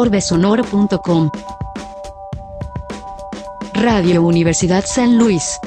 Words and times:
orbesonoro.com. 0.00 1.30
Radio 3.74 4.22
Universidad 4.22 4.82
San 4.86 5.18
Luis. 5.18 5.60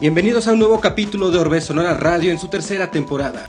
Bienvenidos 0.00 0.48
a 0.48 0.52
un 0.54 0.58
nuevo 0.58 0.80
capítulo 0.80 1.30
de 1.30 1.38
Orbe 1.38 1.60
Sonora 1.60 1.94
Radio 1.94 2.32
en 2.32 2.38
su 2.40 2.48
tercera 2.48 2.90
temporada. 2.90 3.46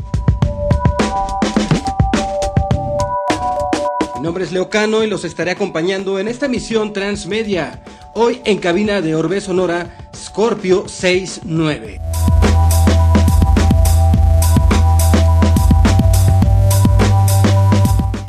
Mi 4.16 4.21
nombre 4.21 4.43
es 4.43 4.52
Leocano 4.52 5.03
y 5.03 5.07
los 5.07 5.23
estaré 5.23 5.49
acompañando 5.49 6.20
en 6.20 6.27
esta 6.27 6.45
emisión 6.45 6.93
transmedia. 6.93 7.81
Hoy 8.13 8.41
en 8.43 8.57
cabina 8.57 8.99
de 8.99 9.15
Orbe 9.15 9.39
Sonora, 9.39 10.09
Scorpio 10.13 10.85
69. 10.85 12.02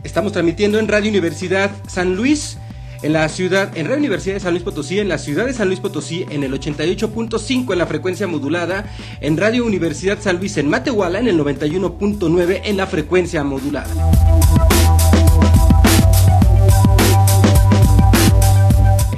Estamos 0.04 0.32
transmitiendo 0.32 0.78
en 0.78 0.86
Radio 0.86 1.10
Universidad 1.10 1.72
San 1.88 2.14
Luis 2.14 2.58
en 3.02 3.12
la 3.12 3.28
ciudad, 3.28 3.76
en 3.76 3.86
Radio 3.86 3.98
Universidad 3.98 4.34
de 4.34 4.40
San 4.40 4.52
Luis 4.52 4.62
Potosí, 4.62 5.00
en 5.00 5.08
la 5.08 5.18
ciudad 5.18 5.46
de 5.46 5.52
San 5.52 5.66
Luis 5.66 5.80
Potosí, 5.80 6.26
en 6.30 6.44
el 6.44 6.52
88.5 6.52 7.72
en 7.72 7.78
la 7.78 7.86
frecuencia 7.86 8.28
modulada, 8.28 8.86
en 9.20 9.36
Radio 9.36 9.64
Universidad 9.66 10.20
San 10.20 10.36
Luis 10.36 10.58
en 10.58 10.68
Matehuala, 10.68 11.18
en 11.18 11.26
el 11.26 11.40
91.9 11.40 12.60
en 12.62 12.76
la 12.76 12.86
frecuencia 12.86 13.42
modulada. 13.42 13.92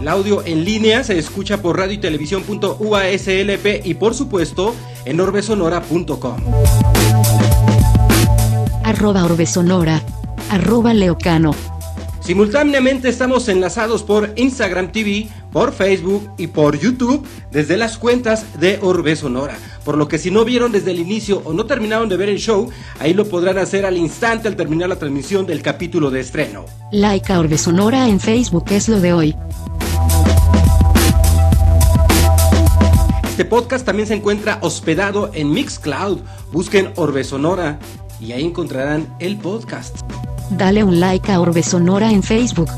El 0.05 0.09
audio 0.09 0.45
en 0.45 0.67
línea 0.67 1.03
se 1.03 1.19
escucha 1.19 1.63
por 1.63 1.79
radio 1.79 1.95
y 1.95 1.97
televisión.uaslp 1.97 3.87
y 3.87 3.95
por 3.95 4.15
supuesto 4.15 4.75
en 5.07 5.19
orbesonora.com. 5.19 6.37
Arroba 8.85 9.25
Orbesonora. 9.25 10.03
Arroba 10.51 10.93
Leocano. 10.93 11.55
Simultáneamente 12.21 13.09
estamos 13.09 13.49
enlazados 13.49 14.03
por 14.03 14.31
Instagram 14.37 14.93
TV, 14.93 15.29
por 15.51 15.73
Facebook 15.73 16.31
y 16.37 16.49
por 16.49 16.79
YouTube 16.79 17.27
desde 17.51 17.79
las 17.79 17.97
cuentas 17.97 18.61
de 18.61 18.79
Orbe 18.83 19.17
Sonora. 19.17 19.57
Por 19.87 19.97
lo 19.97 20.07
que 20.07 20.19
si 20.19 20.31
no 20.31 20.45
vieron 20.45 20.71
desde 20.71 20.91
el 20.91 20.99
inicio 20.99 21.41
o 21.47 21.55
no 21.55 21.65
terminaron 21.65 22.11
de 22.11 22.19
ver 22.19 22.29
el 22.29 22.39
show, 22.39 22.69
ahí 23.01 23.15
lo 23.15 23.27
podrán 23.27 23.57
hacer 23.57 23.87
al 23.87 23.97
instante 23.97 24.49
al 24.49 24.57
terminar 24.57 24.91
la 24.91 24.97
transmisión 24.97 25.47
del 25.47 25.63
capítulo 25.63 26.11
de 26.11 26.21
estreno. 26.21 26.67
Like 26.93 27.33
a 27.33 27.41
Orbe 27.41 27.57
Sonora 27.57 28.07
en 28.07 28.21
Facebook 28.21 28.67
es 28.69 28.91
lo 28.91 29.01
de 29.01 29.15
hoy. 29.15 29.35
Este 33.45 33.57
podcast 33.57 33.85
también 33.85 34.09
se 34.09 34.15
encuentra 34.15 34.59
hospedado 34.63 35.31
en 35.35 35.53
Mixcloud. 35.53 36.21
Busquen 36.51 36.93
Orbe 36.97 37.25
Sonora 37.25 37.79
y 38.19 38.33
ahí 38.33 38.43
encontrarán 38.43 39.07
el 39.19 39.37
podcast. 39.37 40.01
Dale 40.49 40.83
un 40.83 40.99
like 40.99 41.31
a 41.31 41.39
Orbe 41.39 41.63
Sonora 41.63 42.11
en 42.11 42.23
Facebook. 42.23 42.71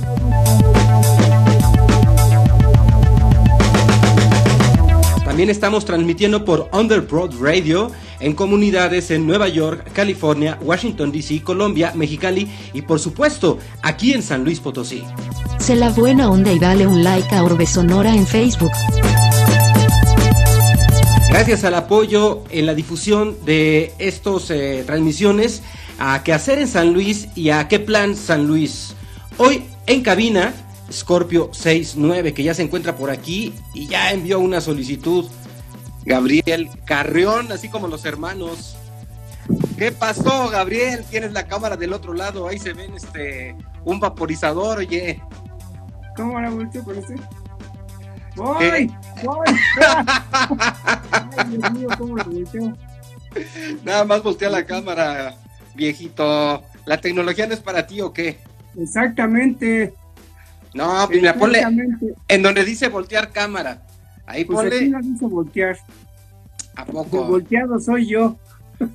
También 5.25 5.51
estamos 5.51 5.85
transmitiendo 5.85 6.45
por 6.45 6.69
Underbroad 6.73 7.41
Radio 7.41 7.93
en 8.19 8.33
comunidades 8.33 9.13
en 9.13 9.25
Nueva 9.25 9.47
York, 9.47 9.93
California, 9.93 10.59
Washington 10.61 11.13
DC, 11.13 11.43
Colombia, 11.43 11.93
Mexicali 11.95 12.51
y 12.73 12.83
por 12.83 12.99
supuesto 12.99 13.59
aquí 13.83 14.15
en 14.15 14.23
San 14.25 14.43
Luis 14.43 14.59
Potosí. 14.59 15.05
Sé 15.61 15.77
la 15.77 15.91
buena 15.91 16.29
onda 16.29 16.51
y 16.51 16.59
dale 16.59 16.89
un 16.89 17.05
like 17.05 17.33
a 17.33 17.45
Orbe 17.45 17.67
Sonora 17.67 18.13
en 18.17 18.27
Facebook. 18.27 18.73
Gracias 21.37 21.65
al 21.65 21.75
apoyo 21.75 22.45
en 22.49 22.65
la 22.65 22.73
difusión 22.73 23.37
de 23.45 23.93
estas 23.99 24.51
eh, 24.51 24.85
transmisiones 24.87 25.63
a 25.99 26.25
qué 26.25 26.33
hacer 26.33 26.59
en 26.59 26.67
San 26.67 26.95
Luis 26.95 27.29
y 27.35 27.51
a 27.51 27.69
qué 27.69 27.79
plan 27.79 28.17
San 28.17 28.47
Luis. 28.47 28.95
Hoy 29.37 29.63
en 29.87 30.03
cabina, 30.03 30.55
Scorpio 30.91 31.51
69, 31.53 32.33
que 32.33 32.43
ya 32.43 32.55
se 32.55 32.63
encuentra 32.63 32.97
por 32.97 33.11
aquí 33.11 33.53
y 33.75 33.87
ya 33.87 34.13
envió 34.13 34.41
una 34.41 34.63
solicitud. 34.63 35.27
Gabriel 36.07 36.71
Carrión, 36.87 37.53
así 37.53 37.69
como 37.69 37.87
los 37.87 38.07
hermanos. 38.07 38.75
¿Qué 39.77 39.93
pasó, 39.93 40.49
Gabriel? 40.49 41.05
Tienes 41.11 41.35
la 41.35 41.47
cámara 41.47 41.77
del 41.77 41.93
otro 41.93 42.15
lado, 42.15 42.49
ahí 42.49 42.59
se 42.59 42.73
ven 42.73 42.95
este 42.97 43.55
un 43.85 44.01
vaporizador, 44.01 44.79
oye. 44.79 45.21
¿Cómo 46.17 46.41
la 46.41 46.49
volteo 46.49 46.83
con 46.83 46.97
este? 46.97 47.17
¡Voy! 48.37 48.93
¡Voy! 49.25 49.47
Ay, 51.37 51.57
Dios 51.57 51.73
mío, 51.73 51.89
¿cómo 51.99 52.17
la 52.17 52.25
volteo? 52.25 52.77
Nada 53.85 54.05
más 54.05 54.23
voltea 54.23 54.49
la 54.51 54.65
cámara, 54.65 55.35
viejito. 55.75 56.63
¿La 56.85 57.01
tecnología 57.01 57.47
no 57.47 57.55
es 57.55 57.61
para 57.61 57.87
ti 57.87 58.01
o 58.01 58.13
qué? 58.13 58.39
Exactamente. 58.79 59.95
No, 60.75 61.07
pues 61.07 61.21
mira, 61.21 61.35
ponle 61.35 61.65
en 62.29 62.43
donde 62.43 62.65
dice 62.65 62.89
voltear 62.89 63.33
cámara. 63.33 63.83
Ahí 64.27 64.45
Pues 64.45 64.59
ponle 64.59 64.77
aquí 64.77 64.89
no 64.89 65.01
dice 65.01 65.27
voltear. 65.27 65.79
a 66.77 66.83
El 66.83 66.89
poco. 66.89 67.25
volteado 67.25 67.79
soy 67.81 68.07
yo. 68.09 68.37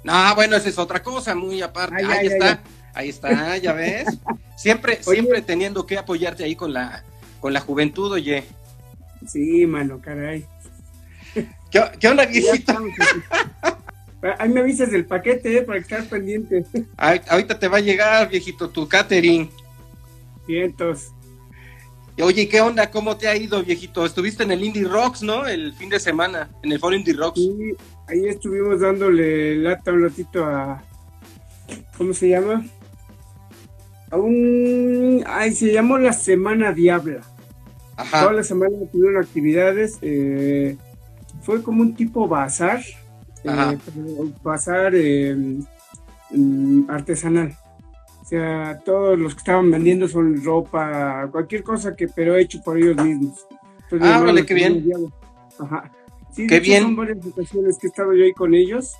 No, 0.03 0.35
bueno, 0.35 0.55
esa 0.57 0.69
es 0.69 0.77
otra 0.77 1.01
cosa, 1.01 1.33
muy 1.33 1.61
aparte. 1.61 1.95
Ay, 1.97 2.05
ahí 2.05 2.17
ay, 2.19 2.27
está, 2.27 2.45
ay, 2.51 2.59
ahí 2.93 3.09
está, 3.09 3.57
ya 3.57 3.73
ves. 3.73 4.05
Siempre, 4.55 4.99
Oye. 5.07 5.15
siempre 5.21 5.41
teniendo 5.41 5.87
que 5.87 5.97
apoyarte 5.97 6.43
ahí 6.43 6.55
con 6.55 6.71
la, 6.71 7.03
con 7.39 7.51
la 7.51 7.61
juventud, 7.61 8.11
oye. 8.11 8.43
Sí, 9.27 9.65
mano, 9.65 9.99
caray. 10.01 10.45
¿Qué, 11.33 11.81
qué 11.99 12.07
onda, 12.07 12.25
viejito? 12.25 12.73
Ahí 14.37 14.49
me 14.49 14.59
avisas 14.59 14.91
del 14.91 15.05
paquete, 15.05 15.57
eh, 15.57 15.61
para 15.63 15.79
estar 15.79 16.03
pendiente. 16.05 16.65
Ay, 16.97 17.21
ahorita 17.27 17.57
te 17.57 17.67
va 17.67 17.77
a 17.77 17.81
llegar, 17.81 18.29
viejito, 18.29 18.69
tu 18.69 18.87
catering. 18.87 19.49
Cientos. 20.45 21.11
Oye, 22.19 22.47
¿qué 22.47 22.61
onda? 22.61 22.91
¿Cómo 22.91 23.17
te 23.17 23.27
ha 23.27 23.35
ido, 23.35 23.63
viejito? 23.63 24.05
Estuviste 24.05 24.43
en 24.43 24.51
el 24.51 24.63
Indie 24.63 24.83
Rocks, 24.83 25.23
¿no? 25.23 25.47
El 25.47 25.73
fin 25.73 25.89
de 25.89 25.99
semana, 25.99 26.49
en 26.61 26.71
el 26.71 26.79
foro 26.79 26.95
Indie 26.95 27.13
Rocks. 27.13 27.39
Y 27.39 27.75
ahí 28.07 28.27
estuvimos 28.27 28.81
dándole 28.81 29.55
lata 29.55 29.91
un 29.91 30.03
ratito 30.03 30.45
a. 30.45 30.83
¿Cómo 31.97 32.13
se 32.13 32.29
llama? 32.29 32.63
A 34.11 34.17
un. 34.17 35.23
Ay, 35.25 35.53
se 35.53 35.73
llamó 35.73 35.97
la 35.97 36.13
Semana 36.13 36.73
Diabla. 36.73 37.21
Toda 38.09 38.33
la 38.33 38.43
semana 38.43 38.75
tuvieron 38.91 39.21
actividades. 39.23 39.97
eh, 40.01 40.77
fue 41.41 41.61
como 41.63 41.81
un 41.81 41.95
tipo 41.95 42.27
bazar. 42.27 42.81
eh, 43.43 43.77
bazar 44.43 44.93
eh, 44.95 45.35
mm, 46.31 46.89
artesanal. 46.89 47.55
O 48.21 48.25
sea, 48.25 48.79
todos 48.85 49.17
los 49.19 49.33
que 49.33 49.39
estaban 49.39 49.69
vendiendo 49.71 50.07
son 50.07 50.41
ropa, 50.43 51.27
cualquier 51.31 51.63
cosa 51.63 51.95
que, 51.95 52.07
pero 52.07 52.35
hecho 52.37 52.61
por 52.63 52.77
ellos 52.77 52.95
mismos. 53.03 53.45
Entonces, 53.83 54.09
Ah, 54.09 54.23
la 54.31 54.45
qué 54.45 54.53
bien. 54.53 54.85
Ajá. 55.59 55.91
Sí, 56.31 56.47
Qué 56.47 56.55
hecho, 56.57 56.63
bien. 56.63 56.83
Son 56.83 56.95
varias 56.95 57.25
ocasiones 57.25 57.77
que 57.77 57.87
he 57.87 57.89
estado 57.89 58.13
yo 58.13 58.23
ahí 58.23 58.31
con 58.33 58.53
ellos. 58.53 58.93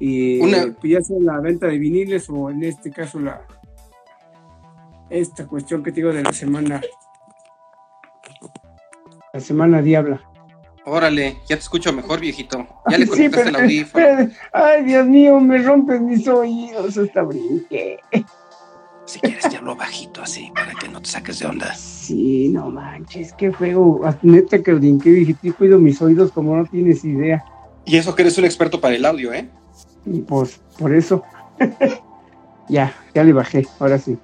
Y 0.00 0.40
Una- 0.40 0.72
pues 0.80 0.92
ya 0.92 1.00
sea 1.02 1.16
la 1.20 1.38
venta 1.40 1.66
de 1.66 1.78
viniles 1.78 2.28
o 2.30 2.50
en 2.50 2.64
este 2.64 2.90
caso 2.90 3.20
la 3.20 3.42
esta 5.10 5.46
cuestión 5.46 5.82
que 5.82 5.90
te 5.92 5.96
digo 5.96 6.12
de 6.12 6.22
la 6.22 6.32
semana. 6.32 6.80
La 9.32 9.40
semana 9.40 9.82
diabla. 9.82 10.20
Órale, 10.84 11.36
ya 11.48 11.56
te 11.56 11.60
escucho 11.62 11.92
mejor, 11.92 12.20
viejito. 12.20 12.66
Ya 12.88 12.96
le 12.98 13.04
Sí, 13.06 13.10
conectaste 13.10 13.48
el 13.48 13.52
pero- 13.54 13.64
audífono. 13.64 14.04
espérate. 14.06 14.36
Ay, 14.52 14.84
Dios 14.84 15.06
mío, 15.06 15.40
me 15.40 15.58
rompes 15.58 16.00
mis 16.00 16.26
oídos 16.26 16.96
esta 16.96 17.22
brinque. 17.22 17.98
Si 19.04 19.20
quieres, 19.20 19.48
te 19.48 19.56
hablo 19.56 19.74
bajito 19.76 20.22
así, 20.22 20.50
para 20.54 20.72
que 20.74 20.88
no 20.88 21.00
te 21.00 21.08
saques 21.08 21.38
de 21.38 21.46
onda. 21.46 21.74
Sí, 21.74 22.48
no 22.48 22.70
manches, 22.70 23.32
qué 23.34 23.52
feo. 23.52 24.00
Hasta 24.04 24.20
Neta 24.26 24.62
que 24.62 24.72
brinqué, 24.74 25.10
dijiste, 25.10 25.52
cuido 25.52 25.78
mis 25.78 26.00
oídos 26.02 26.30
como 26.32 26.56
no 26.56 26.64
tienes 26.66 27.04
idea. 27.04 27.44
Y 27.84 27.96
eso 27.96 28.14
que 28.14 28.22
eres 28.22 28.36
un 28.38 28.44
experto 28.44 28.80
para 28.80 28.94
el 28.96 29.04
audio, 29.06 29.32
¿eh? 29.32 29.48
Y 30.06 30.20
pues, 30.20 30.60
por 30.78 30.94
eso. 30.94 31.22
ya, 32.68 32.92
ya 33.14 33.24
le 33.24 33.32
bajé, 33.32 33.66
ahora 33.78 33.98
sí. 33.98 34.18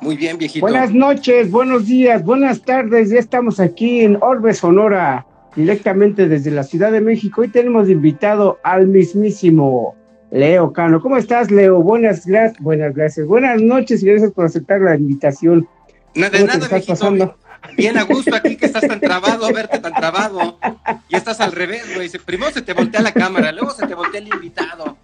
Muy 0.00 0.16
bien, 0.16 0.36
viejito. 0.38 0.64
Buenas 0.64 0.92
noches, 0.92 1.50
buenos 1.50 1.86
días, 1.86 2.24
buenas 2.24 2.62
tardes. 2.62 3.10
Ya 3.10 3.18
estamos 3.18 3.58
aquí 3.60 4.00
en 4.00 4.18
Orbe 4.20 4.52
Sonora, 4.52 5.26
directamente 5.56 6.28
desde 6.28 6.50
la 6.50 6.62
Ciudad 6.62 6.92
de 6.92 7.00
México. 7.00 7.40
Hoy 7.40 7.48
tenemos 7.48 7.88
invitado 7.88 8.58
al 8.62 8.86
mismísimo 8.86 9.96
Leo 10.30 10.72
Cano. 10.72 11.00
¿Cómo 11.00 11.16
estás, 11.16 11.50
Leo? 11.50 11.80
Buenas, 11.80 12.26
gracias, 12.26 12.60
buenas 12.62 12.94
gracias. 12.94 13.26
Buenas 13.26 13.62
noches 13.62 14.02
y 14.02 14.06
gracias 14.06 14.32
por 14.32 14.44
aceptar 14.44 14.80
la 14.80 14.96
invitación. 14.96 15.68
No, 16.14 16.28
de 16.28 16.30
¿Cómo 16.30 16.42
te 16.42 16.46
nada, 16.46 16.54
estás 16.54 16.70
viejito. 16.70 16.92
pasando? 16.92 17.36
Bien 17.76 17.96
a 17.96 18.02
gusto 18.02 18.36
aquí 18.36 18.56
que 18.56 18.66
estás 18.66 18.86
tan 18.86 19.00
trabado, 19.00 19.50
verte 19.52 19.78
tan 19.78 19.94
trabado. 19.94 20.58
Y 21.08 21.16
estás 21.16 21.40
al 21.40 21.52
revés, 21.52 21.94
güey. 21.94 22.10
Primero 22.24 22.50
se 22.50 22.62
te 22.62 22.72
voltea 22.72 23.00
la 23.00 23.12
cámara, 23.12 23.52
luego 23.52 23.70
se 23.70 23.86
te 23.86 23.94
voltea 23.94 24.20
el 24.20 24.28
invitado. 24.28 24.96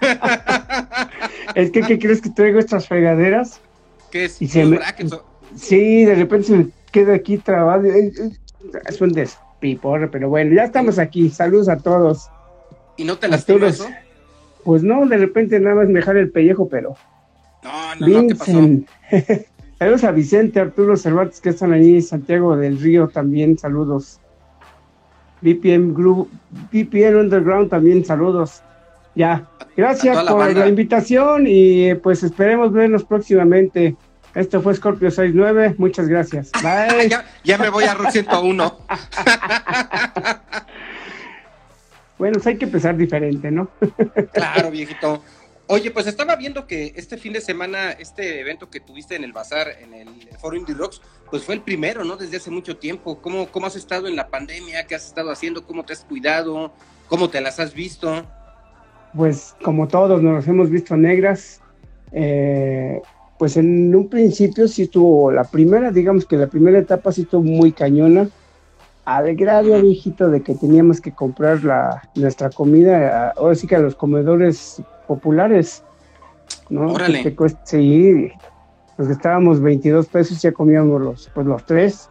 Es 1.54 1.70
que, 1.70 1.82
¿qué 1.82 1.98
crees 1.98 2.20
que 2.20 2.30
traigo 2.30 2.58
estas 2.58 2.88
fregaderas? 2.88 3.60
¿Qué 4.12 4.26
es? 4.26 4.40
Y 4.40 4.46
se 4.46 4.60
Los 4.60 4.70
me- 4.70 4.76
brackets, 4.76 5.12
o- 5.14 5.24
Sí, 5.56 6.04
de 6.04 6.14
repente 6.14 6.46
se 6.46 6.56
me 6.56 6.66
queda 6.92 7.14
aquí 7.14 7.38
trabado. 7.38 7.84
Eh, 7.86 8.12
eh, 8.16 8.30
Es 8.88 9.00
un 9.00 9.12
des. 9.12 9.36
piporre, 9.58 10.08
pero 10.08 10.28
bueno, 10.28 10.54
ya 10.54 10.64
estamos 10.64 10.98
aquí. 10.98 11.28
Saludos 11.30 11.68
a 11.68 11.76
todos. 11.78 12.28
¿Y 12.96 13.04
no 13.04 13.16
te 13.18 13.26
lastimó 13.28 13.66
eso? 13.66 13.86
Pues 14.64 14.82
no, 14.82 15.06
de 15.06 15.16
repente 15.16 15.58
nada 15.60 15.74
más 15.76 15.88
me 15.88 15.94
dejar 16.00 16.16
el 16.16 16.30
pellejo, 16.30 16.68
pero. 16.68 16.94
No, 17.64 17.94
no, 18.08 18.22
no, 18.22 18.28
¿qué 18.28 18.34
pasó? 18.34 18.60
saludos 19.78 20.04
a 20.04 20.10
Vicente, 20.12 20.60
Arturo 20.60 20.96
Cervantes, 20.96 21.40
que 21.40 21.50
están 21.50 21.72
allí, 21.72 22.00
Santiago 22.02 22.56
del 22.56 22.78
Río 22.80 23.08
también, 23.08 23.56
saludos. 23.58 24.20
VPN 25.42 25.92
Group, 25.94 26.28
VPN 26.72 27.16
Underground 27.16 27.68
también, 27.70 28.04
saludos. 28.04 28.62
Ya, 29.14 29.46
gracias 29.76 30.24
por 30.24 30.56
la 30.56 30.66
invitación 30.68 31.44
y 31.46 31.94
pues 31.96 32.22
esperemos 32.22 32.72
vernos 32.72 33.04
próximamente. 33.04 33.96
Esto 34.34 34.62
fue 34.62 34.74
Scorpio 34.74 35.10
69, 35.10 35.74
muchas 35.76 36.08
gracias. 36.08 36.50
Bye. 36.62 37.10
ya, 37.44 37.58
me 37.58 37.68
voy 37.68 37.84
a 37.84 37.92
Rock 37.94 38.10
101. 38.10 38.78
bueno, 42.18 42.34
pues 42.34 42.46
hay 42.46 42.56
que 42.56 42.64
empezar 42.64 42.96
diferente, 42.96 43.50
¿no? 43.50 43.68
claro, 44.32 44.70
viejito. 44.70 45.22
Oye, 45.66 45.90
pues 45.90 46.06
estaba 46.06 46.36
viendo 46.36 46.66
que 46.66 46.94
este 46.96 47.18
fin 47.18 47.34
de 47.34 47.42
semana, 47.42 47.92
este 47.92 48.40
evento 48.40 48.70
que 48.70 48.80
tuviste 48.80 49.16
en 49.16 49.24
el 49.24 49.32
bazar, 49.32 49.68
en 49.80 49.94
el 49.94 50.08
Foro 50.38 50.56
Indie 50.56 50.74
Rocks, 50.74 51.02
pues 51.30 51.44
fue 51.44 51.54
el 51.54 51.60
primero, 51.60 52.04
¿no? 52.04 52.16
Desde 52.16 52.38
hace 52.38 52.50
mucho 52.50 52.78
tiempo. 52.78 53.20
¿Cómo, 53.20 53.48
¿Cómo 53.48 53.66
has 53.66 53.76
estado 53.76 54.08
en 54.08 54.16
la 54.16 54.28
pandemia? 54.28 54.86
¿Qué 54.86 54.94
has 54.94 55.06
estado 55.06 55.30
haciendo? 55.30 55.66
¿Cómo 55.66 55.84
te 55.84 55.92
has 55.92 56.04
cuidado? 56.04 56.72
¿Cómo 57.08 57.28
te 57.28 57.40
las 57.42 57.60
has 57.60 57.74
visto? 57.74 58.26
Pues 59.14 59.54
como 59.62 59.88
todos 59.88 60.22
nos 60.22 60.46
hemos 60.48 60.70
visto 60.70 60.96
negras, 60.96 61.60
eh, 62.12 63.00
pues 63.38 63.56
en 63.56 63.94
un 63.94 64.08
principio 64.08 64.68
sí 64.68 64.82
estuvo, 64.82 65.30
la 65.30 65.44
primera, 65.44 65.90
digamos 65.90 66.24
que 66.24 66.36
la 66.36 66.46
primera 66.46 66.78
etapa 66.78 67.12
sí 67.12 67.22
estuvo 67.22 67.42
muy 67.42 67.72
cañona, 67.72 68.28
al 69.04 69.34
grado, 69.34 69.80
viejito, 69.82 70.30
de 70.30 70.42
que 70.42 70.54
teníamos 70.54 71.00
que 71.00 71.12
comprar 71.12 71.64
la, 71.64 72.08
nuestra 72.14 72.50
comida, 72.50 73.30
ahora 73.30 73.54
sí 73.54 73.66
que 73.66 73.76
a 73.76 73.80
los 73.80 73.96
comedores 73.96 74.80
populares, 75.08 75.82
¿no? 76.70 76.92
Órale. 76.92 77.34
sí, 77.64 78.30
los 78.96 79.08
que 79.08 79.12
estábamos 79.12 79.60
22 79.60 80.06
pesos 80.06 80.40
ya 80.40 80.52
comíamos 80.52 81.00
los, 81.00 81.30
pues 81.34 81.46
los 81.46 81.64
tres, 81.66 82.08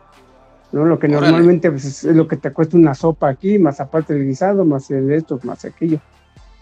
¿no? 0.71 0.85
Lo 0.85 0.99
que 0.99 1.07
normalmente 1.07 1.71
pues, 1.71 2.03
es 2.03 2.15
lo 2.15 2.27
que 2.27 2.37
te 2.37 2.51
cuesta 2.51 2.77
una 2.77 2.93
sopa 2.93 3.29
aquí, 3.29 3.57
más 3.57 3.79
aparte 3.79 4.13
el 4.13 4.25
guisado, 4.25 4.65
más 4.65 4.91
el 4.91 5.11
esto, 5.11 5.39
más 5.43 5.63
aquello. 5.63 5.99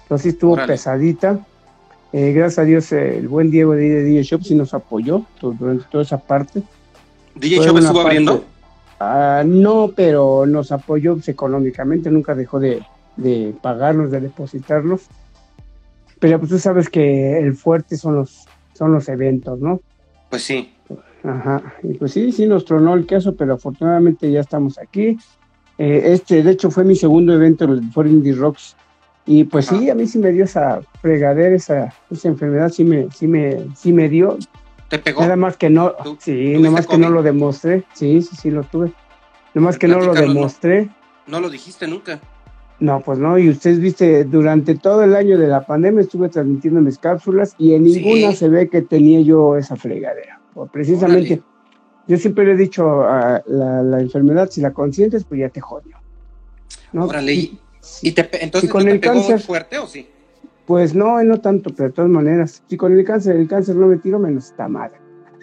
Entonces 0.10 0.34
estuvo 0.34 0.56
pesadita. 0.66 1.40
Eh, 2.12 2.32
gracias 2.34 2.58
a 2.58 2.64
Dios, 2.64 2.92
el 2.94 3.28
buen 3.28 3.52
Diego 3.52 3.74
de 3.74 4.04
DJ 4.04 4.24
Shop 4.24 4.42
sí 4.42 4.56
nos 4.56 4.74
apoyó 4.74 5.24
durante 5.40 5.86
toda 5.92 6.04
esa 6.04 6.18
parte. 6.18 6.64
¿DJ 7.36 7.60
Shop 7.60 7.78
estuvo 7.78 8.02
abriendo? 8.02 8.44
Ah, 9.00 9.44
no, 9.46 9.92
pero 9.96 10.48
nos 10.48 10.72
apoyó 10.72 11.14
pues, 11.14 11.30
económicamente, 11.30 12.10
nunca 12.10 12.34
dejó 12.34 12.60
de, 12.60 12.82
pagarnos, 13.62 14.10
de 14.10 14.20
depositarnos. 14.20 15.02
Pero 16.18 16.40
pues 16.40 16.50
tú 16.50 16.58
sabes 16.58 16.90
que 16.90 17.38
el 17.38 17.54
fuerte 17.54 17.96
son 17.96 18.16
los, 18.16 18.48
son 18.74 18.92
los 18.92 19.08
eventos, 19.10 19.60
¿no? 19.60 19.80
Pues 20.32 20.42
sí. 20.42 20.74
Ajá, 21.24 21.62
y 21.84 21.94
pues 21.94 22.14
sí, 22.14 22.32
sí 22.32 22.48
nos 22.48 22.66
tronó 22.66 22.96
el 22.96 23.06
queso, 23.06 23.36
pero 23.36 23.54
afortunadamente 23.54 24.32
ya 24.32 24.40
estamos 24.40 24.80
aquí. 24.80 25.20
Eh, 25.78 26.02
este, 26.06 26.42
de 26.42 26.50
hecho, 26.50 26.72
fue 26.72 26.84
mi 26.84 26.96
segundo 26.96 27.32
evento, 27.32 27.66
el 27.66 27.84
For 27.92 28.08
Indie 28.08 28.34
Rocks 28.34 28.76
y 29.32 29.44
pues 29.44 29.68
sí, 29.68 29.92
a 29.92 29.94
mí 29.94 30.08
sí 30.08 30.18
me 30.18 30.32
dio 30.32 30.46
esa 30.46 30.82
fregadera, 31.04 31.56
esa, 31.56 31.94
esa 32.10 32.28
enfermedad, 32.30 32.70
sí 32.70 32.84
me, 32.84 33.12
sí 33.12 33.28
me, 33.28 33.68
sí 33.76 33.94
me 33.94 34.10
dio. 34.10 34.40
¿Te 34.88 34.98
pegó? 34.98 35.22
Nada 35.22 35.36
más 35.36 35.56
que 35.56 35.70
no, 35.70 35.94
sí, 36.18 36.56
nada 36.58 36.72
más 36.72 36.88
que 36.88 36.98
no 36.98 37.12
lo 37.12 37.22
demostré. 37.22 37.84
Sí, 37.94 38.24
sí, 38.24 38.36
sí 38.36 38.50
lo 38.50 38.64
tuve. 38.64 38.92
Nada 39.54 39.68
más 39.68 39.78
que 39.78 39.88
no 39.88 40.00
lo 40.00 40.16
demostré. 40.16 40.90
No, 41.28 41.40
lo 41.40 41.52
dijiste 41.52 41.88
nunca. 41.88 42.20
No, 42.80 43.02
pues 43.02 43.20
no, 43.20 43.38
y 43.38 43.50
ustedes 43.50 43.80
viste, 43.80 44.24
durante 44.24 44.74
todo 44.74 45.04
el 45.04 45.16
año 45.16 45.38
de 45.38 45.46
la 45.46 45.64
pandemia 45.64 46.02
estuve 46.02 46.30
transmitiendo 46.30 46.82
mis 46.82 46.98
cápsulas 46.98 47.54
y 47.60 47.76
en 47.76 47.84
ninguna 47.84 48.32
se 48.32 48.50
ve 48.50 48.68
que 48.68 48.82
tenía 48.82 49.22
yo 49.22 49.58
esa 49.58 49.76
fregadera. 49.76 50.42
precisamente, 50.72 51.44
yo 52.08 52.18
siempre 52.18 52.46
le 52.46 52.54
he 52.54 52.58
dicho 52.58 53.04
a 53.04 53.44
la, 53.46 54.02
enfermedad, 54.02 54.50
si 54.50 54.60
la 54.60 54.74
consientes, 54.74 55.24
pues 55.24 55.40
ya 55.40 55.50
te 55.50 55.62
jodió. 55.62 55.98
¿no? 56.94 57.06
Órale, 57.06 57.36
¿Y 57.36 57.60
te, 58.14 58.44
entonces 58.44 58.70
con 58.70 58.88
el 58.88 59.00
cáncer, 59.00 59.40
fuerte 59.40 59.78
o 59.80 59.88
sí? 59.88 60.08
Pues 60.66 60.94
no, 60.94 61.22
no 61.24 61.42
tanto, 61.42 61.72
pero 61.72 61.90
de 61.90 61.96
todas 61.96 62.12
maneras. 62.12 62.62
Si 62.70 62.78
con 62.78 62.98
el 62.98 63.04
cáncer, 63.04 63.36
el 63.36 63.48
cáncer 63.48 63.76
no 63.76 63.88
me 63.88 63.98
tiro, 63.98 64.20
menos 64.20 64.46
está 64.46 64.68
mal. 64.68 64.92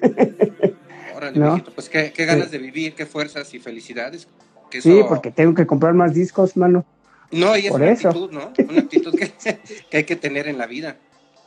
Órale, 1.16 1.64
pues 1.74 1.88
qué, 1.88 2.12
ganas 2.26 2.50
de 2.50 2.58
vivir, 2.58 2.94
qué 2.94 3.06
fuerzas 3.06 3.52
y 3.54 3.58
felicidades. 3.58 4.28
Sí, 4.70 5.00
porque 5.08 5.30
tengo 5.30 5.54
que 5.54 5.66
comprar 5.66 5.94
más 5.94 6.14
discos, 6.14 6.56
mano. 6.56 6.84
No, 7.30 7.56
y 7.56 7.66
es 7.66 7.72
una 7.72 7.90
actitud, 7.90 8.30
¿no? 8.30 8.52
Una 8.68 8.80
actitud 8.80 9.14
que, 9.14 9.32
que 9.90 9.96
hay 9.96 10.04
que 10.04 10.16
tener 10.16 10.46
en 10.48 10.58
la 10.58 10.66
vida. 10.66 10.98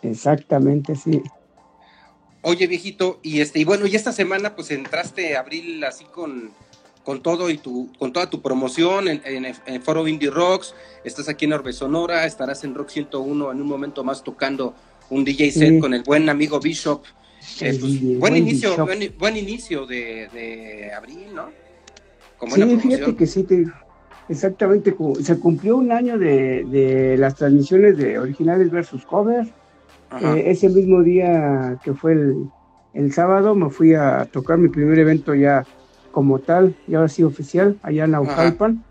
Exactamente, 0.02 0.96
sí. 0.96 1.22
Oye, 2.42 2.68
viejito, 2.68 3.20
y 3.22 3.42
este, 3.42 3.60
y 3.60 3.66
bueno, 3.66 3.86
y 3.86 3.96
esta 3.96 4.14
semana 4.14 4.56
pues 4.56 4.72
entraste 4.72 5.36
abril 5.36 5.84
así 5.84 6.06
con, 6.06 6.52
con 7.10 7.24
todo 7.24 7.50
y 7.50 7.58
tu, 7.58 7.90
con 7.98 8.14
toda 8.14 8.30
tu 8.30 8.40
promoción 8.40 9.08
en, 9.08 9.44
el 9.44 9.82
Foro 9.82 10.08
Indie 10.08 10.30
Rocks, 10.30 10.76
estás 11.04 11.28
aquí 11.28 11.46
en 11.46 11.54
Orbe 11.54 11.74
Sonora, 11.74 12.28
estarás 12.28 12.64
en 12.66 12.76
Rock 12.76 12.90
101 12.90 13.52
en 13.52 13.60
un 13.60 13.68
momento 13.68 14.04
más 14.04 14.24
tocando 14.24 14.76
un 15.10 15.26
DJ 15.26 15.52
set 15.52 15.80
con 15.80 15.96
el 15.96 16.04
buen 16.04 16.30
amigo 16.30 16.60
Bishop. 16.60 17.02
Eh, 17.62 17.76
pues, 17.82 18.20
buen, 18.20 18.38
inicio, 18.38 18.88
buen, 19.18 19.38
inicio 19.38 19.88
de, 19.88 20.92
abril, 20.96 21.34
¿no? 21.34 21.50
sí, 22.48 22.78
fíjate 22.78 23.16
que 23.16 23.26
sí, 23.26 23.44
exactamente, 24.30 24.96
se 25.24 25.40
cumplió 25.40 25.78
un 25.78 25.92
año 25.92 26.16
de, 26.20 27.16
las 27.18 27.34
transmisiones 27.34 27.98
de 27.98 28.20
originales 28.20 28.70
versus 28.70 29.04
cover. 29.04 29.48
Eh, 30.22 30.44
ese 30.46 30.70
mismo 30.70 31.02
día 31.02 31.80
que 31.84 31.96
fue 31.96 32.12
el, 32.12 32.52
el 32.94 33.12
sábado 33.14 33.56
me 33.56 33.72
fui 33.72 33.96
a 33.96 34.26
tocar 34.32 34.60
mi 34.60 34.70
primer 34.70 35.00
evento 35.00 35.34
ya 35.34 35.66
como 36.12 36.40
tal, 36.40 36.76
y 36.88 36.96
ahora 36.96 37.08
sí 37.08 37.24
oficial, 37.24 37.78
allá 37.84 38.06
en 38.06 38.12
Naucalpan. 38.12 38.84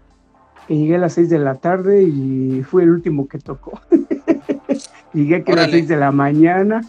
Que 0.66 0.76
llegué 0.76 0.96
a 0.96 0.98
las 0.98 1.14
6 1.14 1.30
de 1.30 1.38
la 1.38 1.54
tarde 1.54 2.02
y 2.02 2.62
fue 2.62 2.82
el 2.82 2.90
último 2.90 3.26
que 3.26 3.38
tocó. 3.38 3.80
llegué 5.14 5.36
aquí 5.36 5.52
a 5.52 5.56
las 5.56 5.70
6 5.70 5.88
de 5.88 5.96
la 5.96 6.12
mañana 6.12 6.82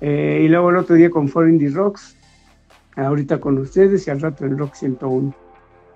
eh, 0.00 0.40
y 0.42 0.48
luego 0.48 0.70
el 0.70 0.76
otro 0.76 0.96
día 0.96 1.10
con 1.10 1.28
Foreign 1.28 1.58
the 1.58 1.68
Rocks, 1.68 2.16
ahorita 2.96 3.38
con 3.38 3.58
ustedes 3.58 4.06
y 4.06 4.10
al 4.10 4.20
rato 4.20 4.44
el 4.44 4.56
Rock 4.56 4.74
101. 4.74 5.34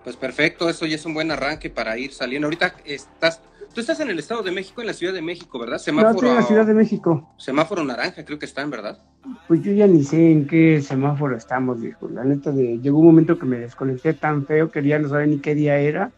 Pues 0.02 0.16
perfecto, 0.16 0.68
eso 0.68 0.84
ya 0.84 0.96
es 0.96 1.06
un 1.06 1.14
buen 1.14 1.30
arranque 1.30 1.70
para 1.70 1.96
ir 1.96 2.12
saliendo. 2.12 2.46
Ahorita 2.46 2.74
estás 2.84 3.40
Tú 3.74 3.80
estás 3.80 3.98
en 3.98 4.08
el 4.08 4.20
Estado 4.20 4.44
de 4.44 4.52
México, 4.52 4.82
en 4.82 4.86
la 4.86 4.92
Ciudad 4.92 5.12
de 5.12 5.20
México, 5.20 5.58
¿verdad? 5.58 5.78
Semáforo, 5.78 6.28
no, 6.28 6.28
en 6.28 6.34
la 6.36 6.42
Ciudad 6.42 6.64
de 6.64 6.74
México. 6.74 7.34
Semáforo 7.38 7.82
naranja, 7.82 8.24
creo 8.24 8.38
que 8.38 8.46
están, 8.46 8.70
¿verdad? 8.70 9.02
Pues 9.48 9.62
yo 9.62 9.72
ya 9.72 9.88
ni 9.88 10.04
sé 10.04 10.30
en 10.30 10.46
qué 10.46 10.80
semáforo 10.80 11.36
estamos, 11.36 11.80
viejo. 11.80 12.08
La 12.08 12.22
neta, 12.22 12.52
de, 12.52 12.78
llegó 12.78 13.00
un 13.00 13.06
momento 13.06 13.36
que 13.36 13.46
me 13.46 13.58
desconecté 13.58 14.14
tan 14.14 14.46
feo 14.46 14.70
que 14.70 14.80
ya 14.84 15.00
no 15.00 15.08
sabía 15.08 15.26
ni 15.26 15.38
qué 15.38 15.56
día 15.56 15.76
era, 15.78 16.12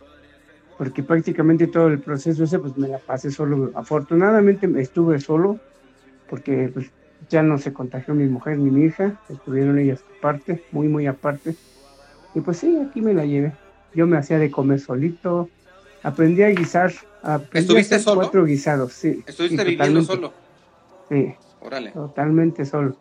porque 0.77 1.03
prácticamente 1.03 1.67
todo 1.67 1.87
el 1.87 1.99
proceso 1.99 2.45
ese, 2.45 2.59
pues 2.59 2.77
me 2.77 2.89
la 2.89 2.99
pasé 2.99 3.31
solo. 3.31 3.71
Afortunadamente 3.75 4.71
estuve 4.79 5.19
solo, 5.19 5.59
porque 6.29 6.71
pues 6.75 6.91
ya 7.31 7.43
no 7.43 7.57
se 7.57 7.73
contagió 7.73 8.13
mi 8.13 8.27
mujer 8.27 8.59
ni 8.59 8.71
mi 8.71 8.85
hija, 8.85 9.19
estuvieron 9.31 9.79
ellas 9.79 10.05
aparte, 10.19 10.63
muy, 10.73 10.89
muy 10.89 11.07
aparte. 11.07 11.57
Y 12.35 12.41
pues 12.43 12.59
sí, 12.59 12.77
aquí 12.87 13.01
me 13.01 13.15
la 13.15 13.25
llevé. 13.25 13.55
Yo 13.95 14.07
me 14.07 14.19
hacía 14.19 14.39
de 14.39 14.51
comer 14.51 14.79
solito, 14.79 15.49
aprendí 16.07 16.43
a 16.43 16.51
guisar. 16.51 16.93
¿Estuviste 17.53 17.99
solo? 17.99 18.21
Cuatro 18.23 18.45
guisados, 18.45 18.93
sí. 18.93 19.25
¿Estuviste 19.27 19.65
viviendo 19.65 20.03
solo? 20.03 20.33
Sí. 21.09 21.35
Órale. 21.61 21.91
Totalmente 21.91 22.65
solo. 22.65 22.97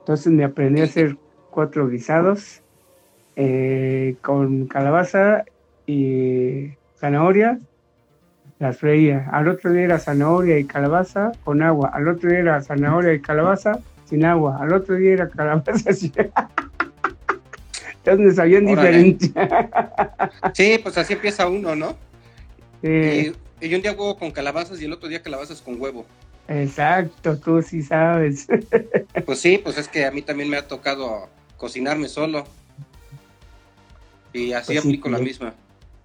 Entonces 0.00 0.32
me 0.32 0.44
aprendí 0.44 0.80
a 0.80 0.84
hacer 0.84 1.16
cuatro 1.50 1.88
guisados 1.88 2.62
eh, 3.34 4.16
con 4.22 4.66
calabaza 4.66 5.44
y 5.86 6.70
zanahoria. 6.96 7.58
Las 8.60 8.78
freía. 8.78 9.28
Al 9.32 9.48
otro 9.48 9.72
día 9.72 9.82
era 9.82 9.98
zanahoria 9.98 10.58
y 10.58 10.64
calabaza 10.64 11.32
con 11.42 11.62
agua. 11.62 11.90
Al 11.92 12.06
otro 12.06 12.30
día 12.30 12.38
era 12.38 12.62
zanahoria 12.62 13.12
y 13.12 13.20
calabaza 13.20 13.80
sin 14.04 14.24
agua. 14.24 14.58
Al 14.60 14.72
otro 14.72 14.94
día 14.94 15.14
era 15.14 15.28
calabaza 15.28 15.92
sin 15.92 16.12
Entonces 18.04 18.26
me 18.26 18.34
sabían 18.34 18.66
diferente. 18.66 19.32
Sí, 20.52 20.78
pues 20.82 20.98
así 20.98 21.14
empieza 21.14 21.48
uno, 21.48 21.74
¿no? 21.74 21.96
Y, 22.82 23.28
un 23.74 23.80
día 23.80 23.92
huevo 23.92 24.18
con 24.18 24.30
calabazas 24.30 24.80
y 24.80 24.84
el 24.84 24.92
otro 24.92 25.08
día 25.08 25.22
calabazas 25.22 25.62
con 25.62 25.80
huevo. 25.80 26.04
Exacto, 26.48 27.38
tú 27.38 27.62
sí 27.62 27.82
sabes. 27.82 28.46
Pues 29.24 29.38
sí, 29.38 29.58
pues 29.58 29.78
es 29.78 29.88
que 29.88 30.04
a 30.04 30.10
mí 30.10 30.20
también 30.20 30.50
me 30.50 30.58
ha 30.58 30.68
tocado 30.68 31.28
cocinarme 31.56 32.08
solo. 32.08 32.44
Y 34.34 34.52
así 34.52 34.74
pues 34.74 34.84
aplico 34.84 35.08
la 35.08 35.18
misma. 35.18 35.54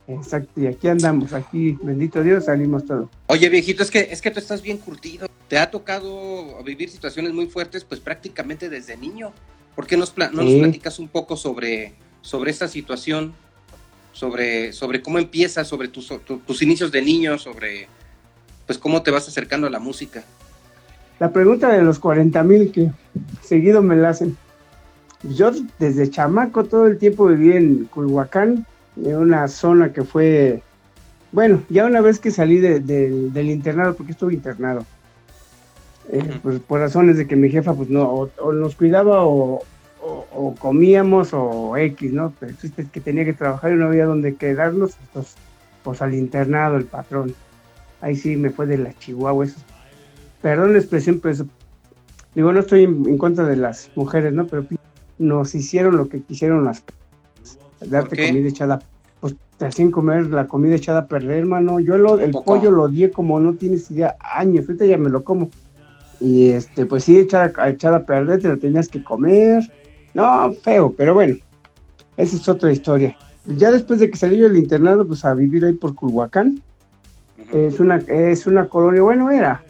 Exacto, 0.07 0.61
y 0.61 0.67
aquí 0.67 0.87
andamos, 0.87 1.33
aquí, 1.33 1.77
bendito 1.83 2.23
Dios, 2.23 2.45
salimos 2.45 2.85
todos. 2.85 3.09
Oye, 3.27 3.49
viejito, 3.49 3.83
es 3.83 3.91
que, 3.91 4.07
es 4.11 4.21
que 4.21 4.31
tú 4.31 4.39
estás 4.39 4.61
bien 4.61 4.77
curtido. 4.77 5.27
Te 5.49 5.57
ha 5.57 5.69
tocado 5.69 6.63
vivir 6.63 6.89
situaciones 6.89 7.33
muy 7.33 7.47
fuertes, 7.47 7.83
pues 7.83 7.99
prácticamente 7.99 8.69
desde 8.69 8.95
niño. 8.95 9.33
¿Por 9.79 9.87
qué 9.87 9.95
nos 9.95 10.13
no 10.17 10.43
nos 10.43 10.53
platicas 10.55 10.99
un 10.99 11.07
poco 11.07 11.37
sobre, 11.37 11.93
sobre 12.19 12.51
esta 12.51 12.67
situación? 12.67 13.33
sobre, 14.11 14.73
sobre 14.73 15.01
cómo 15.01 15.19
empiezas, 15.19 15.69
sobre 15.69 15.87
tus, 15.87 16.11
tus 16.45 16.61
inicios 16.61 16.91
de 16.91 17.01
niño, 17.01 17.37
sobre 17.37 17.87
pues 18.65 18.77
cómo 18.77 19.01
te 19.01 19.11
vas 19.11 19.29
acercando 19.29 19.67
a 19.67 19.69
la 19.69 19.79
música. 19.79 20.25
La 21.19 21.31
pregunta 21.31 21.69
de 21.69 21.81
los 21.81 21.99
40 21.99 22.43
mil 22.43 22.73
que 22.73 22.91
seguido 23.41 23.81
me 23.81 23.95
la 23.95 24.09
hacen. 24.09 24.35
Yo 25.23 25.51
desde 25.79 26.09
chamaco 26.09 26.65
todo 26.65 26.85
el 26.85 26.97
tiempo 26.97 27.27
viví 27.27 27.55
en 27.55 27.85
Culhuacán, 27.85 28.65
en 29.01 29.15
una 29.15 29.47
zona 29.47 29.93
que 29.93 30.03
fue, 30.03 30.61
bueno, 31.31 31.63
ya 31.69 31.85
una 31.85 32.01
vez 32.01 32.19
que 32.19 32.31
salí 32.31 32.57
del 32.57 33.49
internado, 33.49 33.95
porque 33.95 34.11
estuve 34.11 34.33
internado, 34.33 34.85
eh, 36.11 36.39
pues, 36.41 36.59
por 36.59 36.79
razones 36.79 37.17
de 37.17 37.27
que 37.27 37.35
mi 37.35 37.49
jefa 37.49 37.73
pues 37.73 37.89
no, 37.89 38.29
o, 38.41 38.53
nos 38.53 38.75
cuidaba 38.75 39.25
o, 39.25 39.63
comíamos 40.59 41.29
o 41.33 41.77
X, 41.77 42.13
¿no? 42.13 42.33
Pero 42.39 42.53
es 42.63 42.87
que 42.89 43.01
tenía 43.01 43.25
que 43.25 43.33
trabajar 43.33 43.71
y 43.71 43.75
no 43.75 43.85
había 43.85 44.05
donde 44.05 44.35
quedarnos, 44.35 44.97
pues, 45.13 45.35
pues 45.83 46.01
al 46.01 46.15
internado 46.15 46.77
el 46.77 46.85
patrón. 46.85 47.35
Ahí 48.01 48.15
sí 48.15 48.35
me 48.37 48.49
fue 48.49 48.65
de 48.65 48.77
la 48.77 48.97
Chihuahua, 48.97 49.45
eso. 49.45 49.59
Perdón 50.41 50.73
la 50.73 50.79
expresión, 50.79 51.19
pero 51.21 51.45
digo, 52.33 52.51
no 52.53 52.61
estoy 52.61 52.85
en, 52.85 53.17
contra 53.17 53.45
de 53.45 53.57
las 53.57 53.91
mujeres, 53.95 54.33
¿no? 54.33 54.47
Pero 54.47 54.65
nos 55.19 55.53
hicieron 55.53 55.97
lo 55.97 56.07
que 56.07 56.21
quisieron 56.21 56.63
las 56.63 56.83
darte 57.81 58.27
comida 58.27 58.47
echada 58.47 58.79
pues 59.19 59.35
te 59.57 59.65
hacían 59.65 59.91
comer 59.91 60.27
la 60.27 60.47
comida 60.47 60.75
echada 60.75 60.99
a 60.99 61.07
perder 61.07 61.39
hermano 61.39 61.79
yo 61.79 61.97
lo, 61.97 62.19
el 62.19 62.31
pollo 62.31 62.71
lo 62.71 62.87
di 62.87 63.09
como 63.09 63.39
no 63.39 63.53
tienes 63.53 63.89
idea 63.91 64.17
años 64.19 64.65
ahorita 64.67 64.85
ya 64.85 64.97
me 64.97 65.09
lo 65.09 65.23
como 65.23 65.49
y 66.19 66.49
este, 66.49 66.85
pues 66.85 67.05
sí, 67.05 67.17
echada, 67.17 67.51
echada 67.69 67.97
a 67.97 68.05
perder, 68.05 68.41
te 68.41 68.49
lo 68.49 68.57
tenías 68.57 68.87
que 68.87 69.03
comer. 69.03 69.71
No, 70.13 70.53
feo, 70.53 70.93
pero 70.97 71.13
bueno, 71.13 71.37
esa 72.17 72.35
es 72.35 72.49
otra 72.49 72.71
historia. 72.71 73.15
Ya 73.45 73.71
después 73.71 73.99
de 73.99 74.09
que 74.09 74.17
salí 74.17 74.39
del 74.39 74.57
internado, 74.57 75.07
pues 75.07 75.23
a 75.23 75.33
vivir 75.33 75.65
ahí 75.65 75.73
por 75.73 75.95
Culhuacán. 75.95 76.61
Es 77.53 77.79
una, 77.79 77.97
es 77.97 78.45
una 78.45 78.67
colonia, 78.67 79.01
bueno, 79.01 79.31
era, 79.31 79.63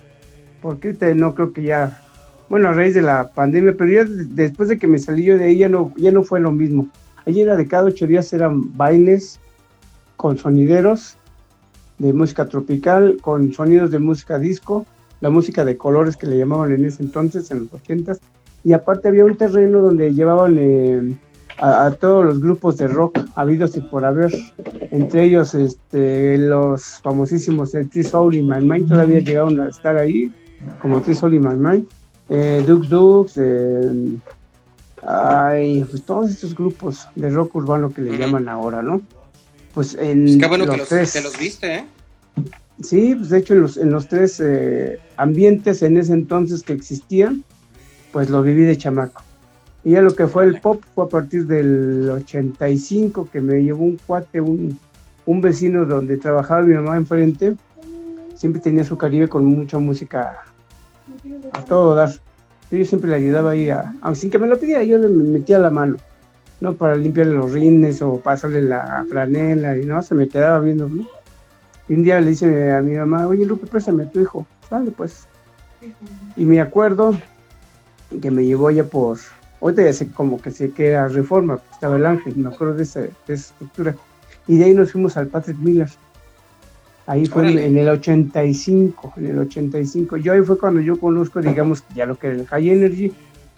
porque 0.62 0.94
no 1.16 1.34
creo 1.34 1.54
que 1.54 1.64
ya, 1.64 2.02
bueno, 2.50 2.70
a 2.70 2.74
raíz 2.74 2.94
de 2.94 3.02
la 3.02 3.30
pandemia, 3.30 3.76
pero 3.78 3.92
ya 3.92 4.06
después 4.06 4.68
de 4.70 4.78
que 4.78 4.88
me 4.88 5.00
salí 5.00 5.24
yo 5.24 5.38
de 5.38 5.46
ahí 5.46 5.60
ya 5.60 5.70
no, 5.70 5.94
ya 5.96 6.12
no 6.12 6.24
fue 6.24 6.40
lo 6.40 6.52
mismo. 6.52 6.90
Allí 7.26 7.42
era 7.42 7.56
de 7.56 7.68
cada 7.68 7.86
ocho 7.86 8.08
días 8.08 8.34
eran 8.34 8.76
bailes 8.76 9.40
con 10.18 10.38
sonideros 10.38 11.16
de 12.00 12.12
música 12.12 12.48
tropical, 12.48 13.18
con 13.22 13.54
sonidos 13.54 13.92
de 13.92 14.00
música 14.00 14.40
disco, 14.40 14.86
la 15.22 15.30
música 15.30 15.66
de 15.66 15.78
colores 15.78 16.18
que 16.18 16.28
le 16.28 16.38
llamaban 16.38 16.72
en 16.72 16.86
ese 16.86 17.04
entonces, 17.04 17.52
en 17.52 17.60
los 17.60 17.74
ochentas, 17.74 18.20
y 18.64 18.74
aparte 18.74 19.08
había 19.08 19.26
un 19.26 19.36
terreno 19.36 19.82
donde 19.82 20.14
llevaban 20.14 20.58
eh, 20.60 21.16
a, 21.58 21.92
todos 21.92 22.26
los 22.26 22.40
grupos 22.42 22.78
de 22.78 22.88
rock 22.88 23.20
habidos 23.36 23.76
y 23.78 23.82
por 23.82 24.06
haber, 24.06 24.34
entre 24.92 25.26
ellos 25.26 25.54
este, 25.56 26.38
los 26.38 27.00
famosísimos 27.02 27.74
el 27.76 27.90
Three 27.90 28.04
Soul 28.04 28.36
y 28.36 28.44
My 28.44 28.62
Mind, 28.62 28.90
todavía 28.90 29.20
llegaron 29.20 29.60
a 29.60 29.70
estar 29.70 29.98
ahí, 29.98 30.32
como 30.82 31.02
Three 31.02 31.16
Soul 31.16 31.36
y 31.36 31.40
My 31.40 31.56
Mind, 31.56 31.88
eh, 32.30 32.64
Dux 32.66 32.90
Dux, 32.90 33.34
eh, 33.38 34.18
pues 35.02 36.04
todos 36.06 36.30
estos 36.30 36.56
grupos 36.56 37.08
de 37.16 37.30
rock 37.30 37.56
urbano 37.56 37.92
que 37.92 38.02
le 38.02 38.18
llaman 38.18 38.50
ahora, 38.50 38.82
¿no? 38.82 39.02
Pues 39.74 39.96
en 39.96 40.26
pues 40.26 40.38
qué 40.38 40.48
bueno 40.48 40.66
que 40.66 40.78
los, 40.78 40.92
los 40.92 41.40
viste, 41.40 41.76
¿eh? 41.76 41.86
Sí, 42.82 43.14
pues 43.16 43.30
de 43.30 43.40
hecho 43.40 43.54
en 43.54 43.62
los, 43.62 43.78
en 43.78 43.92
los 43.92 44.08
tres 44.08 44.40
eh, 44.40 45.00
ambientes 45.18 45.82
en 45.84 45.98
ese 45.98 46.14
entonces 46.14 46.64
que 46.64 46.74
existían, 46.74 47.44
pues 48.12 48.30
lo 48.30 48.42
viví 48.42 48.64
de 48.64 48.78
chamaco. 48.78 49.22
Y 49.84 49.92
ya 49.92 50.02
lo 50.02 50.16
que 50.16 50.28
fue 50.28 50.46
el 50.46 50.60
pop 50.60 50.82
fue 50.96 51.06
a 51.06 51.08
partir 51.08 51.46
del 51.48 52.10
85 52.10 53.30
que 53.32 53.42
me 53.42 53.64
llevó 53.64 53.84
un 53.84 53.98
cuate, 54.06 54.42
un, 54.42 54.78
un 55.26 55.42
vecino 55.42 55.86
donde 55.86 56.18
trabajaba 56.18 56.62
mi 56.62 56.74
mamá 56.74 56.98
enfrente. 56.98 57.56
Siempre 58.36 58.62
tenía 58.62 58.84
su 58.84 58.98
Caribe 58.98 59.28
con 59.28 59.46
mucha 59.46 59.78
música 59.78 60.44
a 61.54 61.66
todo 61.66 61.96
dar. 61.96 62.12
Yo 62.72 62.86
siempre 62.86 63.10
le 63.10 63.18
ayudaba 63.18 63.52
ahí, 63.52 63.70
a, 63.70 63.94
aunque 64.02 64.20
sin 64.20 64.30
que 64.30 64.40
me 64.40 64.48
lo 64.48 64.60
pidiera, 64.60 64.84
yo 64.84 64.98
le 64.98 65.08
metía 65.08 65.60
la 65.60 65.70
mano, 65.70 65.98
¿no? 66.62 66.76
Para 66.76 66.96
limpiarle 66.96 67.34
los 67.34 67.52
rines 67.52 68.02
o 68.02 68.20
pasarle 68.20 68.62
la 68.62 69.06
franela 69.10 69.76
y 69.78 69.86
no, 69.86 70.02
se 70.04 70.14
me 70.14 70.30
quedaba 70.30 70.60
viendo, 70.60 70.88
¿no? 70.88 71.08
Un 71.90 72.04
día 72.04 72.22
le 72.22 72.30
dice 72.30 72.72
a 72.72 72.82
mi 72.82 72.96
mamá, 72.96 73.28
oye 73.28 73.46
Lupe, 73.46 73.66
préstame 73.66 74.04
a 74.04 74.10
tu 74.10 74.20
hijo. 74.22 74.46
Vale, 74.70 74.92
pues. 74.92 75.28
Y 76.36 76.46
me 76.46 76.62
acuerdo 76.62 77.18
que 78.22 78.30
me 78.30 78.46
llevó 78.46 78.70
ya 78.70 78.84
por, 78.84 79.18
ahorita 79.62 79.84
ya 79.84 79.94
sé 79.94 80.12
como 80.12 80.42
que 80.42 80.52
sé 80.52 80.72
que 80.72 80.90
era 80.90 81.08
Reforma, 81.08 81.60
estaba 81.72 81.96
el 81.96 82.06
ángel, 82.06 82.36
me 82.36 82.50
acuerdo 82.50 82.76
de 82.76 82.84
esa, 82.84 83.02
estructura. 83.28 83.96
Y 84.48 84.58
de 84.58 84.66
ahí 84.66 84.74
nos 84.74 84.92
fuimos 84.92 85.18
al 85.18 85.28
Patrick 85.28 85.58
Miller. 85.58 85.90
Ahí 87.08 87.26
fue 87.26 87.52
en, 87.66 87.76
el 87.76 87.90
85, 87.90 89.14
en 89.18 89.26
el 89.26 89.40
85. 89.40 90.18
Yo 90.18 90.34
ahí 90.34 90.42
fue 90.42 90.60
cuando 90.60 90.80
yo 90.80 91.00
conozco, 91.00 91.42
digamos, 91.42 91.84
ya 91.96 92.06
lo 92.06 92.18
que 92.18 92.28
era 92.28 92.36
el 92.36 92.46
High 92.46 92.70
Energy 92.70 93.14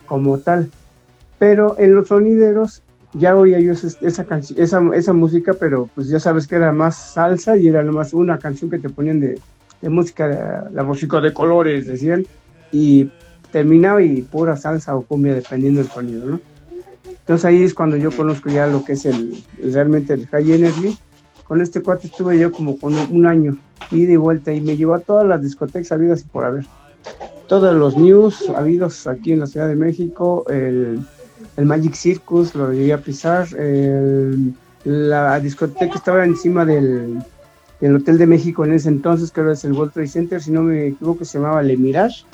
como 0.06 0.38
tal. 0.38 0.70
Pero 1.38 1.76
en 1.78 1.96
los 1.96 2.08
sonideros 2.08 2.82
ya 3.14 3.36
oía 3.36 3.60
yo 3.60 3.74
esa, 3.74 3.88
esa, 4.02 4.80
esa, 4.94 5.14
música, 5.14 5.54
pero 5.54 5.90
pues 5.94 6.08
ya 6.08 6.20
sabes 6.20 6.48
que 6.48 6.56
era 6.56 6.72
más 6.72 6.96
salsa 6.96 7.58
y 7.58 7.68
era 7.68 7.84
nomás 7.84 8.14
una 8.14 8.40
canción 8.40 8.70
que 8.70 8.80
te 8.80 8.90
ponían 8.90 9.20
de, 9.20 9.40
de 9.82 9.90
música, 9.90 10.70
la 10.72 10.84
música 10.84 11.20
de 11.20 11.34
colores, 11.34 11.88
decían, 11.88 12.26
y 12.72 13.10
terminaba 13.52 14.02
y 14.02 14.22
pura 14.22 14.56
salsa 14.56 14.96
o 14.96 15.02
cumbia 15.02 15.34
dependiendo 15.34 15.82
del 15.82 15.90
sonido, 15.90 16.26
¿no? 16.26 16.40
Entonces 17.06 17.46
ahí 17.46 17.64
es 17.64 17.74
cuando 17.74 17.98
yo 17.98 18.12
conozco 18.12 18.50
ya 18.50 18.66
lo 18.68 18.84
que 18.84 18.94
es 18.94 19.06
el, 19.06 19.44
realmente 19.64 20.14
el 20.14 20.28
High 20.28 20.54
Energy. 20.54 20.98
Con 21.48 21.62
este 21.62 21.82
cuate 21.82 22.08
estuve 22.08 22.40
yo 22.40 22.52
como 22.52 22.80
con 22.80 22.94
un 22.94 23.26
año, 23.28 23.58
ida 23.92 24.14
y 24.14 24.16
vuelta, 24.16 24.54
y 24.54 24.62
me 24.62 24.78
llevó 24.78 24.96
a 24.96 25.00
todas 25.00 25.28
las 25.28 25.42
discotecas 25.42 25.92
habidas 25.92 26.22
y 26.22 26.24
por 26.26 26.46
haber. 26.46 26.66
Todos 27.48 27.76
los 27.76 27.98
news 27.98 28.50
habidos 28.56 29.06
aquí 29.06 29.34
en 29.34 29.42
la 29.42 29.48
Ciudad 29.48 29.68
de 29.68 29.76
México, 29.76 30.46
el 30.50 31.02
el 31.62 31.68
Magic 31.68 31.94
Circus, 31.94 32.56
lo 32.56 32.72
llegué 32.74 32.94
a 32.94 32.98
pisar, 32.98 33.48
la 34.84 35.40
discoteca 35.40 35.96
estaba 35.96 36.26
encima 36.26 36.66
del, 36.66 37.24
Hotel 37.82 38.18
de 38.18 38.28
México 38.28 38.66
en 38.66 38.74
ese 38.74 38.90
entonces, 38.90 39.32
que 39.32 39.42
ahora 39.42 39.54
es 39.54 39.64
el 39.64 39.74
World 39.74 39.94
Trade 39.94 40.08
Center, 40.08 40.42
si 40.42 40.52
no 40.52 40.64
me 40.64 40.88
equivoco, 40.88 41.24
se 41.24 41.38
llamaba 41.38 41.62
Le 41.62 41.78
Mirage. 41.78 42.26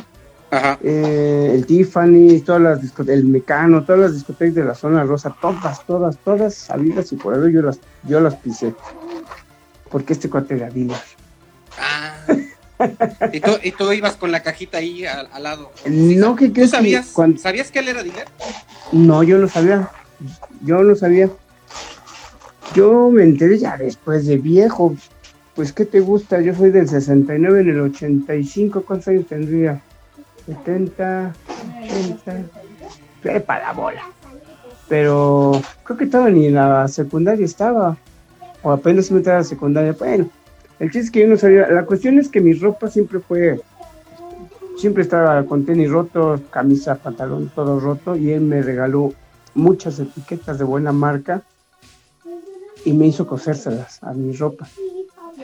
Eh, 0.81 1.51
el 1.53 1.65
Tiffany, 1.65 2.39
todas 2.39 2.61
las 2.61 3.09
el 3.09 3.25
Mecano, 3.25 3.83
todas 3.83 3.99
las 3.99 4.13
discotecas 4.13 4.55
de 4.55 4.63
la 4.63 4.75
zona 4.75 5.03
rosa, 5.03 5.35
todas, 5.41 5.85
todas, 5.85 6.17
todas 6.19 6.53
sabidas 6.53 7.11
y 7.11 7.17
por 7.17 7.33
eso 7.33 7.49
yo 7.49 7.61
las, 7.61 7.79
yo 8.03 8.21
las 8.21 8.35
pisé. 8.35 8.73
Porque 9.91 10.13
este 10.13 10.29
cuate 10.29 10.55
era 10.55 10.69
dealer. 10.69 10.97
Ah. 11.77 12.25
¿Y, 13.33 13.39
tú, 13.39 13.51
¿Y, 13.63 13.71
tú, 13.71 13.91
ibas 13.91 14.15
con 14.15 14.31
la 14.31 14.43
cajita 14.43 14.77
ahí 14.77 15.05
al, 15.05 15.43
lado. 15.43 15.71
No, 15.85 16.35
que 16.35 16.51
crees? 16.51 16.71
Sabías, 16.71 17.13
¿Sabías 17.39 17.71
que 17.71 17.79
él 17.79 17.87
era 17.87 18.03
dealer? 18.03 18.27
No, 18.91 19.23
yo 19.23 19.37
no 19.37 19.47
sabía. 19.47 19.89
Yo 20.63 20.83
no 20.83 20.95
sabía. 20.95 21.29
Yo 22.75 23.09
me 23.09 23.23
enteré 23.23 23.57
ya 23.57 23.77
después 23.77 24.25
de 24.27 24.37
viejo. 24.37 24.95
Pues, 25.55 25.73
¿qué 25.73 25.85
te 25.85 25.99
gusta? 25.99 26.39
Yo 26.41 26.53
soy 26.53 26.69
del 26.69 26.87
69, 26.87 27.61
en 27.61 27.69
el 27.69 27.81
85. 27.81 28.83
¿Cuántos 28.83 29.07
años 29.07 29.25
tendría? 29.27 29.81
70, 30.45 31.33
80. 31.83 32.43
Pepa 33.23 33.59
la 33.59 33.73
bola. 33.73 34.03
Pero 34.87 35.59
creo 35.83 35.97
que 35.97 36.05
estaba 36.05 36.29
ni 36.29 36.45
en 36.45 36.55
la 36.55 36.87
secundaria 36.87 37.43
estaba. 37.43 37.97
O 38.61 38.71
apenas 38.71 39.09
me 39.11 39.17
entraba 39.17 39.39
a 39.39 39.41
la 39.41 39.47
secundaria. 39.47 39.93
Bueno, 39.93 40.29
el 40.79 40.91
chiste 40.91 40.99
es 40.99 41.11
que 41.11 41.21
yo 41.21 41.27
no 41.27 41.37
sabía. 41.37 41.67
La 41.69 41.85
cuestión 41.85 42.19
es 42.19 42.29
que 42.29 42.41
mi 42.41 42.53
ropa 42.53 42.89
siempre 42.89 43.19
fue 43.19 43.59
siempre 44.77 45.03
estaba 45.03 45.43
con 45.45 45.65
tenis 45.65 45.89
rotos, 45.89 46.41
camisa, 46.51 46.95
pantalón, 46.95 47.51
todo 47.53 47.79
roto, 47.79 48.15
y 48.15 48.31
él 48.31 48.41
me 48.41 48.61
regaló 48.61 49.13
muchas 49.55 49.99
etiquetas 49.99 50.59
de 50.59 50.63
buena 50.63 50.91
marca 50.91 51.41
y 52.85 52.93
me 52.93 53.07
hizo 53.07 53.27
cosérselas 53.27 54.01
a 54.03 54.13
mi 54.13 54.33
ropa. 54.33 54.67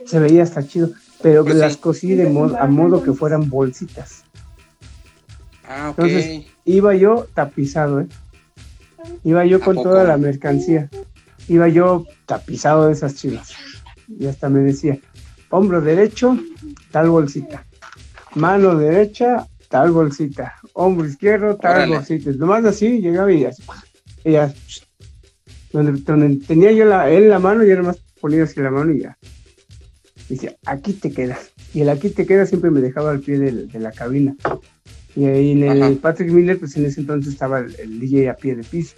Se 0.06 0.20
veía 0.20 0.44
hasta 0.44 0.66
chido, 0.66 0.92
pero 1.22 1.44
pues 1.44 1.56
las 1.56 1.78
cosí 1.78 2.14
de 2.16 2.30
modo, 2.30 2.58
a 2.58 2.68
modo 2.68 3.04
que 3.04 3.14
fueran 3.14 3.50
bolsitas. 3.50 4.24
Ah, 5.68 5.90
Entonces 5.90 6.46
iba 6.66 6.94
yo 6.94 7.28
tapizado, 7.34 8.02
¿eh? 8.02 8.08
Iba 9.24 9.46
yo 9.46 9.60
con 9.60 9.82
toda 9.82 10.04
la 10.04 10.18
mercancía. 10.18 10.90
Iba 11.48 11.68
yo 11.68 12.06
tapizado 12.26 12.88
de 12.88 12.94
esas 12.94 13.16
chivas. 13.16 13.54
Y 14.08 14.28
hasta 14.28 14.50
me 14.50 14.60
decía, 14.60 15.00
hombro 15.54 15.82
derecho, 15.82 16.38
tal 16.92 17.10
bolsita 17.10 17.66
mano 18.36 18.76
derecha, 18.76 19.48
tal 19.70 19.92
bolsita, 19.92 20.56
hombro 20.74 21.06
izquierdo, 21.06 21.56
tal 21.58 21.90
bolsita. 21.90 22.32
Nomás 22.32 22.66
así 22.66 23.00
llegaba 23.00 23.32
y 23.32 23.46
así, 23.46 23.64
ya, 24.24 24.54
donde, 25.72 26.38
tenía 26.48 26.72
yo 26.72 26.86
la, 26.86 27.10
él 27.10 27.30
la 27.30 27.40
mano, 27.40 27.66
y 27.66 27.72
era 27.72 27.84
más 27.84 27.98
ponía 28.20 28.44
así 28.44 28.60
la 28.60 28.72
mano 28.72 28.92
y 28.94 29.02
ya. 29.02 29.18
Dice, 30.30 30.58
aquí 30.66 30.94
te 30.94 31.12
quedas. 31.12 31.52
Y 31.74 31.82
el 31.82 31.90
aquí 31.90 32.10
te 32.10 32.26
quedas 32.26 32.50
siempre 32.50 32.72
me 32.72 32.80
dejaba 32.80 33.12
al 33.12 33.20
pie 33.20 33.38
de, 33.40 33.80
la 33.80 33.92
cabina. 33.92 34.36
Y 35.16 35.26
ahí 35.26 35.52
en 35.52 35.84
el 35.84 35.98
Patrick 35.98 36.32
Miller, 36.32 36.60
pues 36.60 36.76
en 36.78 36.86
ese 36.86 37.02
entonces 37.02 37.34
estaba 37.34 37.60
el, 37.60 38.00
DJ 38.00 38.30
a 38.30 38.36
pie 38.36 38.56
de 38.56 38.64
piso. 38.64 38.96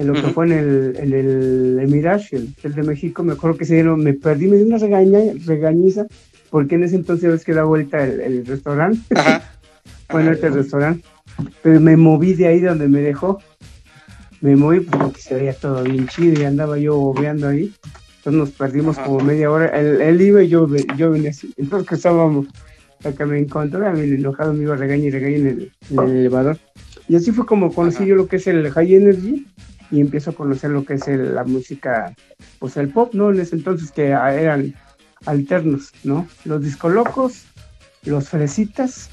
En 0.00 0.06
lo 0.06 0.14
que 0.14 0.32
fue 0.32 0.46
en 0.46 0.52
el, 0.52 0.96
en 0.96 1.12
el, 1.12 1.86
Mirage, 1.86 2.36
el, 2.36 2.74
de 2.74 2.82
México, 2.82 3.22
me 3.22 3.34
acuerdo 3.34 3.58
que 3.58 3.66
se 3.66 3.74
dieron, 3.74 4.02
me 4.02 4.14
perdí, 4.14 4.48
me 4.48 4.56
dio 4.56 4.66
una 4.66 4.78
regaña, 4.78 5.20
regañiza, 5.44 6.06
porque 6.48 6.76
en 6.76 6.84
ese 6.84 6.96
entonces 6.96 7.30
ves 7.30 7.44
que 7.44 7.52
da 7.52 7.64
vuelta 7.64 8.02
el, 8.02 8.46
restaurante, 8.46 9.00
bueno, 10.10 10.32
este 10.32 10.48
restaurante, 10.48 11.04
pero 11.62 11.80
me 11.80 11.98
moví 11.98 12.32
de 12.32 12.46
ahí 12.46 12.60
donde 12.60 12.88
me 12.88 13.02
dejó, 13.02 13.42
me 14.40 14.56
moví 14.56 14.80
porque 14.80 15.20
se 15.20 15.34
veía 15.34 15.52
todo 15.52 15.82
bien 15.82 16.08
chido 16.08 16.40
y 16.40 16.44
andaba 16.46 16.78
yo 16.78 16.96
bobeando 16.96 17.48
ahí, 17.48 17.70
entonces 18.16 18.40
nos 18.40 18.50
perdimos 18.52 18.98
como 18.98 19.20
media 19.20 19.50
hora, 19.50 19.66
él, 19.78 20.18
iba 20.18 20.42
y 20.42 20.48
yo, 20.48 20.66
yo 20.96 21.10
venía 21.10 21.28
así, 21.28 21.52
entonces 21.58 21.86
que 21.86 21.96
estábamos, 21.96 22.46
acá 23.04 23.26
me 23.26 23.38
encontré, 23.38 23.86
a 23.86 23.92
mí 23.92 24.00
enojado 24.00 24.54
me 24.54 24.62
iba 24.62 24.72
a 24.72 24.78
regañar 24.78 25.08
y 25.08 25.10
regañar 25.10 25.40
en 25.40 25.46
el, 25.90 26.10
elevador, 26.10 26.56
y 27.06 27.16
así 27.16 27.32
fue 27.32 27.44
como 27.44 27.70
conocí 27.70 28.06
yo 28.06 28.14
lo 28.14 28.28
que 28.28 28.36
es 28.36 28.46
el 28.46 28.70
High 28.70 28.94
Energy, 28.94 29.46
y 29.90 30.00
empiezo 30.00 30.30
a 30.30 30.34
conocer 30.34 30.70
lo 30.70 30.84
que 30.84 30.94
es 30.94 31.06
la 31.06 31.44
música, 31.44 32.14
pues 32.58 32.76
el 32.76 32.90
pop, 32.90 33.14
¿no? 33.14 33.30
En 33.30 33.40
ese 33.40 33.56
entonces 33.56 33.90
que 33.90 34.08
eran 34.08 34.74
alternos, 35.26 35.92
¿no? 36.04 36.28
Los 36.44 36.62
discolocos, 36.62 37.44
los 38.04 38.28
fresitas 38.28 39.10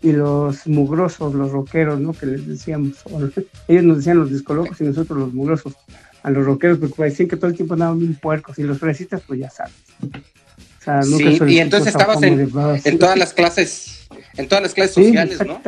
y 0.00 0.12
los 0.12 0.66
mugrosos, 0.66 1.34
los 1.34 1.52
rockeros, 1.52 2.00
¿no? 2.00 2.12
Que 2.12 2.26
les 2.26 2.46
decíamos. 2.46 3.02
Ellos 3.68 3.84
nos 3.84 3.98
decían 3.98 4.18
los 4.18 4.30
discolocos 4.30 4.80
y 4.80 4.84
nosotros 4.84 5.18
los 5.18 5.32
mugrosos. 5.32 5.74
A 6.22 6.30
los 6.30 6.46
rockeros, 6.46 6.78
porque 6.78 7.02
decían 7.02 7.28
que 7.28 7.36
todo 7.36 7.48
el 7.48 7.54
tiempo 7.54 7.74
andaban 7.74 7.98
bien 7.98 8.14
puercos 8.14 8.58
y 8.58 8.62
los 8.62 8.78
fresitas, 8.78 9.20
pues 9.26 9.40
ya 9.40 9.50
sabes. 9.50 9.74
O 10.00 10.82
sea, 10.82 11.02
sí, 11.02 11.38
y 11.46 11.58
entonces 11.58 11.88
estabas 11.94 12.22
en, 12.22 12.40
en, 12.40 12.98
todas 12.98 13.18
las 13.18 13.34
clases, 13.34 14.08
en 14.38 14.48
todas 14.48 14.62
las 14.62 14.72
clases 14.72 14.94
sociales, 14.94 15.38
¿no? 15.46 15.60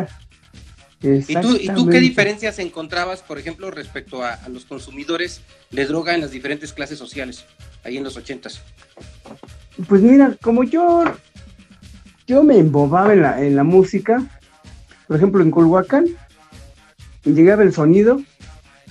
¿Y 1.03 1.35
tú, 1.35 1.57
¿Y 1.61 1.69
tú 1.69 1.87
qué 1.89 2.01
diferencias 2.01 2.59
encontrabas, 2.59 3.23
por 3.23 3.39
ejemplo, 3.39 3.71
respecto 3.71 4.23
a, 4.25 4.39
los 4.49 4.65
consumidores 4.65 5.43
de 5.71 5.85
droga 5.85 6.15
en 6.15 6.23
las 6.23 6.31
diferentes 6.31 6.73
clases 6.73 6.99
sociales, 6.99 7.45
ahí 7.85 7.99
en 7.99 8.05
los 8.05 8.17
ochentas? 8.17 8.63
Pues 9.89 10.01
mira, 10.01 10.37
como 10.41 10.65
yo, 10.65 11.05
yo 12.27 12.43
me 12.43 12.59
embobaba 12.59 13.13
en 13.13 13.23
la, 13.23 13.43
en 13.45 13.57
la 13.57 13.65
música, 13.65 14.25
por 15.07 15.19
ejemplo, 15.19 15.43
en 15.43 15.51
Culhuacán, 15.51 16.07
llegaba 17.25 17.63
el 17.63 17.75
sonido 17.75 18.23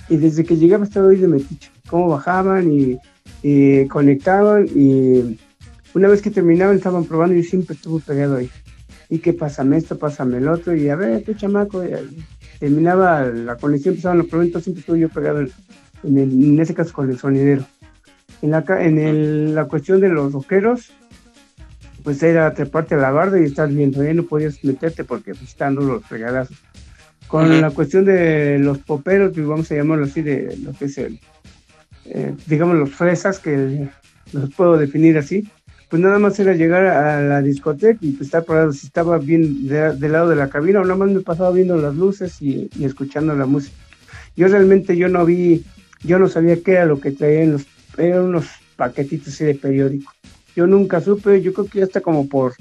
y 0.08 0.16
desde 0.16 0.44
que 0.44 0.56
llegaba 0.56 0.84
estaba 0.84 1.10
ahí 1.10 1.16
de 1.16 1.28
metiche, 1.28 1.70
cómo 1.88 2.08
bajaban 2.08 2.72
y, 2.72 2.98
y, 3.42 3.88
conectaban 3.88 4.68
y 4.72 5.38
una 5.92 6.08
vez 6.08 6.22
que 6.22 6.30
terminaban 6.30 6.76
estaban 6.76 7.04
probando 7.04 7.34
y 7.34 7.42
yo 7.42 7.48
siempre 7.48 7.74
estuve 7.74 8.00
pegado 8.00 8.36
ahí 8.36 8.50
y 9.08 9.18
que 9.18 9.32
pásame 9.32 9.76
esto, 9.76 9.98
pásame 9.98 10.38
el 10.38 10.48
otro, 10.48 10.74
y 10.74 10.88
a 10.88 10.96
ver, 10.96 11.22
tu 11.22 11.34
chamaco, 11.34 11.82
terminaba 12.58 13.24
la 13.24 13.56
conexión, 13.56 13.94
empezaban 13.94 14.18
los 14.18 14.26
problemas, 14.26 14.62
siempre 14.62 14.80
estuve 14.80 15.00
yo 15.00 15.08
pegado 15.08 15.40
en, 15.40 16.18
en, 16.18 16.60
ese 16.60 16.74
caso 16.74 16.92
con 16.92 17.10
el 17.10 17.18
sonidero. 17.18 17.64
En 18.42 18.50
la, 18.50 18.64
en 18.80 18.98
el, 18.98 19.54
la 19.54 19.64
cuestión 19.66 20.00
de 20.00 20.08
los 20.08 20.32
rockeros, 20.32 20.92
pues 22.02 22.22
era 22.22 22.52
treparte 22.54 22.94
a 22.94 22.98
la 22.98 23.10
barda 23.10 23.40
y 23.40 23.44
estar 23.44 23.68
viendo, 23.68 24.02
ya 24.02 24.14
no 24.14 24.24
podías 24.24 24.62
meterte 24.64 25.04
porque 25.04 25.34
pues, 25.34 25.50
están 25.50 25.74
los 25.74 26.04
fregadazos. 26.04 26.56
Con 27.26 27.60
la 27.60 27.70
cuestión 27.70 28.04
de 28.04 28.58
los 28.60 28.78
poperos, 28.78 29.32
pues, 29.34 29.46
vamos 29.46 29.70
a 29.72 29.74
llamarlo 29.74 30.04
así, 30.04 30.22
de 30.22 30.56
lo 30.62 30.72
que 30.72 30.84
es 30.84 30.98
el, 30.98 31.18
eh, 32.04 32.34
digamos, 32.46 32.76
los 32.76 32.90
fresas, 32.90 33.40
que 33.40 33.88
los 34.32 34.54
puedo 34.54 34.78
definir 34.78 35.18
así, 35.18 35.48
pues 35.88 36.02
nada 36.02 36.18
más 36.18 36.38
era 36.40 36.54
llegar 36.54 36.84
a 36.86 37.20
la 37.20 37.42
discoteca 37.42 37.98
y 38.00 38.12
pues 38.12 38.28
estar 38.28 38.44
parado 38.44 38.72
si 38.72 38.86
estaba 38.86 39.18
bien 39.18 39.68
del 39.68 40.12
lado 40.12 40.28
de 40.28 40.36
la 40.36 40.48
cabina 40.48 40.80
o 40.80 40.82
nada 40.82 40.96
más 40.96 41.10
me 41.10 41.20
pasaba 41.20 41.52
viendo 41.52 41.76
las 41.76 41.94
luces 41.94 42.42
y, 42.42 42.68
escuchando 42.80 43.34
la 43.36 43.46
música. 43.46 43.76
Yo 44.34 44.48
realmente 44.48 44.96
yo 44.96 45.08
no 45.08 45.24
vi, 45.24 45.64
yo 46.02 46.18
no 46.18 46.28
sabía 46.28 46.60
qué 46.62 46.72
era 46.72 46.86
lo 46.86 47.00
que 47.00 47.12
traían 47.12 47.52
los, 47.52 47.66
eran 47.96 48.22
unos 48.22 48.46
paquetitos 48.76 49.28
así 49.28 49.44
de 49.44 49.54
periódico. 49.54 50.12
Yo 50.56 50.66
nunca 50.66 51.00
supe, 51.00 51.40
yo 51.40 51.52
creo 51.52 51.66
que 51.66 51.82
hasta 51.82 52.00
como 52.00 52.28
por 52.28 52.54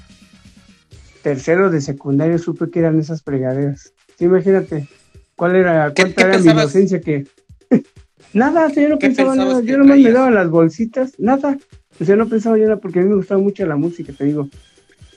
tercero 1.23 1.71
de 1.71 1.82
secundaria 1.82 2.38
supe 2.38 2.69
que 2.69 2.80
eran 2.80 3.00
esas 3.00 3.23
fregaderas. 3.23 3.93
Sí, 4.17 4.26
imagínate, 4.26 4.88
cuál 5.36 5.56
era, 5.56 5.91
cuánta 5.95 6.28
era 6.28 6.38
mi 6.38 6.52
inocencia 6.52 7.02
que... 7.02 7.26
nada, 8.34 8.71
yo 8.71 8.89
no 8.89 9.00
pensaba 9.00 9.36
nada, 9.36 9.62
yo 9.62 9.78
nomás 9.80 9.97
me 9.97 10.12
daba 10.12 10.30
las 10.30 10.50
bolsitas, 10.50 11.13
nada. 11.17 11.58
O 11.99 12.05
sea, 12.05 12.15
no 12.15 12.27
pensaba 12.27 12.58
yo 12.58 12.65
nada 12.65 12.77
porque 12.77 12.99
a 12.99 13.03
mí 13.03 13.10
me 13.10 13.15
gustaba 13.15 13.41
mucho 13.41 13.65
la 13.65 13.75
música, 13.75 14.13
te 14.13 14.25
digo. 14.25 14.49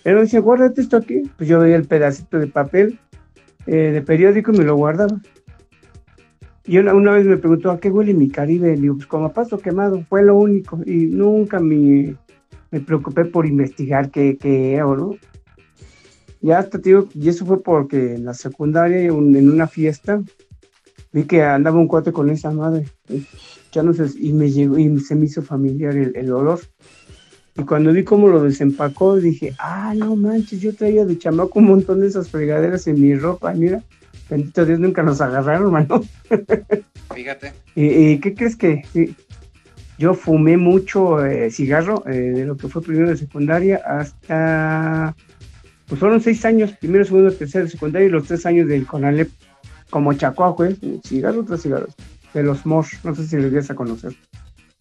Él 0.04 0.14
me 0.14 0.20
decía, 0.22 0.40
guárdate 0.40 0.80
esto 0.80 0.96
aquí. 0.96 1.22
Pues 1.36 1.48
yo 1.48 1.58
veía 1.58 1.76
el 1.76 1.86
pedacito 1.86 2.38
de 2.38 2.46
papel 2.46 2.98
eh, 3.66 3.90
de 3.92 4.02
periódico 4.02 4.52
y 4.52 4.58
me 4.58 4.64
lo 4.64 4.76
guardaba. 4.76 5.20
Y 6.64 6.78
una, 6.78 6.94
una, 6.94 7.12
vez 7.12 7.26
me 7.26 7.38
preguntó, 7.38 7.70
¿a 7.70 7.80
qué 7.80 7.90
huele 7.90 8.14
mi 8.14 8.28
Caribe? 8.28 8.74
Le 8.76 8.82
digo, 8.82 8.96
pues 8.96 9.06
como 9.06 9.26
a 9.26 9.32
pasto 9.32 9.58
quemado, 9.58 10.02
fue 10.08 10.22
lo 10.22 10.36
único. 10.36 10.78
Y 10.86 11.06
nunca 11.06 11.58
me, 11.58 12.14
me 12.70 12.80
preocupé 12.80 13.24
por 13.24 13.46
investigar 13.46 14.10
qué, 14.10 14.36
qué 14.36 14.74
era, 14.74 14.84
¿no? 14.84 15.16
Ya 16.40 16.58
hasta, 16.58 16.78
tío, 16.78 17.08
y 17.14 17.28
eso 17.28 17.44
fue 17.44 17.62
porque 17.62 18.14
en 18.14 18.24
la 18.24 18.34
secundaria, 18.34 19.00
en 19.00 19.50
una 19.50 19.66
fiesta, 19.66 20.22
vi 21.12 21.24
que 21.24 21.42
andaba 21.42 21.78
un 21.78 21.88
cuate 21.88 22.12
con 22.12 22.30
esa 22.30 22.52
madre 22.52 22.86
ya 23.72 23.82
no 23.82 23.92
sé, 23.92 24.06
y 24.18 24.32
me 24.32 24.50
llegó 24.50 24.78
y 24.78 24.98
se 25.00 25.14
me 25.14 25.26
hizo 25.26 25.42
familiar 25.42 25.96
el, 25.96 26.32
olor. 26.32 26.60
Y 27.56 27.62
cuando 27.62 27.92
vi 27.92 28.04
cómo 28.04 28.28
lo 28.28 28.42
desempacó, 28.42 29.16
dije, 29.16 29.54
ah, 29.58 29.92
no 29.96 30.16
manches, 30.16 30.60
yo 30.60 30.74
traía 30.74 31.04
de 31.04 31.18
chamaco 31.18 31.58
un 31.58 31.66
montón 31.66 32.00
de 32.00 32.06
esas 32.06 32.30
fregaderas 32.30 32.86
en 32.86 33.00
mi 33.00 33.14
ropa, 33.14 33.52
mira, 33.52 33.82
bendito 34.30 34.64
Dios, 34.64 34.78
nunca 34.78 35.02
nos 35.02 35.20
agarraron, 35.20 35.66
hermano. 35.66 36.02
Fíjate. 37.14 37.52
¿Y, 37.74 38.18
qué 38.20 38.34
crees 38.34 38.56
que? 38.56 38.82
Yo 39.98 40.14
fumé 40.14 40.56
mucho 40.56 41.24
eh, 41.26 41.50
cigarro, 41.50 42.04
eh, 42.06 42.12
de 42.12 42.44
lo 42.44 42.56
que 42.56 42.68
fue 42.68 42.82
primero 42.82 43.08
de 43.08 43.16
secundaria 43.16 43.80
hasta, 43.84 45.16
pues 45.88 45.98
fueron 45.98 46.20
seis 46.20 46.44
años, 46.44 46.70
primero, 46.78 47.04
segundo, 47.04 47.32
tercero 47.32 47.66
secundaria 47.66 48.06
y 48.06 48.10
los 48.10 48.28
tres 48.28 48.46
años 48.46 48.68
del 48.68 48.86
CONALEP, 48.86 49.28
como 49.90 50.12
chacuaco, 50.12 50.64
¿eh? 50.64 50.76
cigarro 51.02 51.44
tras 51.44 51.62
cigarros 51.62 51.96
de 52.34 52.42
los 52.42 52.66
Mosh, 52.66 52.94
no 53.04 53.14
sé 53.14 53.26
si 53.26 53.36
les 53.36 53.50
vienes 53.50 53.70
a 53.70 53.74
conocer. 53.74 54.14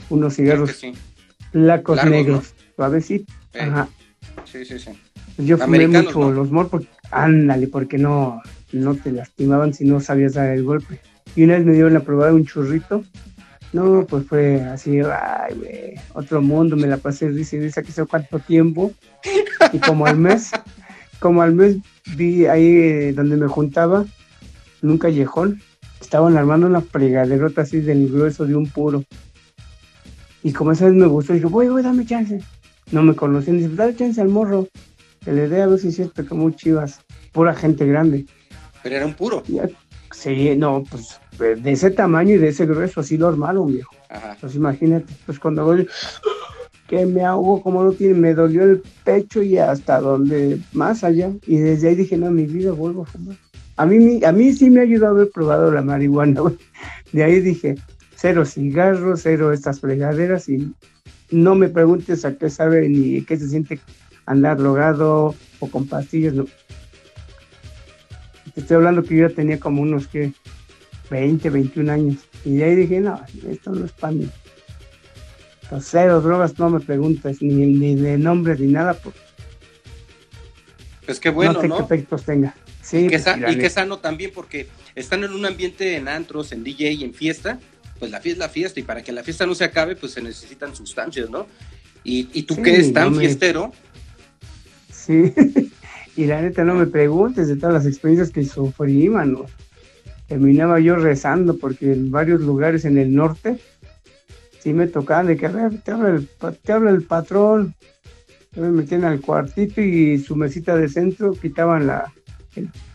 Unos 0.09 0.35
cigarros 0.35 0.81
lacos 1.53 2.03
negros, 2.05 2.53
suavecitos. 2.75 3.35
Ajá. 3.59 3.87
Sí, 4.45 4.65
sí, 4.65 4.79
sí. 4.79 4.91
Yo 5.37 5.57
fumé 5.57 5.87
mucho 5.87 6.31
los 6.31 6.51
Mosh 6.51 6.67
porque, 6.67 6.87
ándale, 7.11 7.67
porque 7.67 7.97
no, 7.97 8.41
no 8.71 8.95
te 8.95 9.11
lastimaban 9.11 9.73
si 9.73 9.85
no 9.85 9.99
sabías 9.99 10.33
dar 10.33 10.49
el 10.49 10.63
golpe. 10.63 10.99
Y 11.35 11.43
una 11.43 11.55
vez 11.55 11.65
me 11.65 11.73
dieron 11.73 11.93
la 11.93 11.99
probada 12.01 12.31
de 12.31 12.37
un 12.37 12.45
churrito. 12.45 13.03
No, 13.73 14.05
pues 14.07 14.25
fue 14.25 14.61
así, 14.61 14.99
ay, 15.01 15.55
güey, 15.55 15.95
otro 16.13 16.41
mundo, 16.41 16.77
me 16.77 16.87
la 16.87 16.97
pasé 16.97 17.29
dice, 17.29 17.59
dice 17.59 17.83
que 17.83 17.91
sé 17.91 18.05
cuánto 18.05 18.39
tiempo. 18.39 18.93
Y 19.73 19.79
como 19.79 20.05
al 20.05 20.17
mes, 20.17 20.51
como 21.19 21.41
al 21.41 21.53
mes 21.53 21.77
vi 22.15 22.45
ahí 22.45 23.11
donde 23.11 23.35
me 23.35 23.47
juntaba, 23.47 24.05
un 24.81 24.97
callejón, 24.97 25.61
estaban 26.01 26.37
armando 26.37 26.67
una 26.67 26.81
fregaderota 26.81 27.61
así 27.61 27.79
del 27.79 28.09
grueso 28.09 28.45
de 28.45 28.55
un 28.55 28.67
puro. 28.67 29.03
Y 30.43 30.53
como 30.53 30.71
esa 30.71 30.85
vez 30.85 30.93
me 30.93 31.07
gustó, 31.07 31.33
dije, 31.33 31.45
voy, 31.45 31.67
voy, 31.67 31.83
dame 31.83 32.05
chance. 32.05 32.39
No 32.91 33.03
me 33.03 33.15
conocían, 33.15 33.57
dice, 33.57 33.69
dale 33.75 33.95
chance 33.95 34.21
al 34.21 34.29
morro. 34.29 34.67
Que 35.23 35.33
le 35.33 35.49
dé 35.49 35.61
a 35.61 35.67
ver 35.67 35.79
si 35.79 35.89
es 35.89 35.95
cierto 35.95 36.25
que 36.25 36.33
muy 36.33 36.55
chivas. 36.55 37.01
Pura 37.33 37.53
gente 37.53 37.85
grande. 37.85 38.25
Pero 38.81 38.95
era 38.95 39.05
un 39.05 39.13
puro. 39.13 39.43
sí, 40.11 40.55
no, 40.55 40.83
pues 40.89 41.19
de 41.37 41.71
ese 41.71 41.91
tamaño 41.91 42.35
y 42.35 42.37
de 42.37 42.49
ese 42.49 42.65
grueso, 42.65 43.01
así 43.01 43.17
normal, 43.17 43.57
un 43.57 43.73
viejo. 43.73 43.93
Ajá. 44.09 44.37
Pues 44.39 44.55
imagínate, 44.55 45.13
pues 45.25 45.39
cuando 45.39 45.65
voy, 45.65 45.87
que 46.87 47.05
me 47.05 47.23
hago 47.23 47.61
como 47.61 47.83
no 47.83 47.91
tiene, 47.91 48.13
me 48.15 48.33
dolió 48.33 48.63
el 48.63 48.81
pecho 49.03 49.43
y 49.43 49.57
hasta 49.57 49.99
donde 49.99 50.59
más 50.73 51.03
allá. 51.03 51.31
Y 51.45 51.57
desde 51.57 51.89
ahí 51.89 51.95
dije, 51.95 52.17
no, 52.17 52.31
mi 52.31 52.45
vida 52.45 52.71
vuelvo 52.71 53.03
a 53.03 53.05
fumar. 53.05 53.37
A 53.77 53.85
mí, 53.85 54.23
a 54.25 54.31
mí 54.31 54.53
sí 54.53 54.71
me 54.71 54.81
ayudó 54.81 55.05
a 55.05 55.09
haber 55.11 55.29
probado 55.29 55.71
la 55.71 55.83
marihuana, 55.83 56.41
De 57.11 57.23
ahí 57.23 57.39
dije, 57.39 57.75
cero 58.15 58.43
cigarros, 58.43 59.21
cero 59.21 59.53
estas 59.53 59.79
fregaderas 59.79 60.49
y 60.49 60.73
no 61.29 61.53
me 61.53 61.69
preguntes 61.69 62.25
a 62.25 62.35
qué 62.35 62.49
sabe 62.49 62.89
ni 62.89 63.21
qué 63.21 63.37
se 63.37 63.47
siente 63.47 63.79
andar 64.25 64.57
drogado 64.57 65.35
o 65.59 65.69
con 65.69 65.87
pastillas, 65.87 66.33
no. 66.33 66.45
Te 68.55 68.61
estoy 68.61 68.77
hablando 68.77 69.03
que 69.03 69.15
yo 69.15 69.31
tenía 69.31 69.59
como 69.59 69.83
unos 69.83 70.07
que 70.07 70.33
20, 71.11 71.49
21 71.51 71.91
años. 71.91 72.17
Y 72.43 72.55
de 72.55 72.63
ahí 72.63 72.75
dije, 72.75 72.99
no, 72.99 73.21
esto 73.47 73.71
no 73.71 73.85
es 73.85 73.91
para 73.91 74.13
mí. 74.13 74.27
cero 75.79 76.19
drogas, 76.21 76.57
no 76.57 76.71
me 76.71 76.79
preguntes 76.79 77.43
ni, 77.43 77.53
ni 77.53 77.93
de 77.95 78.17
nombre 78.17 78.57
ni 78.57 78.71
nada. 78.71 78.95
Pues, 78.95 79.15
pues 81.05 81.19
qué 81.19 81.29
bueno, 81.29 81.53
no 81.53 81.61
sé 81.61 81.69
qué 81.69 81.83
efectos 81.83 82.23
tenga 82.23 82.55
y, 82.93 83.07
que, 83.07 83.69
sano 83.69 83.99
también 83.99 84.31
porque 84.33 84.67
están 84.95 85.23
en 85.23 85.33
un 85.33 85.45
ambiente 85.45 85.97
en 85.97 86.07
antros, 86.07 86.51
en 86.51 86.63
DJ 86.63 86.93
y 86.93 87.03
en 87.03 87.13
fiesta, 87.13 87.59
pues 87.99 88.11
la 88.11 88.21
fiesta 88.21 88.45
es 88.45 88.47
la 88.47 88.53
fiesta 88.53 88.79
y 88.79 88.83
para 88.83 89.01
que 89.01 89.11
la 89.11 89.23
fiesta 89.23 89.45
no 89.45 89.55
se 89.55 89.65
acabe, 89.65 89.95
pues 89.95 90.13
se 90.13 90.21
necesitan 90.21 90.75
sustancias, 90.75 91.29
¿no? 91.29 91.47
Y, 92.03 92.29
y 92.33 92.43
tú 92.43 92.61
que 92.61 92.73
eres 92.75 92.93
tan 92.93 93.15
fiestero. 93.15 93.71
Sí, 94.91 95.33
y 96.15 96.25
la 96.25 96.41
neta 96.41 96.63
no 96.63 96.75
me 96.75 96.87
preguntes 96.87 97.47
de 97.47 97.57
todas 97.57 97.73
las 97.73 97.85
experiencias 97.85 98.31
que 98.31 98.45
sufrí, 98.45 99.09
mano. 99.09 99.45
terminaba 100.27 100.79
yo 100.79 100.95
rezando 100.95 101.57
porque 101.57 101.91
en 101.91 102.11
varios 102.11 102.41
lugares 102.41 102.85
en 102.85 102.97
el 102.97 103.13
norte 103.13 103.57
sí 104.59 104.73
me 104.73 104.87
tocaban 104.87 105.27
de 105.27 105.35
que 105.35 105.49
te 105.83 105.91
habla 105.91 106.09
el, 106.09 106.27
te 106.63 106.71
habla 106.71 106.91
el 106.91 107.03
patrón. 107.03 107.75
Me 108.55 108.69
metían 108.69 109.03
al 109.03 109.21
cuartito 109.21 109.81
y 109.81 110.17
su 110.19 110.35
mesita 110.35 110.75
de 110.75 110.89
centro 110.89 111.33
quitaban 111.33 111.85
la, 111.85 112.11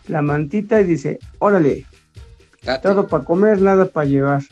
la 0.07 0.21
mantita 0.21 0.81
y 0.81 0.85
dice, 0.85 1.19
órale, 1.39 1.85
todo 2.81 3.07
para 3.07 3.23
comer, 3.23 3.61
nada 3.61 3.85
para 3.85 4.07
llevar. 4.07 4.43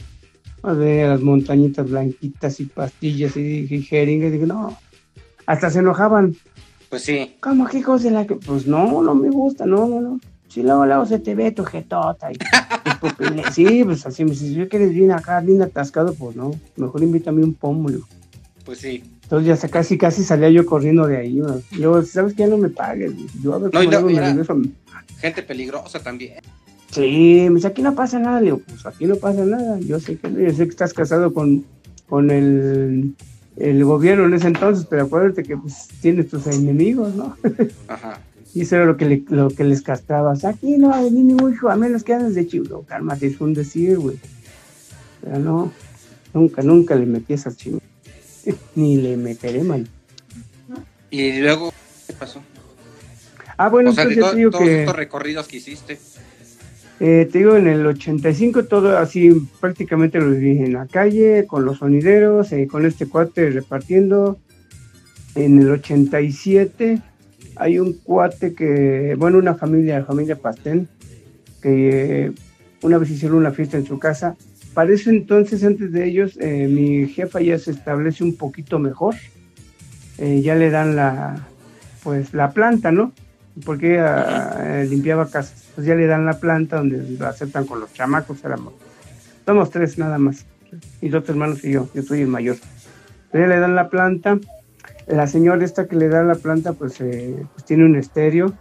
Las 0.63 1.21
montañitas 1.21 1.89
blanquitas 1.89 2.60
y 2.60 2.65
pastillas 2.65 3.36
y, 3.36 3.67
y 3.69 3.82
jeringas. 3.82 4.32
Dije, 4.32 4.45
no, 4.45 4.78
hasta 5.45 5.69
se 5.69 5.80
enojaban. 5.80 6.36
Pues 6.89 7.04
sí. 7.04 7.36
¿Cómo 7.39 7.67
qué 7.67 7.82
cosa 7.82 8.12
la 8.12 8.28
que? 8.28 8.36
Pues 8.36 8.67
no, 8.67 9.02
no 9.02 9.15
me 9.15 9.30
gusta, 9.30 9.65
no, 9.65 9.88
no, 9.88 10.02
no. 10.02 10.19
Si 10.50 10.62
luego, 10.62 10.86
luego 10.86 11.06
se 11.06 11.17
te 11.17 11.34
ve 11.34 11.52
tu 11.52 11.63
jetota. 11.63 12.32
Y, 12.32 12.36
sí, 13.54 13.84
pues 13.86 14.06
así 14.06 14.24
me 14.24 14.32
dice, 14.32 14.47
si 14.47 14.54
yo 14.54 14.67
quieres 14.67 14.93
bien 14.93 15.12
acá, 15.12 15.39
bien 15.39 15.62
atascado, 15.62 16.13
pues 16.13 16.36
no. 16.36 16.52
Mejor 16.76 17.02
invítame 17.02 17.43
un 17.43 17.54
pómulo. 17.54 18.02
Pues 18.65 18.80
sí. 18.80 19.04
Entonces 19.24 19.62
ya 19.62 19.67
casi 19.69 19.97
casi 19.97 20.24
salía 20.26 20.50
yo 20.50 20.65
corriendo 20.65 21.08
de 21.08 21.17
ahí. 21.17 21.41
Yo, 21.71 22.04
¿sabes 22.04 22.34
qué? 22.34 22.43
Ya 22.43 22.50
no 22.50 22.58
me 22.58 22.67
pagues. 22.67 23.13
Yo 23.41 23.54
a 23.54 23.60
ver 23.60 23.74
no, 23.74 23.82
no, 23.82 24.02
me 24.02 24.69
Gente 25.21 25.43
peligrosa 25.43 25.99
también. 25.99 26.39
Sí, 26.91 27.45
me 27.49 27.55
dice, 27.55 27.67
aquí 27.67 27.81
no 27.81 27.95
pasa 27.95 28.19
nada. 28.19 28.39
Le 28.39 28.45
digo, 28.45 28.62
pues 28.67 28.86
aquí 28.86 29.05
no 29.05 29.15
pasa 29.15 29.45
nada. 29.45 29.79
Yo 29.79 29.99
sé 29.99 30.17
que, 30.17 30.29
yo 30.29 30.51
sé 30.51 30.65
que 30.65 30.71
estás 30.71 30.93
casado 30.93 31.34
con, 31.34 31.63
con 32.10 32.31
el 32.31 33.15
el 33.57 33.84
gobierno 33.84 34.25
en 34.25 34.34
ese 34.34 34.47
entonces, 34.47 34.86
pero 34.89 35.03
acuérdate 35.03 35.43
que 35.43 35.57
pues, 35.57 35.88
tienes 36.01 36.29
tus 36.29 36.47
enemigos, 36.47 37.15
¿no? 37.15 37.38
Ajá. 37.88 38.19
Y 38.53 38.62
eso 38.62 38.75
era 38.75 38.86
lo 38.86 38.97
que, 38.97 39.05
le, 39.05 39.23
lo 39.29 39.49
que 39.49 39.63
les 39.63 39.81
castrabas. 39.81 40.43
Aquí 40.43 40.77
no 40.77 40.89
va 40.89 40.99
a 40.99 41.03
venir 41.03 41.23
ningún 41.23 41.53
hijo, 41.53 41.69
a 41.69 41.75
menos 41.77 42.03
que 42.03 42.13
andes 42.13 42.36
de 42.36 42.47
chivo. 42.47 42.84
Cálmate, 42.86 43.27
es 43.27 43.39
un 43.39 43.53
decir, 43.53 43.97
güey. 43.97 44.17
Pero 45.21 45.39
no, 45.39 45.71
nunca, 46.34 46.62
nunca 46.62 46.95
le 46.95 47.05
metí 47.05 47.34
esa 47.34 47.55
chivo. 47.55 47.79
Ni 48.75 48.97
le 48.97 49.15
meteré, 49.15 49.63
mal. 49.63 49.88
¿Y 51.10 51.39
luego 51.39 51.71
qué 52.07 52.13
pasó? 52.13 52.41
Ah, 53.62 53.69
bueno, 53.69 53.91
o 53.91 53.93
sea, 53.93 54.06
entonces 54.06 54.38
de 54.38 54.50
todos 54.50 54.67
estos 54.67 54.95
recorridos 54.95 55.47
que 55.47 55.58
hiciste. 55.58 56.00
Eh, 57.00 57.30
te 57.32 57.38
digo, 57.38 57.56
en 57.56 57.67
el 57.67 57.86
85 57.86 58.65
todo 58.65 58.97
así 58.97 59.30
prácticamente 59.60 60.17
lo 60.19 60.32
viví 60.32 60.63
en 60.63 60.74
la 60.74 60.88
calle, 60.88 61.45
con 61.45 61.63
los 61.63 61.78
sonideros, 61.78 62.52
eh, 62.54 62.67
con 62.67 62.88
este 62.88 63.06
cuate 63.06 63.52
repartiendo. 63.52 64.39
En 65.36 65.62
el 65.62 65.69
87 65.69 67.04
hay 67.56 67.78
un 67.78 67.93
cuate 67.93 68.56
que, 68.56 69.13
bueno, 69.15 69.38
una 69.38 69.54
familia, 69.54 70.00
la 70.00 70.06
familia 70.06 70.38
Pastén, 70.38 70.88
que 71.62 72.26
eh, 72.26 72.32
una 72.82 72.97
vez 72.97 73.12
hicieron 73.12 73.38
una 73.38 73.52
fiesta 73.52 73.78
en 73.78 73.86
su 73.86 74.00
casa. 74.00 74.38
Para 74.74 74.91
eso 74.91 75.12
entonces, 75.12 75.63
antes 75.63 75.91
de 75.91 76.08
ellos, 76.08 76.36
mi 76.38 77.08
jefa 77.10 77.41
ya 77.41 77.60
se 77.60 77.69
establece 77.69 78.24
un 78.24 78.38
poquito 78.38 78.80
mejor. 78.80 79.13
ya 80.17 80.56
le 80.56 80.71
dan 80.71 80.95
la, 80.95 81.47
pues, 82.04 82.34
la 82.34 82.50
planta, 82.54 82.91
¿no? 82.91 83.13
Porque 83.65 84.01
limpiaba 84.89 85.27
casas 85.29 85.61
pues 85.75 85.87
ya 85.87 85.95
le 85.95 86.07
dan 86.07 86.25
la 86.25 86.39
planta 86.39 86.77
donde 86.77 87.17
lo 87.17 87.27
aceptan 87.27 87.65
con 87.65 87.79
los 87.79 87.93
chamacos, 87.93 88.43
éramos, 88.43 88.73
somos 89.45 89.69
tres 89.69 89.97
nada 89.97 90.17
más, 90.17 90.45
y 91.01 91.09
dos 91.09 91.27
hermanos 91.29 91.63
y 91.63 91.71
yo, 91.71 91.87
yo 91.93 92.03
soy 92.03 92.21
el 92.21 92.27
mayor. 92.27 92.57
Entonces 93.25 93.41
ya 93.41 93.47
le 93.47 93.59
dan 93.59 93.75
la 93.75 93.89
planta, 93.89 94.39
la 95.07 95.27
señora 95.27 95.63
esta 95.63 95.87
que 95.87 95.95
le 95.95 96.09
da 96.09 96.23
la 96.23 96.35
planta 96.35 96.73
pues, 96.73 96.99
eh, 97.01 97.45
pues 97.53 97.65
tiene 97.65 97.85
un 97.85 97.95
estéreo 97.95 98.53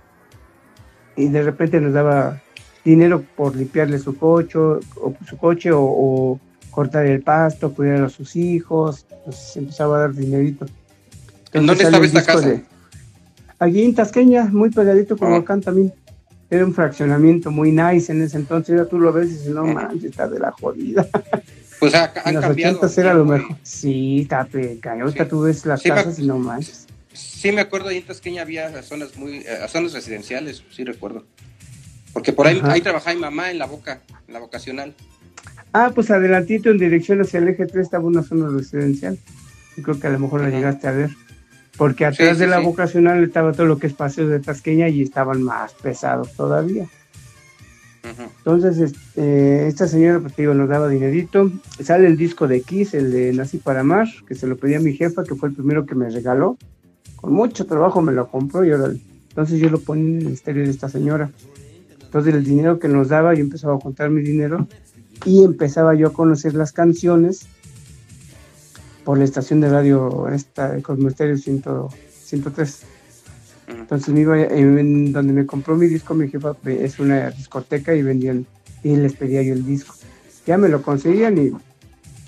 y 1.16 1.28
de 1.28 1.42
repente 1.42 1.80
nos 1.80 1.92
daba 1.92 2.40
dinero 2.84 3.24
por 3.36 3.56
limpiarle 3.56 3.98
su 3.98 4.16
coche 4.16 4.58
o, 4.58 4.80
su 5.28 5.36
coche 5.36 5.70
o, 5.72 6.38
cortar 6.70 7.04
el 7.04 7.20
pasto, 7.20 7.74
cuidar 7.74 8.04
a 8.04 8.08
sus 8.08 8.36
hijos, 8.36 9.04
pues 9.24 9.56
empezaba 9.56 9.96
a 9.96 10.00
dar 10.02 10.14
dinerito. 10.14 10.66
¿En 11.52 11.66
dónde 11.66 11.82
estaba 11.82 12.06
esta 12.06 12.24
casa? 12.24 12.62
Allí 13.60 13.84
en 13.84 13.94
Tasqueña, 13.94 14.46
muy 14.46 14.70
pegadito 14.70 15.16
con 15.16 15.32
oh. 15.32 15.60
también 15.60 15.92
era 16.50 16.64
un 16.64 16.74
fraccionamiento 16.74 17.52
muy 17.52 17.70
nice 17.70 18.10
en 18.10 18.22
ese 18.22 18.38
entonces, 18.38 18.76
ya 18.76 18.84
tú 18.86 18.98
lo 18.98 19.12
ves 19.12 19.28
y 19.28 19.32
dices, 19.34 19.54
no 19.54 19.64
manches, 19.64 20.10
está 20.10 20.26
de 20.26 20.40
la 20.40 20.50
jodida. 20.50 21.06
Pues 21.78 21.94
ha, 21.94 22.12
han 22.24 22.28
en 22.28 22.34
los 22.34 22.44
cambiado. 22.44 22.90
era 22.94 23.14
lo 23.14 23.24
mejor. 23.24 23.56
Sí, 23.62 24.20
está 24.20 24.44
pecado. 24.44 25.00
Ahorita 25.00 25.26
tú 25.26 25.40
ves 25.40 25.64
las 25.64 25.82
casas 25.82 26.18
y 26.18 26.26
no 26.26 26.38
manches. 26.38 26.86
Sí, 27.14 27.52
me 27.52 27.62
acuerdo, 27.62 27.88
ahí 27.88 27.96
en 27.96 28.02
Tasqueña 28.04 28.42
había 28.42 28.82
zonas 28.82 29.16
muy, 29.16 29.38
eh, 29.38 29.66
zonas 29.66 29.94
residenciales, 29.94 30.62
sí 30.70 30.84
recuerdo. 30.84 31.24
Porque 32.12 32.34
por 32.34 32.46
ahí, 32.46 32.60
ahí 32.64 32.82
trabajaba 32.82 33.14
mi 33.14 33.22
mamá 33.22 33.50
en 33.50 33.58
la 33.58 33.64
boca, 33.64 34.02
en 34.28 34.34
la 34.34 34.40
vocacional. 34.40 34.94
Ah, 35.72 35.90
pues 35.94 36.10
adelantito 36.10 36.68
en 36.68 36.76
dirección 36.76 37.22
hacia 37.22 37.38
el 37.38 37.48
eje 37.48 37.64
3 37.64 37.82
estaba 37.82 38.04
una 38.04 38.22
zona 38.22 38.48
residencial. 38.54 39.18
Yo 39.78 39.82
creo 39.82 39.98
que 39.98 40.06
a 40.06 40.10
lo 40.10 40.18
mejor 40.18 40.42
la 40.42 40.50
llegaste 40.50 40.86
a 40.86 40.90
ver 40.90 41.08
porque 41.80 42.04
atrás 42.04 42.38
de 42.38 42.46
la 42.46 42.58
vocacional 42.58 43.24
estaba 43.24 43.54
todo 43.54 43.64
lo 43.64 43.78
que 43.78 43.86
es 43.86 43.94
paseo 43.94 44.28
de 44.28 44.38
Tasqueña 44.38 44.90
y 44.90 45.00
estaban 45.00 45.42
más 45.42 45.72
pesados 45.72 46.30
todavía. 46.36 46.86
Entonces, 48.36 48.76
este, 48.76 49.66
esta 49.66 49.88
señora, 49.88 50.20
pues 50.20 50.36
digo, 50.36 50.52
nos 50.52 50.68
daba 50.68 50.88
dinerito. 50.88 51.50
Sale 51.82 52.06
el 52.06 52.18
disco 52.18 52.46
de 52.46 52.60
Kiss, 52.60 52.92
el 52.92 53.10
de 53.10 53.32
Nací 53.32 53.56
para 53.56 53.82
Mar, 53.82 54.06
que 54.28 54.34
se 54.34 54.46
lo 54.46 54.58
pedí 54.58 54.74
a 54.74 54.80
mi 54.80 54.92
jefa, 54.92 55.24
que 55.24 55.34
fue 55.34 55.48
el 55.48 55.54
primero 55.54 55.86
que 55.86 55.94
me 55.94 56.10
regaló. 56.10 56.58
Con 57.16 57.32
mucho 57.32 57.64
trabajo 57.64 58.02
me 58.02 58.12
lo 58.12 58.28
compró 58.28 58.62
y 58.62 58.72
ahora, 58.72 58.92
entonces 59.30 59.58
yo 59.58 59.70
lo 59.70 59.80
ponía 59.80 60.20
en 60.20 60.26
el 60.26 60.32
estéreo 60.34 60.64
de 60.64 60.70
esta 60.70 60.90
señora. 60.90 61.30
Entonces, 62.02 62.34
el 62.34 62.44
dinero 62.44 62.78
que 62.78 62.88
nos 62.88 63.08
daba, 63.08 63.32
yo 63.32 63.40
empezaba 63.40 63.76
a 63.76 63.78
contar 63.78 64.10
mi 64.10 64.20
dinero 64.20 64.68
y 65.24 65.44
empezaba 65.44 65.94
yo 65.94 66.08
a 66.08 66.12
conocer 66.12 66.52
las 66.52 66.72
canciones 66.72 67.48
por 69.04 69.18
la 69.18 69.24
estación 69.24 69.60
de 69.60 69.68
radio 69.68 70.28
esta 70.28 70.72
de 70.72 70.82
Cosmo 70.82 71.10
103. 71.10 72.82
Entonces 73.68 74.08
me 74.14 74.20
iba 74.20 74.40
en 74.40 75.12
donde 75.12 75.32
me 75.32 75.46
compró 75.46 75.76
mi 75.76 75.86
disco, 75.86 76.14
mi 76.14 76.28
jefa 76.28 76.56
es 76.64 76.98
una 76.98 77.30
discoteca 77.30 77.94
y 77.94 78.02
vendían 78.02 78.46
y 78.82 78.96
les 78.96 79.14
pedía 79.14 79.42
yo 79.42 79.54
el 79.54 79.64
disco. 79.64 79.94
Ya 80.46 80.58
me 80.58 80.68
lo 80.68 80.82
conseguían 80.82 81.38
y 81.38 81.52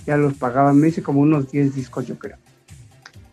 ya 0.07 0.17
los 0.17 0.35
pagaban, 0.35 0.79
me 0.79 0.89
hice 0.89 1.03
como 1.03 1.21
unos 1.21 1.51
10 1.51 1.75
discos 1.75 2.07
yo 2.07 2.19
creo. 2.19 2.37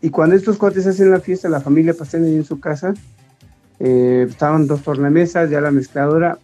Y 0.02 0.10
cuando 0.10 0.36
estos 0.36 0.58
cuates 0.58 0.88
hacen 0.88 1.12
la 1.12 1.20
fiesta, 1.20 1.50
la 1.50 1.60
familia 1.60 1.94
pasan 1.94 2.24
ahí 2.24 2.36
en 2.36 2.46
su 2.46 2.60
casa, 2.60 2.94
eh, 3.80 4.26
estaban 4.30 4.66
dos 4.66 4.82
tornamesas, 4.84 5.50
ya 5.50 5.60
la 5.60 5.72
mezcladora, 5.72 6.40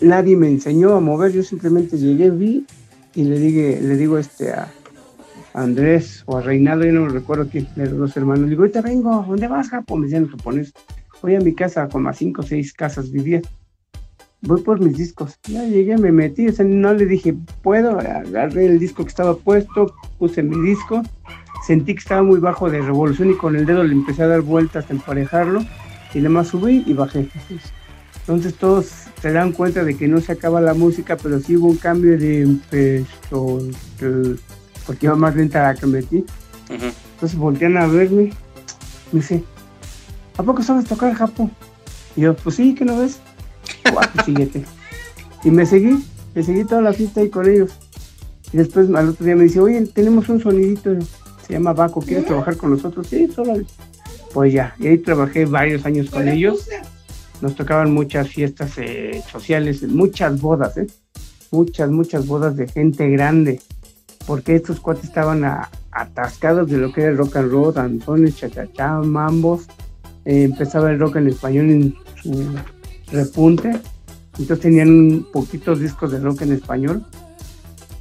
nadie 0.00 0.36
me 0.36 0.48
enseñó 0.48 0.94
a 0.94 1.00
mover, 1.00 1.32
yo 1.32 1.42
simplemente 1.42 1.96
llegué, 1.96 2.30
vi 2.30 2.66
y 3.14 3.24
le, 3.24 3.38
dije, 3.38 3.80
le 3.80 3.96
digo 3.96 4.18
este 4.18 4.52
a, 4.52 4.68
Andrés 5.54 6.22
o 6.26 6.38
a 6.38 6.42
Reinaldo, 6.42 6.84
yo 6.84 6.92
no 6.92 7.08
recuerdo 7.08 7.48
quién 7.50 7.68
los 7.76 7.96
dos 7.96 8.16
hermanos. 8.16 8.48
Digo, 8.48 8.62
ahorita 8.62 8.80
vengo, 8.80 9.24
¿dónde 9.28 9.48
vas, 9.48 9.68
Japo? 9.68 9.96
Me 9.96 10.06
decían 10.06 10.22
los 10.22 10.32
japoneses. 10.32 10.74
Voy 11.20 11.34
a 11.34 11.40
mi 11.40 11.54
casa, 11.54 11.88
con 11.88 12.02
más 12.02 12.18
cinco 12.18 12.42
o 12.42 12.44
seis 12.44 12.72
casas 12.72 13.10
vivía. 13.10 13.40
Voy 14.40 14.60
por 14.62 14.80
mis 14.80 14.96
discos. 14.96 15.38
Ya 15.44 15.64
llegué, 15.64 15.96
me 15.98 16.10
metí, 16.10 16.48
o 16.48 16.52
sea, 16.52 16.64
no 16.64 16.92
le 16.94 17.06
dije, 17.06 17.36
puedo, 17.62 17.98
agarré 17.98 18.66
el 18.66 18.78
disco 18.78 19.04
que 19.04 19.10
estaba 19.10 19.36
puesto, 19.36 19.94
puse 20.18 20.42
mi 20.42 20.60
disco, 20.66 21.02
sentí 21.64 21.94
que 21.94 22.00
estaba 22.00 22.24
muy 22.24 22.40
bajo 22.40 22.68
de 22.68 22.80
revolución 22.80 23.30
y 23.30 23.36
con 23.36 23.54
el 23.54 23.66
dedo 23.66 23.84
le 23.84 23.92
empecé 23.92 24.24
a 24.24 24.26
dar 24.26 24.40
vueltas 24.40 24.90
a 24.90 24.92
emparejarlo 24.94 25.60
y 26.12 26.20
le 26.20 26.28
más 26.28 26.48
subí 26.48 26.82
y 26.86 26.92
bajé. 26.92 27.28
Entonces 28.22 28.54
todos 28.54 28.86
se 29.20 29.32
dan 29.32 29.52
cuenta 29.52 29.84
de 29.84 29.96
que 29.96 30.08
no 30.08 30.20
se 30.20 30.32
acaba 30.32 30.60
la 30.60 30.74
música, 30.74 31.16
pero 31.16 31.38
sí 31.38 31.56
hubo 31.56 31.68
un 31.68 31.76
cambio 31.76 32.18
de 32.18 32.42
empezó, 32.42 33.60
porque 34.86 35.06
iba 35.06 35.16
más 35.16 35.34
lenta 35.34 35.62
la 35.62 35.74
que 35.74 35.86
metí. 35.86 36.24
Entonces 36.68 37.38
voltean 37.38 37.76
a 37.76 37.86
verme, 37.86 38.32
me 39.12 39.20
dice, 39.20 39.44
¿a 40.36 40.42
poco 40.42 40.62
sabes 40.62 40.86
tocar 40.86 41.14
Japón? 41.14 41.50
Y 42.16 42.22
yo, 42.22 42.34
pues 42.34 42.56
sí, 42.56 42.74
¿qué 42.74 42.84
no 42.84 42.98
ves? 42.98 43.18
Guau, 43.92 44.08
síguete. 44.24 44.64
Y 45.44 45.50
me 45.50 45.66
seguí, 45.66 46.04
me 46.34 46.42
seguí 46.42 46.64
toda 46.64 46.82
la 46.82 46.92
fiesta 46.92 47.20
ahí 47.20 47.28
con 47.28 47.48
ellos. 47.48 47.72
Y 48.52 48.58
después 48.58 48.88
al 48.94 49.10
otro 49.10 49.24
día 49.24 49.36
me 49.36 49.44
dice, 49.44 49.60
oye, 49.60 49.86
tenemos 49.86 50.28
un 50.28 50.40
sonidito, 50.40 50.94
se 51.46 51.52
llama 51.52 51.72
Baco, 51.72 52.00
¿quieres 52.00 52.26
trabajar 52.26 52.56
con 52.56 52.70
nosotros? 52.70 53.06
Sí, 53.06 53.28
solo. 53.34 53.54
Pues 54.32 54.52
ya, 54.52 54.74
y 54.78 54.88
ahí 54.88 54.98
trabajé 54.98 55.44
varios 55.44 55.84
años 55.84 56.10
con 56.10 56.26
ellos. 56.28 56.68
Nos 57.40 57.54
tocaban 57.54 57.92
muchas 57.92 58.28
fiestas 58.28 58.72
eh, 58.78 59.22
sociales, 59.30 59.82
muchas 59.82 60.40
bodas, 60.40 60.76
¿eh? 60.78 60.86
Muchas, 61.50 61.90
muchas 61.90 62.26
bodas 62.26 62.56
de 62.56 62.66
gente 62.68 63.08
grande 63.10 63.60
porque 64.26 64.56
estos 64.56 64.80
cuates 64.80 65.04
estaban 65.04 65.44
atascados 65.90 66.68
de 66.68 66.78
lo 66.78 66.92
que 66.92 67.02
era 67.02 67.10
el 67.10 67.18
rock 67.18 67.36
and 67.36 67.50
roll, 67.50 67.74
danzones, 67.74 68.36
chachachá, 68.36 69.00
mambos. 69.00 69.66
Eh, 70.24 70.44
empezaba 70.44 70.90
el 70.90 70.98
rock 70.98 71.16
en 71.16 71.28
español 71.28 71.70
en 71.70 71.94
repunte. 73.10 73.72
Entonces 74.38 74.60
tenían 74.60 75.26
poquitos 75.32 75.80
discos 75.80 76.12
de 76.12 76.20
rock 76.20 76.42
en 76.42 76.52
español. 76.52 77.04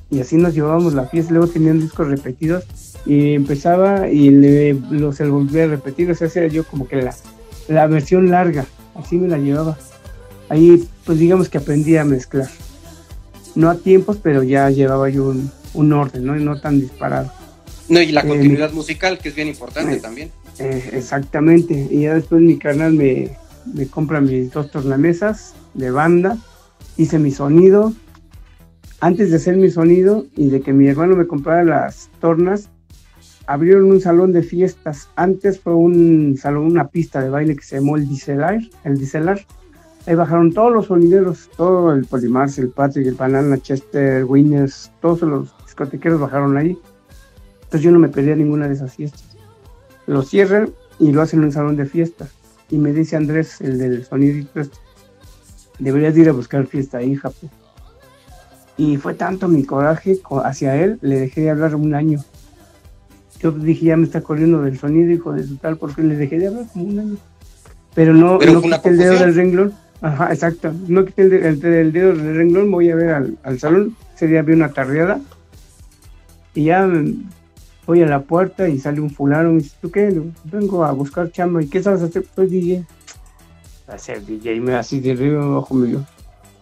Y 0.09 0.19
así 0.19 0.37
nos 0.37 0.53
llevábamos 0.53 0.93
la 0.93 1.05
fiesta. 1.05 1.33
Luego 1.33 1.47
tenían 1.47 1.79
discos 1.79 2.07
repetidos. 2.07 2.65
Y 3.05 3.33
empezaba 3.33 4.09
y 4.09 4.29
los 4.91 5.15
se 5.15 5.25
volvía 5.25 5.63
a 5.63 5.67
repetir. 5.67 6.11
O 6.11 6.15
sea, 6.15 6.47
yo 6.47 6.63
como 6.63 6.87
que 6.87 7.01
la, 7.01 7.15
la 7.67 7.87
versión 7.87 8.29
larga. 8.29 8.65
Así 8.95 9.17
me 9.17 9.27
la 9.27 9.37
llevaba. 9.37 9.77
Ahí, 10.49 10.87
pues 11.05 11.17
digamos 11.17 11.49
que 11.49 11.57
aprendí 11.57 11.97
a 11.97 12.03
mezclar. 12.03 12.49
no 13.55 13.69
a 13.69 13.75
tiempos, 13.75 14.17
pero 14.21 14.43
ya 14.43 14.69
llevaba 14.69 15.09
yo 15.09 15.29
un, 15.29 15.49
un 15.73 15.93
orden, 15.93 16.25
¿no? 16.25 16.37
Y 16.37 16.43
no 16.43 16.59
tan 16.59 16.79
disparado. 16.79 17.31
No, 17.89 18.01
y 18.01 18.11
la 18.11 18.21
eh, 18.21 18.27
continuidad 18.27 18.71
musical, 18.71 19.17
que 19.17 19.29
es 19.29 19.35
bien 19.35 19.47
importante 19.47 19.97
también. 19.97 20.31
exactamente. 20.59 21.87
Y 21.89 22.01
ya 22.01 22.15
después 22.15 22.41
mi 22.41 22.57
canal 22.57 22.93
me, 22.93 23.37
me 23.73 23.87
compra 23.87 24.21
mis 24.21 24.51
dos 24.51 24.71
tornamesas 24.71 25.53
de 25.73 25.91
banda, 25.91 26.37
hice 26.97 27.19
mi 27.19 27.31
sonido. 27.31 27.93
Antes 28.99 29.31
de 29.31 29.37
hacer 29.37 29.57
mi 29.57 29.69
sonido 29.71 30.27
y 30.35 30.49
de 30.49 30.61
que 30.61 30.73
mi 30.73 30.87
hermano 30.87 31.15
me 31.15 31.25
comprara 31.25 31.63
las 31.63 32.09
tornas, 32.19 32.69
abrieron 33.47 33.91
un 33.91 33.99
salón 33.99 34.31
de 34.31 34.43
fiestas. 34.43 35.09
Antes 35.15 35.59
fue 35.59 35.73
un 35.73 36.37
salón, 36.37 36.65
una 36.65 36.89
pista 36.89 37.21
de 37.21 37.29
baile 37.29 37.55
que 37.55 37.63
se 37.63 37.77
llamó 37.77 37.97
el 37.97 38.07
Dicelar, 38.07 38.59
el 38.83 38.97
Dicelar. 38.97 39.45
Ahí 40.05 40.15
bajaron 40.15 40.53
todos 40.53 40.71
los 40.71 40.87
sonideros, 40.87 41.49
todo 41.57 41.93
el 41.93 42.05
Polimars, 42.05 42.57
el 42.57 42.69
Patrick, 42.69 43.07
el 43.07 43.15
Banana, 43.15 43.57
Chester, 43.57 44.23
Winners, 44.25 44.91
todos 44.99 45.21
los 45.21 45.53
discotequeros 45.81 46.19
bajaron 46.19 46.57
ahí. 46.57 46.77
Entonces 47.63 47.81
yo 47.81 47.91
no 47.91 47.99
me 47.99 48.09
perdía 48.09 48.35
ninguna 48.35 48.67
de 48.67 48.73
esas 48.73 48.93
fiestas. 48.93 49.23
Lo 50.07 50.23
cierran 50.23 50.71
y 50.99 51.11
lo 51.11 51.21
hacen 51.21 51.39
en 51.39 51.45
un 51.45 51.51
salón 51.51 51.75
de 51.75 51.85
fiestas. 51.85 52.29
Y 52.69 52.77
me 52.77 52.93
dice 52.93 53.15
Andrés, 53.15 53.61
el 53.61 53.77
del 53.77 54.05
sonido, 54.05 54.47
deberías 55.79 56.17
ir 56.17 56.29
a 56.29 56.33
buscar 56.33 56.65
fiesta 56.67 56.99
ahí, 56.99 57.15
Japón. 57.15 57.49
Y 58.77 58.97
fue 58.97 59.13
tanto 59.13 59.47
mi 59.47 59.63
coraje 59.63 60.19
hacia 60.43 60.75
él, 60.75 60.97
le 61.01 61.19
dejé 61.19 61.41
de 61.41 61.49
hablar 61.49 61.75
un 61.75 61.93
año. 61.93 62.19
Yo 63.39 63.51
dije, 63.51 63.87
ya 63.87 63.97
me 63.97 64.05
está 64.05 64.21
corriendo 64.21 64.61
del 64.61 64.77
sonido, 64.77 65.11
hijo 65.11 65.33
de 65.33 65.43
su 65.43 65.57
tal, 65.57 65.77
porque 65.77 66.03
le 66.03 66.15
dejé 66.15 66.39
de 66.39 66.47
hablar 66.47 66.65
como 66.71 66.85
un 66.85 66.99
año. 66.99 67.17
Pero 67.93 68.13
no, 68.13 68.39
no 68.39 68.61
quité 68.61 68.89
el 68.89 68.97
dedo 68.97 69.19
del 69.19 69.35
renglón. 69.35 69.73
Ajá, 70.01 70.31
exacto. 70.31 70.73
No 70.87 71.05
quité 71.05 71.23
el, 71.23 71.59
dedo 71.59 72.13
del 72.13 72.35
renglón, 72.35 72.71
voy 72.71 72.89
a 72.89 72.95
ver 72.95 73.09
al, 73.09 73.37
al 73.43 73.59
salón. 73.59 73.95
Ese 74.15 74.27
día 74.27 74.41
vi 74.41 74.53
una 74.53 74.69
tardeada. 74.69 75.19
Y 76.53 76.65
ya 76.65 76.89
voy 77.85 78.01
a 78.01 78.05
la 78.05 78.21
puerta 78.21 78.67
y 78.67 78.79
sale 78.79 79.01
un 79.01 79.09
fulano 79.09 79.49
y 79.49 79.53
me 79.53 79.61
dice, 79.61 79.75
¿tú 79.81 79.91
qué? 79.91 80.21
Vengo 80.45 80.83
a 80.83 80.91
buscar 80.91 81.31
chamba. 81.31 81.61
¿Y 81.61 81.67
qué 81.67 81.81
sabes 81.81 82.01
hacer? 82.01 82.25
Pues 82.35 82.49
DJ. 82.49 82.85
Hacer 83.87 84.25
DJ, 84.25 84.61
me 84.61 84.75
así 84.75 84.99
de 84.99 85.11
arriba 85.11 85.43
abajo 85.43 85.73
mío. 85.73 86.05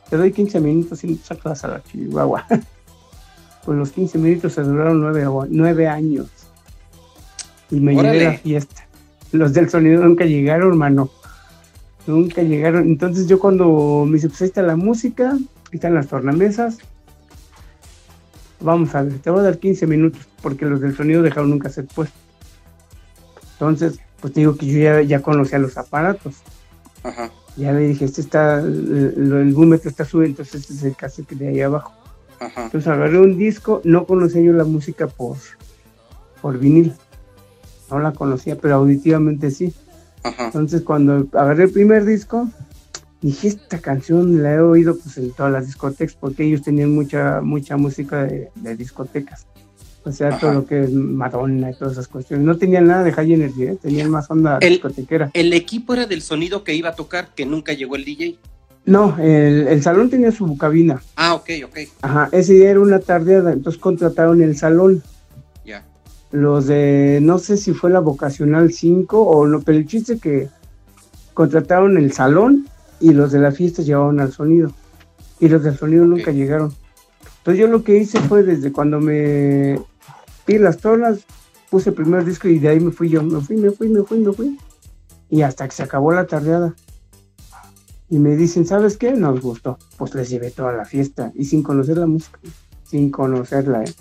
Te 0.09 0.17
doy 0.17 0.31
15 0.31 0.59
minutos 0.59 1.03
y 1.03 1.15
sacas 1.17 1.63
a 1.63 1.67
la 1.67 1.83
chihuahua. 1.83 2.45
pues 3.65 3.77
los 3.77 3.91
15 3.91 4.17
minutos 4.17 4.53
se 4.53 4.63
duraron 4.63 5.01
9, 5.49 5.87
años. 5.87 6.27
Y 7.69 7.79
me 7.79 7.95
llegué 7.95 8.27
a 8.27 8.31
la 8.31 8.37
fiesta. 8.37 8.87
Los 9.31 9.53
del 9.53 9.69
sonido 9.69 10.03
nunca 10.03 10.25
llegaron, 10.25 10.69
hermano. 10.69 11.11
Nunca 12.07 12.41
llegaron. 12.41 12.87
Entonces 12.87 13.27
yo 13.27 13.37
cuando 13.37 14.05
me 14.07 14.13
dice, 14.13 14.29
pues 14.29 14.41
ahí 14.41 14.47
está 14.47 14.63
la 14.63 14.75
música, 14.75 15.33
ahí 15.33 15.47
están 15.73 15.93
las 15.93 16.07
tornamesas, 16.07 16.79
vamos 18.61 18.93
a 18.95 19.03
ver, 19.03 19.19
te 19.19 19.29
voy 19.29 19.39
a 19.39 19.43
dar 19.43 19.57
15 19.57 19.87
minutos, 19.87 20.27
porque 20.41 20.65
los 20.65 20.81
del 20.81 20.95
sonido 20.95 21.21
dejaron 21.21 21.49
nunca 21.49 21.69
ser 21.69 21.85
puesto. 21.85 22.17
Entonces, 23.53 23.99
pues 24.19 24.33
te 24.33 24.41
digo 24.41 24.55
que 24.55 24.65
yo 24.65 24.79
ya, 24.79 25.01
ya 25.01 25.21
conocía 25.21 25.59
los 25.59 25.77
aparatos. 25.77 26.35
Ajá. 27.03 27.31
Ya 27.57 27.73
le 27.73 27.87
dije, 27.87 28.05
este 28.05 28.21
está, 28.21 28.59
el, 28.59 29.55
el 29.57 29.73
está 29.83 30.05
subiendo, 30.05 30.41
entonces 30.41 30.61
este 30.61 30.73
es 30.73 30.83
el 30.83 30.95
cassette 30.95 31.31
de 31.31 31.49
ahí 31.49 31.61
abajo. 31.61 31.93
Ajá. 32.39 32.65
Entonces 32.65 32.87
agarré 32.87 33.19
un 33.19 33.37
disco, 33.37 33.81
no 33.83 34.05
conocía 34.05 34.41
yo 34.41 34.53
la 34.53 34.63
música 34.63 35.07
por, 35.07 35.37
por 36.41 36.57
vinil. 36.57 36.93
No 37.89 37.99
la 37.99 38.13
conocía, 38.13 38.55
pero 38.55 38.75
auditivamente 38.75 39.51
sí. 39.51 39.73
Ajá. 40.23 40.45
Entonces 40.45 40.83
cuando 40.83 41.27
agarré 41.33 41.63
el 41.63 41.71
primer 41.71 42.05
disco, 42.05 42.47
dije, 43.21 43.49
esta 43.49 43.79
canción 43.79 44.41
la 44.43 44.55
he 44.55 44.59
oído 44.59 44.97
pues 44.97 45.17
en 45.17 45.31
todas 45.31 45.51
las 45.51 45.65
discotecas, 45.65 46.15
porque 46.19 46.43
ellos 46.43 46.61
tenían 46.61 46.91
mucha, 46.91 47.41
mucha 47.41 47.77
música 47.77 48.25
de, 48.25 48.49
discotecas. 48.75 49.47
O 50.03 50.11
sea, 50.11 50.39
todo 50.39 50.53
lo 50.53 50.65
que 50.65 50.83
es 50.83 50.91
Madonna 50.91 51.71
y 51.71 51.73
todas 51.73 51.93
esas 51.93 52.07
cuestiones. 52.07 52.45
No 52.45 52.57
tenían 52.57 52.87
nada 52.87 53.03
de 53.03 53.11
high 53.11 53.33
energy, 53.33 53.63
¿eh? 53.63 53.77
tenían 53.81 54.09
más 54.09 54.31
onda 54.31 54.57
discotequera. 54.59 55.29
¿El 55.33 55.51
equipo 55.53 55.93
era 55.93 56.05
del 56.05 56.21
sonido 56.21 56.63
que 56.63 56.73
iba 56.73 56.89
a 56.89 56.95
tocar, 56.95 57.33
que 57.35 57.45
nunca 57.45 57.73
llegó 57.73 57.95
el 57.95 58.05
DJ? 58.05 58.39
No, 58.85 59.17
el, 59.19 59.83
salón 59.83 60.09
tenía 60.09 60.31
su 60.31 60.57
cabina. 60.57 61.01
Ah, 61.15 61.35
ok, 61.35 61.49
ok. 61.65 61.77
Ajá, 62.01 62.29
ese 62.31 62.53
día 62.53 62.71
era 62.71 62.79
una 62.79 62.99
tardeada, 62.99 63.51
entonces 63.51 63.79
contrataron 63.79 64.41
el 64.41 64.57
salón. 64.57 65.03
Ya. 65.65 65.85
Los 66.31 66.67
de, 66.67 67.19
no 67.21 67.37
sé 67.37 67.57
si 67.57 67.73
fue 67.73 67.91
la 67.91 67.99
vocacional 67.99 68.71
5 68.71 69.21
o 69.21 69.45
no, 69.45 69.61
pero 69.61 69.77
el 69.77 69.85
chiste 69.85 70.17
que 70.17 70.47
contrataron 71.33 71.97
el 71.97 72.13
salón 72.13 72.67
y 72.99 73.11
los 73.11 73.31
de 73.31 73.39
la 73.39 73.51
fiesta 73.51 73.81
llevaban 73.81 74.19
al 74.19 74.31
sonido 74.31 74.71
y 75.39 75.47
los 75.47 75.63
del 75.63 75.77
sonido 75.77 76.05
nunca 76.05 76.31
llegaron. 76.31 76.73
Entonces 77.39 77.59
yo 77.59 77.67
lo 77.67 77.83
que 77.83 77.97
hice 77.97 78.19
fue 78.19 78.43
desde 78.43 78.71
cuando 78.71 78.99
me 78.99 79.79
vi 80.45 80.57
las 80.57 80.77
tonas, 80.77 81.19
puse 81.69 81.89
el 81.89 81.95
primer 81.95 82.25
disco 82.25 82.47
y 82.47 82.59
de 82.59 82.69
ahí 82.69 82.79
me 82.79 82.91
fui 82.91 83.09
yo, 83.09 83.23
me 83.23 83.39
fui, 83.41 83.55
me 83.55 83.71
fui, 83.71 83.89
me 83.89 84.03
fui, 84.03 84.19
me 84.19 84.33
fui. 84.33 84.59
Y 85.29 85.41
hasta 85.41 85.67
que 85.67 85.75
se 85.75 85.83
acabó 85.83 86.11
la 86.11 86.25
tardeada. 86.25 86.73
Y 88.09 88.17
me 88.17 88.35
dicen, 88.35 88.65
¿sabes 88.65 88.97
qué? 88.97 89.13
Nos 89.13 89.39
gustó. 89.39 89.77
Pues 89.97 90.15
les 90.15 90.29
llevé 90.29 90.49
toda 90.49 90.73
la 90.73 90.85
fiesta 90.85 91.31
y 91.35 91.45
sin 91.45 91.61
conocer 91.61 91.97
la 91.97 92.07
música, 92.07 92.39
sin 92.83 93.11
conocerla. 93.11 93.83
¿eh? 93.83 93.93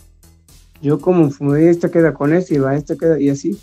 Yo 0.80 0.98
como 0.98 1.30
fumé, 1.30 1.68
esta 1.68 1.90
queda 1.90 2.14
con 2.14 2.32
este 2.32 2.54
y 2.54 2.58
va, 2.58 2.74
esta 2.74 2.96
queda 2.96 3.20
y 3.20 3.28
así. 3.28 3.60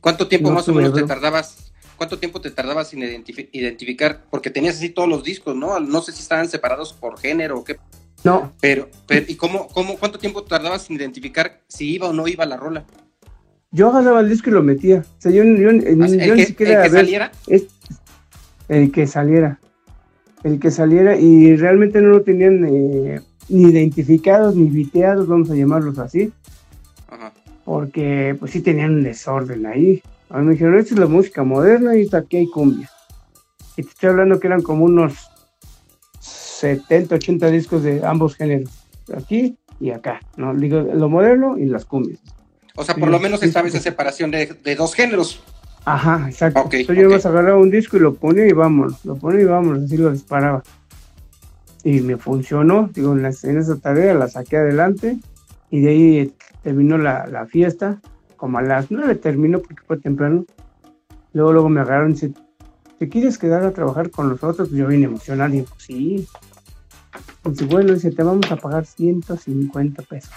¿Cuánto 0.00 0.28
tiempo 0.28 0.50
más 0.50 0.66
o 0.68 0.74
menos 0.74 0.94
te 0.94 1.02
tardabas 1.02 1.69
¿cuánto 2.00 2.18
tiempo 2.18 2.40
te 2.40 2.50
tardabas 2.50 2.88
sin 2.88 3.02
identificar? 3.02 4.22
Porque 4.30 4.48
tenías 4.48 4.76
así 4.76 4.88
todos 4.88 5.06
los 5.06 5.22
discos, 5.22 5.54
¿no? 5.54 5.78
No 5.80 6.00
sé 6.00 6.12
si 6.12 6.22
estaban 6.22 6.48
separados 6.48 6.94
por 6.94 7.18
género 7.18 7.58
o 7.58 7.64
qué. 7.64 7.76
No. 8.24 8.54
Pero, 8.58 8.88
pero 9.06 9.26
¿y 9.28 9.34
cómo, 9.34 9.68
cómo, 9.68 9.98
cuánto 9.98 10.18
tiempo 10.18 10.42
tardabas 10.42 10.84
sin 10.84 10.96
identificar 10.96 11.60
si 11.68 11.92
iba 11.92 12.08
o 12.08 12.14
no 12.14 12.26
iba 12.26 12.46
la 12.46 12.56
rola? 12.56 12.86
Yo 13.70 13.90
agarraba 13.90 14.20
el 14.20 14.30
disco 14.30 14.48
y 14.48 14.54
lo 14.54 14.62
metía. 14.62 15.00
O 15.00 15.20
sea, 15.20 15.30
yo, 15.30 15.44
yo, 15.44 15.68
¿El 15.68 15.98
ni 15.98 16.46
siquiera. 16.46 16.86
¿El 16.86 16.90
que 16.90 16.96
saliera? 16.96 17.32
el 18.68 18.92
que 18.92 19.06
saliera. 19.06 19.60
El 20.42 20.58
que 20.58 20.70
saliera 20.70 21.16
y 21.18 21.54
realmente 21.56 22.00
no 22.00 22.08
lo 22.08 22.22
tenían 22.22 22.64
eh, 22.64 23.20
ni 23.50 23.64
identificados 23.64 24.56
ni 24.56 24.70
viteados, 24.70 25.28
vamos 25.28 25.50
a 25.50 25.54
llamarlos 25.54 25.98
así. 25.98 26.32
Ajá. 27.10 27.34
Porque 27.66 28.34
pues 28.40 28.52
sí 28.52 28.62
tenían 28.62 28.94
un 28.94 29.02
desorden 29.02 29.66
ahí. 29.66 30.02
A 30.30 30.38
mí 30.38 30.46
me 30.46 30.52
dijeron, 30.52 30.78
esta 30.78 30.94
es 30.94 31.00
la 31.00 31.06
música 31.06 31.42
moderna 31.42 31.96
y 31.96 32.08
aquí 32.14 32.36
hay 32.36 32.46
cumbia. 32.46 32.88
Y 33.76 33.82
te 33.82 33.88
estoy 33.88 34.10
hablando 34.10 34.38
que 34.38 34.46
eran 34.46 34.62
como 34.62 34.84
unos 34.84 35.28
70, 36.20 37.16
80 37.16 37.50
discos 37.50 37.82
de 37.82 38.04
ambos 38.06 38.36
géneros. 38.36 38.70
Aquí 39.12 39.56
y 39.80 39.90
acá, 39.90 40.20
¿no? 40.36 40.54
Digo, 40.54 40.82
lo 40.82 41.08
moderno 41.08 41.58
y 41.58 41.66
las 41.66 41.84
cumbias. 41.84 42.20
O 42.76 42.84
sea, 42.84 42.94
por 42.94 43.08
lo 43.08 43.18
menos 43.18 43.42
estaba 43.42 43.66
esa 43.66 43.80
separación 43.80 44.30
de, 44.30 44.76
dos 44.76 44.94
géneros. 44.94 45.42
Ajá, 45.84 46.26
exacto. 46.28 46.60
Entonces 46.60 46.96
yo 46.96 47.08
okay. 47.08 47.20
agarraba 47.24 47.58
un 47.58 47.70
disco 47.70 47.96
y 47.96 48.00
lo 48.00 48.14
ponía 48.14 48.46
y 48.46 48.52
vámonos, 48.52 49.04
lo 49.04 49.16
ponía 49.16 49.40
y 49.40 49.44
vámonos, 49.46 49.84
así 49.84 49.96
lo 49.96 50.12
disparaba. 50.12 50.62
Y 51.82 52.02
me 52.02 52.18
funcionó, 52.18 52.88
digo, 52.94 53.16
en, 53.16 53.26
esa 53.26 53.76
tarea 53.80 54.14
la 54.14 54.28
saqué 54.28 54.58
adelante 54.58 55.16
y 55.70 55.80
de 55.80 55.90
ahí 55.90 56.34
terminó 56.62 56.98
la, 56.98 57.26
la 57.26 57.46
fiesta 57.46 58.00
como 58.40 58.56
a 58.56 58.62
las 58.62 58.90
nueve 58.90 59.16
terminó 59.16 59.60
porque 59.60 59.82
fue 59.86 59.98
temprano. 59.98 60.46
Luego, 61.34 61.52
luego 61.52 61.68
me 61.68 61.82
agarraron 61.82 62.12
y 62.12 62.14
dice, 62.14 62.32
¿te 62.98 63.08
quieres 63.10 63.36
quedar 63.36 63.64
a 63.64 63.72
trabajar 63.72 64.10
con 64.10 64.30
nosotros? 64.30 64.70
Pues 64.70 64.80
yo 64.80 64.86
vine 64.86 65.04
emocionado 65.04 65.50
y 65.50 65.58
digo, 65.58 65.68
sí. 65.76 66.26
Dice, 67.44 67.66
bueno, 67.66 67.92
dice, 67.92 68.10
te 68.10 68.22
vamos 68.22 68.50
a 68.50 68.56
pagar 68.56 68.86
150 68.86 70.02
pesos 70.04 70.32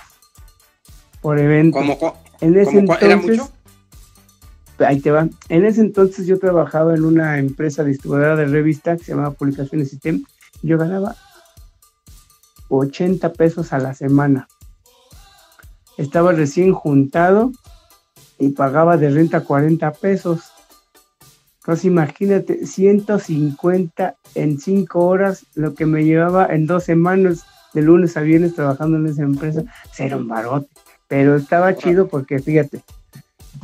por 1.21 1.39
evento. 1.39 1.79
¿Cómo? 1.79 2.17
En 2.41 2.59
ese 2.59 2.79
entonces, 2.79 3.03
¿Era 3.05 3.15
mucho? 3.15 3.49
Ahí 4.79 4.99
te 4.99 5.09
va. 5.09 5.29
En 5.47 5.63
ese 5.63 5.79
entonces 5.79 6.27
yo 6.27 6.37
trabajaba 6.39 6.93
en 6.95 7.05
una 7.05 7.39
empresa 7.39 7.85
distribuidora 7.85 8.35
de 8.35 8.47
revista 8.47 8.97
que 8.97 9.05
se 9.05 9.11
llamaba 9.13 9.31
Publicaciones 9.31 9.91
Sistem. 9.91 10.25
Yo 10.61 10.77
ganaba 10.77 11.15
80 12.67 13.31
pesos 13.31 13.71
a 13.71 13.79
la 13.79 13.93
semana. 13.93 14.49
Estaba 15.97 16.33
recién 16.33 16.73
juntado 16.73 17.53
y 18.43 18.49
pagaba 18.49 18.97
de 18.97 19.09
renta 19.09 19.41
40 19.41 19.91
pesos. 19.93 20.51
Entonces 21.59 21.85
imagínate, 21.85 22.65
150 22.65 24.15
en 24.35 24.59
5 24.59 24.99
horas, 24.99 25.45
lo 25.55 25.73
que 25.75 25.85
me 25.85 26.03
llevaba 26.03 26.47
en 26.47 26.67
dos 26.67 26.83
semanas, 26.83 27.45
de 27.73 27.81
lunes 27.81 28.17
a 28.17 28.21
viernes 28.21 28.53
trabajando 28.53 28.97
en 28.97 29.07
esa 29.07 29.23
empresa, 29.23 29.63
era 29.97 30.17
un 30.17 30.27
barote. 30.27 30.67
Pero 31.07 31.35
estaba 31.35 31.75
chido 31.75 32.07
porque 32.07 32.39
fíjate, 32.39 32.81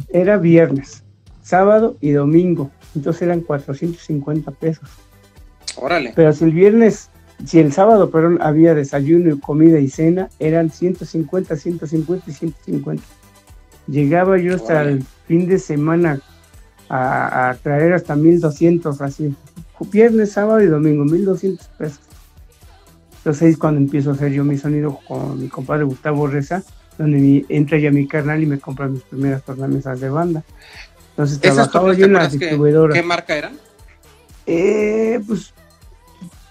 era 0.10 0.38
viernes, 0.38 1.04
sábado 1.44 1.98
y 2.00 2.12
domingo, 2.12 2.72
entonces 2.96 3.24
eran 3.24 3.42
450 3.42 4.52
pesos. 4.52 4.90
Órale. 5.76 6.14
Pero 6.16 6.32
si 6.34 6.46
el 6.46 6.52
viernes, 6.52 7.10
si 7.46 7.60
el 7.60 7.74
sábado, 7.74 8.10
perdón, 8.10 8.40
había 8.42 8.74
desayuno, 8.76 9.40
comida 9.40 9.80
y 9.80 9.90
cena, 9.90 10.30
eran 10.40 10.70
150, 10.70 11.56
150 11.56 12.32
y 12.32 12.34
150. 12.34 13.04
Llegaba 13.90 14.38
yo 14.38 14.56
hasta 14.56 14.84
el 14.84 15.04
fin 15.28 15.48
de 15.48 15.58
semana 15.58 16.22
a, 16.90 17.56
traer 17.62 17.94
hasta 17.94 18.16
1200 18.16 19.02
así. 19.02 19.36
Viernes, 19.92 20.34
sábado 20.34 20.62
y 20.62 20.68
domingo, 20.68 21.06
1200 21.06 21.68
pesos. 21.78 22.00
Entonces 23.18 23.44
ahí 23.44 23.50
es 23.52 23.58
cuando 23.58 23.80
empiezo 23.80 24.12
a 24.12 24.14
hacer 24.14 24.32
yo 24.32 24.44
mi 24.44 24.58
sonido 24.58 25.00
con 25.08 25.40
mi 25.40 25.48
compadre 25.48 25.84
Gustavo 25.84 26.28
Reza, 26.28 26.64
donde 26.98 27.46
entra 27.50 27.78
ya 27.78 27.92
mi 27.92 28.08
carnal 28.08 28.44
y 28.44 28.46
me 28.46 28.60
compra 28.60 28.88
mis 28.88 29.04
primeras 29.04 29.44
tornamesas 29.44 30.00
de 30.00 30.10
banda. 30.10 30.44
Entonces 31.12 31.40
trabajaba 31.40 31.94
yo 31.94 32.06
en 32.06 32.14
la 32.14 32.28
distribuidora. 32.28 32.94
¿Qué 32.94 33.04
marca 33.04 33.36
eran? 33.36 33.58
Eh, 34.46 35.22
pues 35.28 35.54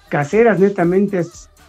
caseras 0.08 0.58
netamente, 0.58 1.24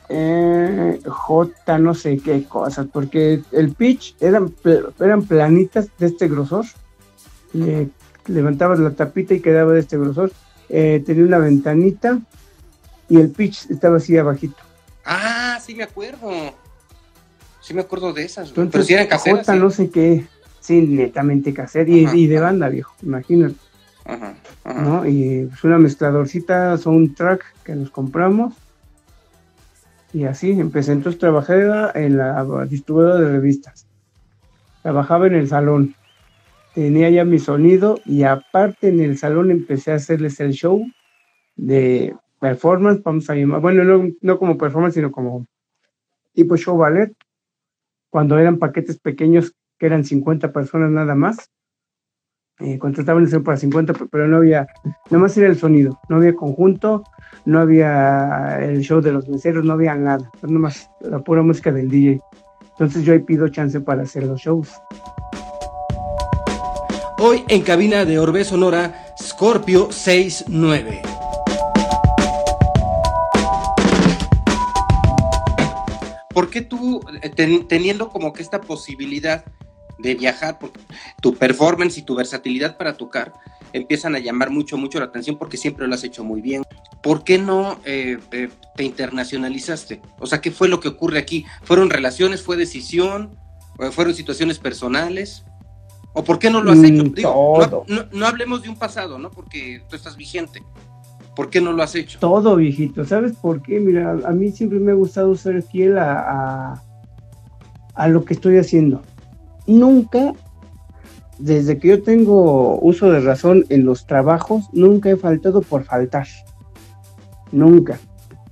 eh, 0.09 0.99
J 1.05 1.77
no 1.77 1.93
sé 1.93 2.17
qué 2.17 2.43
cosas, 2.43 2.87
porque 2.91 3.43
el 3.51 3.73
pitch 3.73 4.15
eran, 4.19 4.53
eran 4.99 5.23
planitas 5.23 5.87
de 5.99 6.07
este 6.07 6.27
grosor. 6.27 6.65
levantabas 8.25 8.79
la 8.79 8.91
tapita 8.91 9.35
y 9.35 9.39
quedaba 9.39 9.73
de 9.73 9.81
este 9.81 9.97
grosor. 9.97 10.31
Eh, 10.69 11.01
tenía 11.05 11.23
una 11.23 11.37
ventanita 11.37 12.19
y 13.07 13.17
el 13.17 13.29
pitch 13.29 13.69
estaba 13.69 13.97
así 13.97 14.17
abajito. 14.17 14.57
Ah, 15.05 15.59
sí 15.63 15.75
me 15.75 15.83
acuerdo. 15.83 16.31
Sí 17.61 17.73
me 17.73 17.81
acuerdo 17.81 18.11
de 18.11 18.23
esas. 18.23 18.49
Entonces, 18.49 18.71
pero 18.71 18.83
si 18.83 18.93
eran 18.93 19.07
caseras. 19.07 19.45
J 19.45 19.55
no 19.55 19.69
sé 19.69 19.89
qué. 19.89 20.27
Sí, 20.59 20.81
netamente 20.81 21.53
casera 21.53 21.89
y, 21.89 22.27
de 22.27 22.39
banda, 22.39 22.69
viejo, 22.69 22.93
imagínate. 23.01 23.55
Ajá, 24.05 24.35
¿no? 24.65 25.07
Y 25.07 25.49
es 25.51 25.63
una 25.63 25.77
mezcladorcita, 25.77 26.77
son 26.77 27.15
track 27.15 27.43
que 27.63 27.75
nos 27.75 27.89
compramos. 27.89 28.53
Y 30.13 30.23
así 30.23 30.51
empecé. 30.51 30.93
Entonces 30.93 31.19
trabajé 31.19 31.53
en 31.95 32.17
la 32.17 32.65
distribuidora 32.67 33.15
de 33.19 33.31
revistas. 33.31 33.87
Trabajaba 34.81 35.27
en 35.27 35.35
el 35.35 35.47
salón. 35.47 35.95
Tenía 36.73 37.09
ya 37.09 37.25
mi 37.25 37.39
sonido 37.39 37.99
y 38.05 38.23
aparte 38.23 38.89
en 38.89 38.99
el 39.01 39.17
salón 39.17 39.51
empecé 39.51 39.91
a 39.91 39.95
hacerles 39.95 40.39
el 40.39 40.53
show 40.53 40.83
de 41.55 42.15
performance, 42.39 43.03
vamos 43.03 43.29
a 43.29 43.35
llamar, 43.35 43.61
bueno, 43.61 43.83
no, 43.83 44.09
no 44.21 44.39
como 44.39 44.57
performance, 44.57 44.95
sino 44.95 45.11
como 45.11 45.45
tipo 46.33 46.55
show 46.55 46.77
ballet, 46.77 47.13
cuando 48.09 48.37
eran 48.37 48.57
paquetes 48.59 48.99
pequeños 48.99 49.53
que 49.77 49.85
eran 49.85 50.05
50 50.05 50.51
personas 50.51 50.89
nada 50.89 51.15
más. 51.15 51.51
Eh, 52.59 52.77
contrataban 52.77 53.23
eso 53.23 53.41
para 53.41 53.57
50, 53.57 53.93
pero 54.11 54.27
no 54.27 54.37
había, 54.37 54.67
nada 55.09 55.19
más 55.21 55.37
era 55.37 55.47
el 55.47 55.57
sonido, 55.57 55.99
no 56.09 56.17
había 56.17 56.35
conjunto, 56.35 57.03
no 57.45 57.59
había 57.59 58.59
el 58.61 58.81
show 58.81 59.01
de 59.01 59.11
los 59.11 59.27
meseros, 59.27 59.65
no 59.65 59.73
había 59.73 59.95
nada, 59.95 60.29
nada 60.41 60.59
más 60.59 60.89
la 61.01 61.19
pura 61.19 61.41
música 61.41 61.71
del 61.71 61.89
DJ. 61.89 62.21
Entonces 62.71 63.03
yo 63.03 63.13
ahí 63.13 63.19
pido 63.19 63.47
chance 63.49 63.79
para 63.81 64.03
hacer 64.03 64.23
los 64.23 64.39
shows. 64.41 64.71
Hoy 67.19 67.43
en 67.49 67.61
cabina 67.63 68.05
de 68.05 68.19
Orbe 68.19 68.45
Sonora, 68.45 69.13
Scorpio 69.21 69.91
69. 69.91 71.01
¿Por 76.33 76.49
qué 76.49 76.61
tú, 76.61 77.01
eh, 77.21 77.29
teniendo 77.67 78.09
como 78.09 78.31
que 78.31 78.41
esta 78.41 78.61
posibilidad 78.61 79.43
de 79.97 80.15
viajar, 80.15 80.57
tu 81.21 81.35
performance 81.35 81.97
y 81.97 82.03
tu 82.03 82.15
versatilidad 82.15 82.77
para 82.77 82.95
tocar 82.95 83.33
empiezan 83.73 84.15
a 84.15 84.19
llamar 84.19 84.49
mucho, 84.49 84.77
mucho 84.77 84.99
la 84.99 85.05
atención 85.05 85.37
porque 85.37 85.57
siempre 85.57 85.87
lo 85.87 85.95
has 85.95 86.03
hecho 86.03 86.23
muy 86.23 86.41
bien. 86.41 86.63
¿Por 87.01 87.23
qué 87.23 87.37
no 87.37 87.79
eh, 87.85 88.17
eh, 88.31 88.49
te 88.75 88.83
internacionalizaste? 88.83 90.01
O 90.19 90.27
sea, 90.27 90.41
¿qué 90.41 90.51
fue 90.51 90.67
lo 90.67 90.79
que 90.79 90.89
ocurre 90.89 91.19
aquí? 91.19 91.45
¿Fueron 91.63 91.89
relaciones? 91.89 92.41
¿Fue 92.41 92.57
decisión? 92.57 93.37
¿Fueron 93.91 94.13
situaciones 94.13 94.59
personales? 94.59 95.45
¿O 96.13 96.23
por 96.23 96.39
qué 96.39 96.49
no 96.49 96.61
lo 96.61 96.73
has 96.73 96.83
hecho? 96.83 97.05
Mm, 97.05 97.13
Digo, 97.13 97.85
no, 98.11 98.25
hablemos 98.25 98.61
de 98.61 98.69
un 98.69 98.75
pasado, 98.75 99.17
¿no? 99.17 99.31
Porque 99.31 99.81
tú 99.89 99.95
estás 99.95 100.17
vigente. 100.17 100.61
¿Por 101.35 101.49
qué 101.49 101.61
no 101.61 101.71
lo 101.71 101.81
has 101.81 101.95
hecho? 101.95 102.19
Todo, 102.19 102.57
viejito. 102.57 103.05
¿Sabes 103.05 103.33
por 103.37 103.61
qué? 103.61 103.79
Mira, 103.79 104.17
a 104.25 104.31
mí 104.31 104.51
siempre 104.51 104.79
me 104.79 104.91
ha 104.91 104.95
gustado 104.95 105.33
ser 105.35 105.63
fiel 105.63 105.97
a, 105.97 106.83
a 107.93 108.07
lo 108.09 108.25
que 108.25 108.33
estoy 108.33 108.57
haciendo 108.57 109.01
nunca, 109.69 110.33
desde 111.37 111.77
que 111.77 111.89
yo 111.89 112.03
tengo 112.03 112.79
uso 112.79 113.11
de 113.11 113.21
razón 113.21 113.65
en 113.69 113.85
los 113.85 114.05
trabajos, 114.05 114.67
nunca 114.73 115.09
he 115.09 115.15
faltado 115.15 115.61
por 115.61 115.83
faltar. 115.83 116.27
Nunca. 117.51 117.99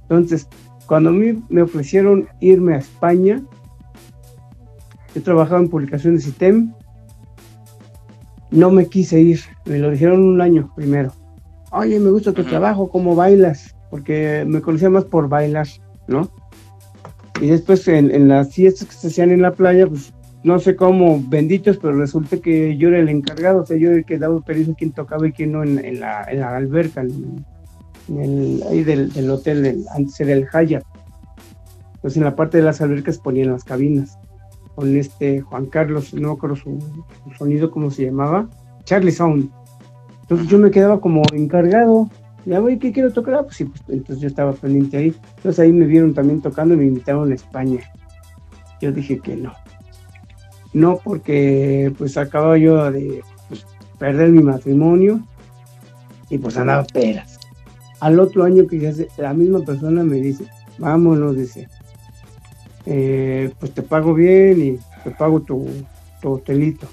Entonces, 0.04 0.48
cuando 0.86 1.10
a 1.10 1.14
mí 1.14 1.44
me 1.50 1.62
ofrecieron 1.62 2.28
irme 2.40 2.76
a 2.76 2.78
España, 2.78 3.42
yo 5.14 5.22
trabajaba 5.24 5.62
en 5.62 5.70
publicaciones 5.70 6.28
ITEM, 6.28 6.74
no 8.52 8.72
me 8.72 8.88
quise 8.88 9.20
ir, 9.20 9.42
me 9.66 9.80
lo 9.80 9.92
dijeron 9.92 10.24
un 10.24 10.42
año 10.42 10.72
primero. 10.76 11.12
Oye, 11.72 12.00
me 12.00 12.10
gusta 12.10 12.32
tu 12.32 12.44
trabajo, 12.44 12.90
cómo 12.90 13.16
bailas, 13.16 13.76
porque 13.90 14.46
me 14.48 14.62
conocía 14.62 14.90
más 14.90 15.04
por 15.04 15.28
bailar, 15.28 15.68
¿no? 16.08 16.32
Y 17.42 17.48
después 17.48 17.88
en, 17.88 18.10
en, 18.10 18.30
las 18.30 18.54
fiestas 18.54 18.88
que 18.88 18.94
se 18.94 19.08
hacían 19.08 19.32
en 19.32 19.42
la 19.42 19.52
playa, 19.52 19.86
pues 19.86 20.14
no 20.44 20.60
sé 20.60 20.76
cómo 20.76 21.22
benditos, 21.28 21.78
pero 21.78 21.94
resulta 21.98 22.38
que 22.38 22.78
yo 22.78 22.88
era 22.88 23.00
el 23.00 23.10
encargado, 23.10 23.62
o 23.62 23.66
sea, 23.66 23.78
yo 23.78 23.92
el 23.92 24.06
que 24.06 24.18
daba 24.18 24.40
permiso 24.42 24.76
quién 24.78 24.92
tocaba 24.92 25.28
y 25.28 25.34
quién 25.34 25.52
no 25.52 25.64
en, 25.64 26.00
la, 26.00 26.22
alberca, 26.22 27.02
en, 27.02 27.46
el, 28.10 28.64
ahí 28.70 28.84
del, 28.84 29.30
hotel, 29.30 29.86
antes 29.94 30.20
era 30.20 30.34
el 30.34 30.48
Hyatt. 30.48 30.84
Entonces 31.96 32.18
en 32.18 32.24
la 32.24 32.36
parte 32.36 32.58
de 32.58 32.64
las 32.64 32.82
albercas 32.82 33.18
ponían 33.18 33.52
las 33.52 33.64
cabinas, 33.64 34.18
con 34.76 34.96
este 34.96 35.42
Juan 35.42 35.66
Carlos, 35.66 36.14
no 36.14 36.30
me 36.30 36.34
acuerdo 36.36 36.56
su, 36.56 36.80
sonido, 37.38 37.72
cómo 37.72 37.90
se 37.90 38.06
llamaba, 38.06 38.48
Charlie 38.84 39.12
Sound. 39.12 39.50
Entonces 40.22 40.48
yo 40.48 40.60
me 40.60 40.72
quedaba 40.72 41.02
como 41.02 41.24
encargado, 41.34 42.10
ya 42.46 42.60
voy, 42.60 42.78
¿qué 42.78 42.92
quiero 42.92 43.12
tocar? 43.12 43.36
Ah, 43.36 43.44
pues 43.44 43.58
sí, 43.58 43.66
pues 43.66 43.82
entonces 43.90 44.22
yo 44.22 44.28
estaba 44.28 44.54
pendiente 44.54 44.98
ahí. 44.98 45.16
Entonces 45.38 45.60
ahí 45.60 45.72
me 45.72 45.86
vieron 45.86 46.14
también 46.14 46.42
tocando 46.42 46.76
y 46.76 46.78
me 46.78 46.86
invitaron 46.86 47.32
a 47.32 47.36
España. 47.36 47.80
Yo 48.80 48.92
dije 48.92 49.20
que 49.20 49.36
no 49.36 49.54
no 50.74 51.00
porque 51.04 51.92
pues 51.98 52.18
acababa 52.18 52.58
yo 52.58 52.92
de 52.92 53.24
pues, 53.48 53.66
perder 53.98 54.30
mi 54.30 54.44
matrimonio 54.44 55.22
y 56.30 56.38
pues 56.38 56.58
andaba 56.58 56.84
peras. 56.86 57.37
Al 58.00 58.20
otro 58.20 58.44
año 58.44 58.68
que 58.68 58.80
ya 58.80 58.94
la 59.18 59.34
misma 59.34 59.62
persona 59.62 60.04
me 60.04 60.18
dice, 60.18 60.46
vámonos, 60.78 61.36
dice, 61.36 61.68
eh, 62.86 63.52
pues 63.60 63.74
te 63.74 63.82
pago 63.82 64.14
bien 64.14 64.62
y 64.62 64.80
te 65.04 65.12
pago 65.12 65.42
tu, 65.42 65.68
hotelito, 66.24 66.88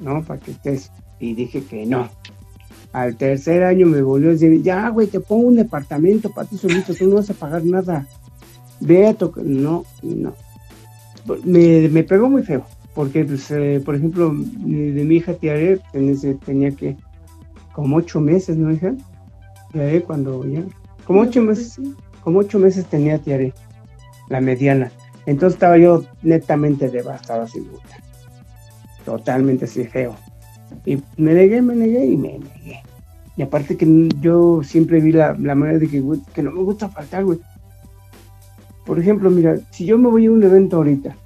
¿no? 0.00 0.22
Para 0.24 0.40
que 0.40 0.50
estés. 0.50 0.90
Y 1.20 1.34
dije 1.34 1.64
que 1.64 1.86
no. 1.86 2.08
Al 2.92 3.16
tercer 3.16 3.64
año 3.64 3.86
me 3.86 4.02
volvió 4.02 4.30
a 4.30 4.32
decir, 4.32 4.62
ya, 4.62 4.88
güey, 4.88 5.06
te 5.06 5.20
pongo 5.20 5.48
un 5.48 5.56
departamento 5.56 6.30
para 6.30 6.48
ti 6.48 6.58
solito, 6.58 6.94
tú 6.94 7.08
no 7.08 7.16
vas 7.16 7.30
a 7.30 7.34
pagar 7.34 7.64
nada. 7.64 8.06
Ve 8.80 9.06
a 9.06 9.14
tocar. 9.14 9.44
No, 9.44 9.84
no. 10.02 10.34
Me, 11.44 11.88
me 11.88 12.04
pegó 12.04 12.28
muy 12.28 12.42
feo 12.42 12.64
porque, 12.94 13.24
pues, 13.24 13.50
eh, 13.50 13.82
por 13.84 13.96
ejemplo, 13.96 14.30
de 14.30 15.04
mi 15.04 15.16
hija 15.16 15.34
Tiare 15.34 15.80
tenía 16.46 16.70
que, 16.70 16.96
como 17.72 17.96
ocho 17.96 18.20
meses, 18.20 18.56
¿no, 18.56 18.72
hija? 18.72 18.94
Cuando 20.06 20.46
ya, 20.46 20.62
como 21.04 21.22
ocho 21.22 21.44
pues 21.44 21.78
meses, 21.78 21.80
como 22.22 22.38
ocho 22.38 22.58
meses 22.58 22.86
tenía 22.86 23.18
Tiare, 23.18 23.52
la 24.28 24.40
mediana. 24.40 24.92
Entonces 25.26 25.54
estaba 25.54 25.78
yo 25.78 26.04
netamente 26.22 26.88
devastado 26.88 27.42
así, 27.42 27.60
puta. 27.60 27.96
Totalmente 29.04 29.64
así 29.64 29.84
feo. 29.84 30.14
Y 30.86 30.96
me 31.16 31.34
negué, 31.34 31.60
me 31.60 31.74
negué 31.74 32.06
y 32.06 32.16
me 32.16 32.38
negué. 32.38 32.82
Y 33.36 33.42
aparte 33.42 33.76
que 33.76 34.08
yo 34.20 34.62
siempre 34.62 35.00
vi 35.00 35.12
la, 35.12 35.34
manera 35.34 35.78
de 35.78 35.88
que, 35.88 36.02
que 36.32 36.42
no 36.42 36.52
me 36.52 36.62
gusta 36.62 36.88
faltar, 36.88 37.24
güey. 37.24 37.40
Por 38.86 38.98
ejemplo, 38.98 39.30
mira, 39.30 39.58
si 39.70 39.86
yo 39.86 39.98
me 39.98 40.08
voy 40.08 40.26
a 40.26 40.30
un 40.30 40.42
evento 40.42 40.76
ahorita 40.76 41.16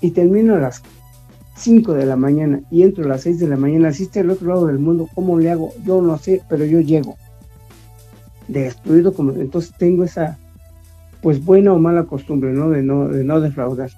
y 0.00 0.10
termino 0.10 0.56
a 0.56 0.58
las 0.58 0.82
5 1.56 1.94
de 1.94 2.06
la 2.06 2.16
mañana 2.16 2.60
y 2.70 2.82
entro 2.82 3.04
a 3.04 3.08
las 3.08 3.22
6 3.22 3.38
de 3.38 3.48
la 3.48 3.56
mañana, 3.56 3.92
si 3.92 4.04
está 4.04 4.20
al 4.20 4.30
otro 4.30 4.48
lado 4.48 4.66
del 4.66 4.78
mundo, 4.78 5.08
¿cómo 5.14 5.38
le 5.38 5.50
hago? 5.50 5.72
Yo 5.84 6.02
no 6.02 6.18
sé, 6.18 6.42
pero 6.48 6.64
yo 6.64 6.80
llego. 6.80 7.16
Destruido 8.48 9.12
como 9.14 9.32
entonces 9.32 9.72
tengo 9.78 10.04
esa 10.04 10.38
pues 11.22 11.44
buena 11.44 11.72
o 11.72 11.78
mala 11.78 12.04
costumbre, 12.04 12.52
¿no? 12.52 12.70
De 12.70 12.82
no, 12.82 13.08
de 13.08 13.24
no 13.24 13.40
defraudar. 13.40 13.90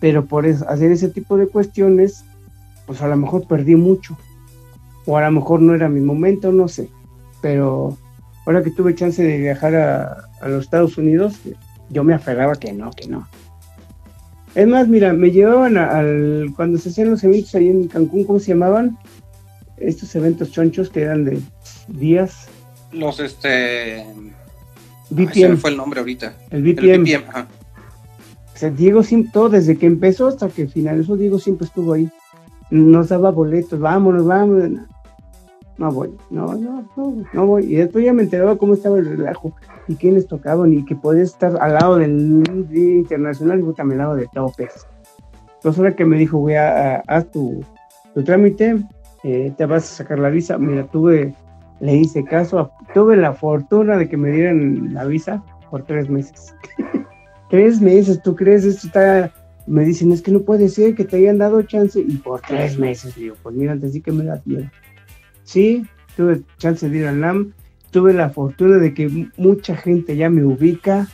Pero 0.00 0.26
por 0.26 0.46
hacer 0.46 0.92
ese 0.92 1.08
tipo 1.08 1.36
de 1.36 1.46
cuestiones, 1.46 2.24
pues 2.86 3.00
a 3.00 3.08
lo 3.08 3.16
mejor 3.16 3.46
perdí 3.46 3.76
mucho. 3.76 4.16
O 5.06 5.16
a 5.16 5.22
lo 5.24 5.30
mejor 5.30 5.60
no 5.60 5.74
era 5.74 5.88
mi 5.88 6.00
momento, 6.00 6.50
no 6.50 6.68
sé. 6.68 6.88
Pero 7.42 7.96
ahora 8.46 8.62
que 8.62 8.70
tuve 8.70 8.94
chance 8.94 9.22
de 9.22 9.38
viajar 9.38 9.74
a, 9.74 10.28
a 10.40 10.48
los 10.48 10.64
Estados 10.64 10.98
Unidos, 10.98 11.40
yo 11.90 12.04
me 12.04 12.14
aferraba 12.14 12.56
que 12.56 12.72
no, 12.72 12.90
que 12.90 13.06
no 13.06 13.26
es 14.54 14.68
más, 14.68 14.86
mira, 14.86 15.12
me 15.12 15.30
llevaban 15.30 15.76
al. 15.76 16.52
Cuando 16.54 16.78
se 16.78 16.88
hacían 16.88 17.10
los 17.10 17.24
eventos 17.24 17.54
ahí 17.54 17.68
en 17.68 17.88
Cancún, 17.88 18.24
¿cómo 18.24 18.38
se 18.38 18.48
llamaban? 18.48 18.96
Estos 19.78 20.14
eventos 20.14 20.52
chonchos 20.52 20.90
que 20.90 21.02
eran 21.02 21.24
de 21.24 21.40
días. 21.88 22.48
Los, 22.94 23.20
este. 23.20 24.06
BPM. 25.10 25.56
fue 25.56 25.70
el 25.70 25.76
nombre 25.76 26.00
ahorita. 26.00 26.34
El 26.50 26.62
BPM. 26.62 27.24
ajá. 27.28 27.46
O 28.54 28.56
sea, 28.56 28.70
Diego, 28.70 29.02
todo 29.32 29.48
desde 29.48 29.76
que 29.76 29.86
empezó 29.86 30.28
hasta 30.28 30.48
que 30.48 30.68
finalizó, 30.68 31.16
Diego 31.16 31.38
siempre 31.38 31.66
estuvo 31.66 31.92
ahí. 31.92 32.08
Nos 32.70 33.08
daba 33.08 33.30
boletos, 33.30 33.78
vámonos, 33.80 34.24
vámonos. 34.24 34.86
no 35.76 35.90
voy, 35.90 36.10
no, 36.30 36.54
no, 36.54 36.88
no, 36.96 37.24
no 37.32 37.46
voy. 37.46 37.64
Y 37.64 37.76
después 37.76 38.04
ya 38.04 38.12
me 38.12 38.22
enteraba 38.22 38.56
cómo 38.56 38.74
estaba 38.74 38.98
el 38.98 39.06
relajo 39.06 39.54
y 39.88 39.96
quiénes 39.96 40.28
tocaban 40.28 40.72
y 40.72 40.84
que 40.84 40.94
podía 40.94 41.24
estar 41.24 41.56
al 41.60 41.74
lado 41.74 41.96
del 41.96 42.42
Día 42.68 42.94
Internacional 42.94 43.58
y 43.58 43.64
yo 43.64 43.72
también 43.72 44.00
al 44.00 44.06
lado 44.06 44.16
de 44.18 44.28
López. 44.34 44.86
Entonces 45.56 45.78
ahora 45.78 45.96
que 45.96 46.04
me 46.04 46.16
dijo, 46.16 46.38
güey, 46.38 46.56
haz 46.56 47.30
tu, 47.32 47.64
tu 48.14 48.22
trámite, 48.22 48.76
eh, 49.24 49.52
te 49.56 49.66
vas 49.66 49.84
a 49.84 49.96
sacar 49.96 50.18
la 50.20 50.30
visa. 50.30 50.58
Mira, 50.58 50.86
tuve, 50.86 51.34
le 51.80 51.96
hice 51.96 52.24
caso, 52.24 52.70
tuve 52.92 53.16
la 53.16 53.32
fortuna 53.32 53.96
de 53.96 54.08
que 54.08 54.16
me 54.16 54.30
dieran 54.30 54.94
la 54.94 55.04
visa 55.04 55.42
por 55.70 55.84
tres 55.84 56.08
meses. 56.08 56.54
tres 57.50 57.80
meses, 57.80 58.22
¿tú 58.22 58.34
crees? 58.34 58.64
Esto 58.64 58.86
está 58.86 59.32
me 59.66 59.84
dicen, 59.84 60.12
es 60.12 60.20
que 60.20 60.30
no 60.30 60.40
puede 60.40 60.68
ser 60.68 60.94
que 60.94 61.04
te 61.04 61.16
hayan 61.16 61.38
dado 61.38 61.62
chance 61.62 61.98
y 62.00 62.16
por 62.16 62.40
tres 62.42 62.78
meses, 62.78 63.14
digo, 63.14 63.36
pues 63.42 63.54
mira, 63.54 63.72
antes 63.72 63.92
sí 63.92 64.00
que 64.00 64.12
me 64.12 64.24
da 64.24 64.40
miedo. 64.44 64.70
Sí, 65.44 65.84
tuve 66.16 66.42
chance 66.58 66.88
de 66.88 66.98
ir 66.98 67.06
al 67.06 67.20
NAM, 67.20 67.54
tuve 67.90 68.12
la 68.12 68.30
fortuna 68.30 68.76
de 68.76 68.92
que 68.92 69.28
mucha 69.36 69.76
gente 69.76 70.16
ya 70.16 70.28
me 70.28 70.44
ubica. 70.44 71.08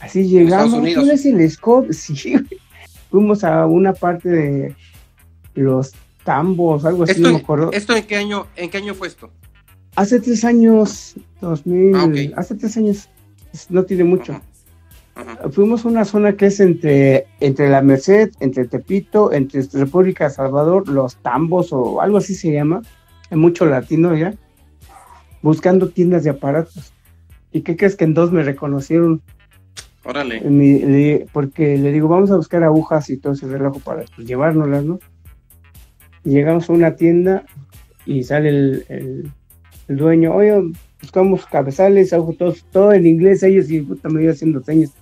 Así 0.00 0.28
llegamos, 0.28 0.80
¿tú 0.94 1.00
eres 1.00 1.26
el 1.26 1.50
scope? 1.50 1.92
Sí, 1.92 2.36
fuimos 3.10 3.42
a 3.42 3.66
una 3.66 3.92
parte 3.92 4.28
de 4.28 4.76
los 5.54 5.92
tambos, 6.24 6.84
algo 6.84 7.02
así, 7.04 7.20
no 7.20 7.32
me 7.32 7.38
acuerdo. 7.38 7.72
¿Esto 7.72 7.96
en 7.96 8.06
qué 8.06 8.16
año, 8.16 8.46
en 8.54 8.70
qué 8.70 8.78
año 8.78 8.94
fue 8.94 9.08
esto? 9.08 9.32
Hace 10.00 10.18
tres 10.18 10.46
años, 10.46 11.14
2000, 11.42 11.94
ah, 11.94 12.40
hace 12.40 12.54
tres 12.54 12.74
años, 12.78 13.10
no 13.68 13.84
tiene 13.84 14.02
mucho. 14.02 14.40
Fuimos 15.50 15.84
a 15.84 15.88
una 15.88 16.06
zona 16.06 16.38
que 16.38 16.46
es 16.46 16.58
entre, 16.58 17.26
entre 17.38 17.68
la 17.68 17.82
Merced, 17.82 18.30
entre 18.40 18.64
Tepito, 18.64 19.30
entre 19.30 19.60
República 19.74 20.30
Salvador, 20.30 20.88
los 20.88 21.16
Tambos 21.16 21.70
o 21.74 22.00
algo 22.00 22.16
así 22.16 22.34
se 22.34 22.50
llama, 22.50 22.80
hay 23.30 23.36
mucho 23.36 23.66
latino 23.66 24.16
ya, 24.16 24.32
buscando 25.42 25.90
tiendas 25.90 26.24
de 26.24 26.30
aparatos. 26.30 26.94
¿Y 27.52 27.60
qué 27.60 27.76
crees 27.76 27.94
que 27.94 28.04
en 28.04 28.14
dos 28.14 28.32
me 28.32 28.42
reconocieron? 28.42 29.20
Órale. 30.04 31.26
porque 31.30 31.76
le 31.76 31.92
digo, 31.92 32.08
vamos 32.08 32.30
a 32.30 32.36
buscar 32.36 32.64
agujas 32.64 33.10
y 33.10 33.18
todo 33.18 33.34
ese 33.34 33.46
relajo 33.48 33.80
para 33.80 34.04
pues, 34.16 34.26
llevárnoslas, 34.26 34.82
¿no? 34.82 34.98
Y 36.24 36.30
llegamos 36.30 36.70
a 36.70 36.72
una 36.72 36.96
tienda 36.96 37.44
y 38.06 38.24
sale 38.24 38.48
el, 38.48 38.84
el, 38.88 39.32
dueño, 39.96 40.34
oye, 40.34 40.72
buscamos 41.00 41.46
cabezales, 41.46 42.10
todo, 42.10 42.54
todo 42.70 42.92
en 42.92 43.06
inglés, 43.06 43.42
ellos 43.42 43.70
y 43.70 43.80
puta 43.80 44.08
me 44.08 44.22
iba 44.22 44.32
haciendo 44.32 44.62
señas. 44.62 44.92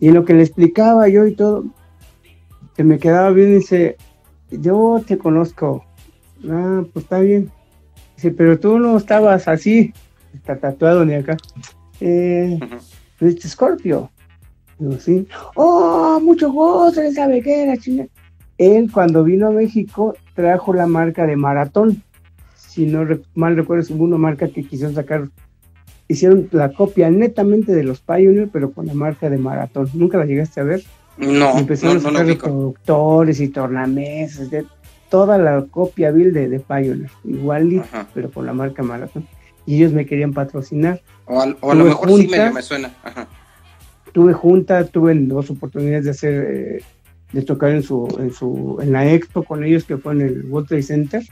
Y 0.00 0.08
en 0.08 0.14
lo 0.14 0.24
que 0.24 0.34
le 0.34 0.42
explicaba 0.42 1.08
yo 1.08 1.26
y 1.26 1.34
todo, 1.34 1.64
se 2.76 2.84
me 2.84 2.98
quedaba 2.98 3.30
bien, 3.30 3.58
dice, 3.58 3.96
yo 4.50 5.02
te 5.06 5.18
conozco. 5.18 5.84
Ah, 6.48 6.82
pues 6.92 7.04
está 7.04 7.20
bien. 7.20 7.50
Dice, 8.16 8.30
pero 8.32 8.58
tú 8.58 8.78
no 8.78 8.96
estabas 8.96 9.48
así, 9.48 9.92
está 10.34 10.58
tatuado 10.58 11.04
ni 11.04 11.14
acá. 11.14 11.36
Eh, 12.00 12.58
dice, 13.20 13.48
Scorpio. 13.48 14.10
Digo, 14.78 14.98
sí. 14.98 15.26
Oh, 15.54 16.18
mucho 16.22 16.52
él 16.96 17.14
sabe 17.14 17.42
qué 17.42 17.62
era, 17.62 17.76
chinga. 17.76 18.06
Él 18.58 18.90
cuando 18.92 19.24
vino 19.24 19.48
a 19.48 19.50
México 19.50 20.14
trajo 20.34 20.72
la 20.72 20.86
marca 20.86 21.26
de 21.26 21.36
Maratón. 21.36 22.02
Si 22.72 22.86
no 22.86 23.06
mal 23.34 23.54
recuerdo, 23.54 23.82
es 23.82 23.90
una 23.90 24.16
marca 24.16 24.48
que 24.48 24.64
quisieron 24.64 24.94
sacar 24.94 25.28
hicieron 26.08 26.48
la 26.52 26.72
copia 26.72 27.10
netamente 27.10 27.74
de 27.74 27.84
los 27.84 28.00
Pioneer, 28.00 28.48
pero 28.52 28.72
con 28.72 28.86
la 28.86 28.94
marca 28.94 29.28
de 29.28 29.38
Maratón. 29.38 29.88
¿Nunca 29.94 30.18
la 30.18 30.24
llegaste 30.24 30.60
a 30.60 30.64
ver? 30.64 30.82
No. 31.18 31.58
empezaron 31.58 31.98
a 31.98 32.00
sacar 32.00 32.26
los 32.26 32.36
productores 32.36 33.40
y 33.40 33.48
tornamesas, 33.48 34.50
de 34.50 34.64
toda 35.10 35.36
la 35.36 35.66
copia 35.66 36.10
vil 36.10 36.32
de, 36.32 36.48
de 36.48 36.60
Pioneer, 36.60 37.10
igualito, 37.24 37.84
pero 38.14 38.30
con 38.30 38.46
la 38.46 38.52
marca 38.52 38.82
Maratón. 38.82 39.26
Y 39.66 39.76
ellos 39.76 39.92
me 39.92 40.06
querían 40.06 40.32
patrocinar. 40.32 41.02
O, 41.26 41.40
a 41.40 41.74
lo 41.74 41.84
mejor 41.84 42.08
sí 42.18 42.28
me, 42.28 42.62
suena. 42.62 42.92
Tuve 44.12 44.32
junta, 44.32 44.84
tuve 44.86 45.14
dos 45.14 45.50
oportunidades 45.50 46.04
de 46.04 46.10
hacer, 46.10 46.34
eh, 46.34 46.82
de 47.32 47.42
tocar 47.42 47.70
en 47.70 47.82
su, 47.82 48.08
en 48.18 48.32
su, 48.32 48.78
en 48.82 48.92
la 48.92 49.10
expo 49.10 49.42
con 49.42 49.64
ellos 49.64 49.84
que 49.84 49.96
fue 49.96 50.12
en 50.12 50.20
el 50.22 50.44
World 50.46 50.68
Trade 50.68 50.82
Center. 50.82 51.22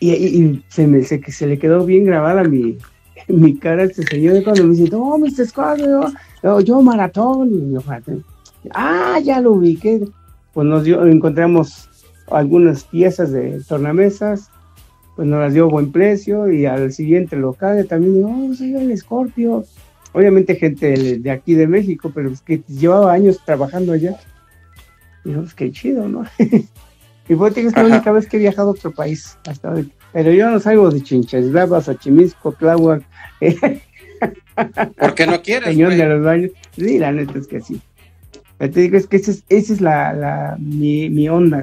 Y, 0.00 0.62
se, 0.68 0.86
me, 0.86 1.02
se, 1.02 1.20
se 1.30 1.46
le 1.46 1.58
quedó 1.58 1.84
bien 1.86 2.04
grabada 2.04 2.44
mi, 2.44 2.78
mi 3.28 3.56
cara 3.56 3.84
este 3.84 4.02
señor 4.04 4.42
cuando 4.44 4.64
me 4.64 4.74
dice, 4.74 4.94
oh, 4.94 5.18
Mr. 5.18 5.46
Scorpio, 5.46 6.12
yo, 6.42 6.60
yo 6.60 6.82
maratón, 6.82 7.50
y 7.52 7.72
yo, 7.72 7.82
ah, 8.72 9.18
ya 9.22 9.40
lo 9.40 9.52
ubiqué, 9.52 10.02
pues 10.52 10.66
nos 10.66 10.84
dio, 10.84 11.06
encontramos 11.06 11.88
algunas 12.30 12.84
piezas 12.84 13.32
de 13.32 13.62
tornamesas, 13.66 14.50
pues 15.16 15.28
nos 15.28 15.40
las 15.40 15.54
dio 15.54 15.64
a 15.64 15.68
buen 15.68 15.92
precio, 15.92 16.50
y 16.50 16.66
al 16.66 16.92
siguiente 16.92 17.36
local 17.36 17.86
también, 17.86 18.24
oh, 18.24 18.54
soy 18.54 18.74
el 18.74 18.96
Scorpio, 18.96 19.64
obviamente 20.12 20.56
gente 20.56 21.18
de, 21.18 21.30
aquí 21.30 21.54
de 21.54 21.66
México, 21.66 22.10
pero 22.14 22.30
es 22.30 22.40
que 22.40 22.62
llevaba 22.68 23.12
años 23.12 23.40
trabajando 23.44 23.92
allá, 23.92 24.16
y 25.24 25.32
pues 25.32 25.54
qué 25.54 25.70
chido, 25.72 26.08
¿no? 26.08 26.24
y 27.28 27.34
fue 27.34 27.52
que 27.52 27.62
es 27.62 27.74
la 27.74 27.84
única 27.84 28.12
vez 28.12 28.26
que 28.26 28.36
he 28.36 28.40
viajado 28.40 28.68
a 28.68 28.72
otro 28.72 28.92
país, 28.92 29.38
hasta 29.46 29.70
hoy. 29.70 29.90
Pero 30.12 30.30
yo 30.32 30.50
no 30.50 30.60
salgo 30.60 30.90
de 30.90 31.02
Chinchas 31.02 31.46
Xochimilco, 31.84 32.52
Tláhuac. 32.52 33.02
¿Por 34.98 35.14
qué 35.14 35.26
no 35.26 35.42
quieres? 35.42 35.70
Señor 35.70 35.94
de 35.94 36.06
los 36.06 36.24
baños. 36.24 36.50
Sí, 36.76 36.98
la 36.98 37.12
neta 37.12 37.38
es 37.38 37.46
que 37.46 37.60
sí. 37.60 37.80
Te 38.58 38.68
digo, 38.68 38.96
es 38.96 39.06
que 39.06 39.16
esa 39.16 39.32
es, 39.32 39.44
esa 39.48 39.72
es 39.72 39.80
la, 39.80 40.12
la, 40.12 40.56
mi, 40.58 41.10
mi 41.10 41.28
onda. 41.28 41.60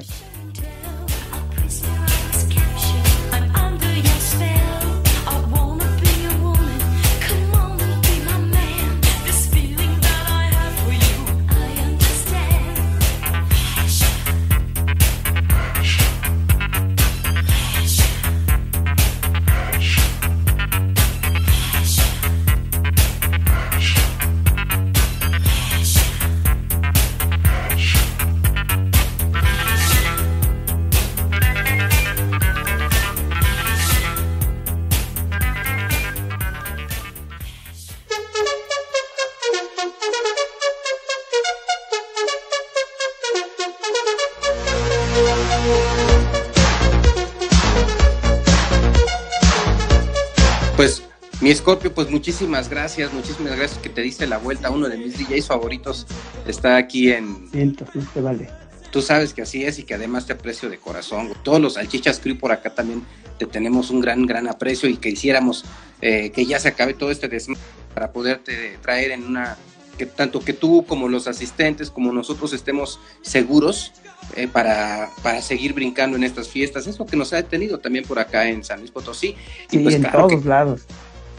Mi 51.52 51.56
Scorpio, 51.58 51.92
pues 51.92 52.10
muchísimas 52.10 52.70
gracias, 52.70 53.12
muchísimas 53.12 53.54
gracias 53.54 53.78
que 53.78 53.90
te 53.90 54.00
diste 54.00 54.26
la 54.26 54.38
vuelta. 54.38 54.70
Uno 54.70 54.88
de 54.88 54.96
mis 54.96 55.18
DJs 55.18 55.48
favoritos 55.48 56.06
está 56.46 56.78
aquí 56.78 57.12
en. 57.12 57.46
Siento, 57.50 57.84
no 57.92 58.02
te 58.14 58.22
vale. 58.22 58.48
Tú 58.90 59.02
sabes 59.02 59.34
que 59.34 59.42
así 59.42 59.62
es 59.62 59.78
y 59.78 59.82
que 59.82 59.92
además 59.92 60.24
te 60.24 60.32
aprecio 60.32 60.70
de 60.70 60.78
corazón. 60.78 61.34
Todos 61.42 61.60
los 61.60 61.74
salchichas 61.74 62.20
crew 62.20 62.38
por 62.38 62.52
acá 62.52 62.74
también 62.74 63.02
te 63.38 63.44
tenemos 63.44 63.90
un 63.90 64.00
gran, 64.00 64.24
gran 64.24 64.48
aprecio 64.48 64.88
y 64.88 64.96
que 64.96 65.10
hiciéramos 65.10 65.66
eh, 66.00 66.30
que 66.30 66.46
ya 66.46 66.58
se 66.58 66.68
acabe 66.68 66.94
todo 66.94 67.10
este 67.10 67.28
desmadre 67.28 67.60
para 67.92 68.12
poderte 68.12 68.78
traer 68.80 69.10
en 69.10 69.22
una. 69.24 69.58
que 69.98 70.06
tanto 70.06 70.40
que 70.40 70.54
tú 70.54 70.86
como 70.88 71.06
los 71.06 71.28
asistentes, 71.28 71.90
como 71.90 72.12
nosotros 72.12 72.54
estemos 72.54 72.98
seguros 73.20 73.92
eh, 74.36 74.48
para, 74.48 75.10
para 75.22 75.42
seguir 75.42 75.74
brincando 75.74 76.16
en 76.16 76.24
estas 76.24 76.48
fiestas. 76.48 76.86
Es 76.86 76.98
lo 76.98 77.04
que 77.04 77.18
nos 77.18 77.30
ha 77.34 77.36
detenido 77.36 77.78
también 77.78 78.06
por 78.06 78.18
acá 78.18 78.48
en 78.48 78.64
San 78.64 78.78
Luis 78.78 78.90
Potosí. 78.90 79.36
Y 79.70 79.80
pues, 79.80 79.96
en 79.96 80.10
todos 80.10 80.46
lados 80.46 80.86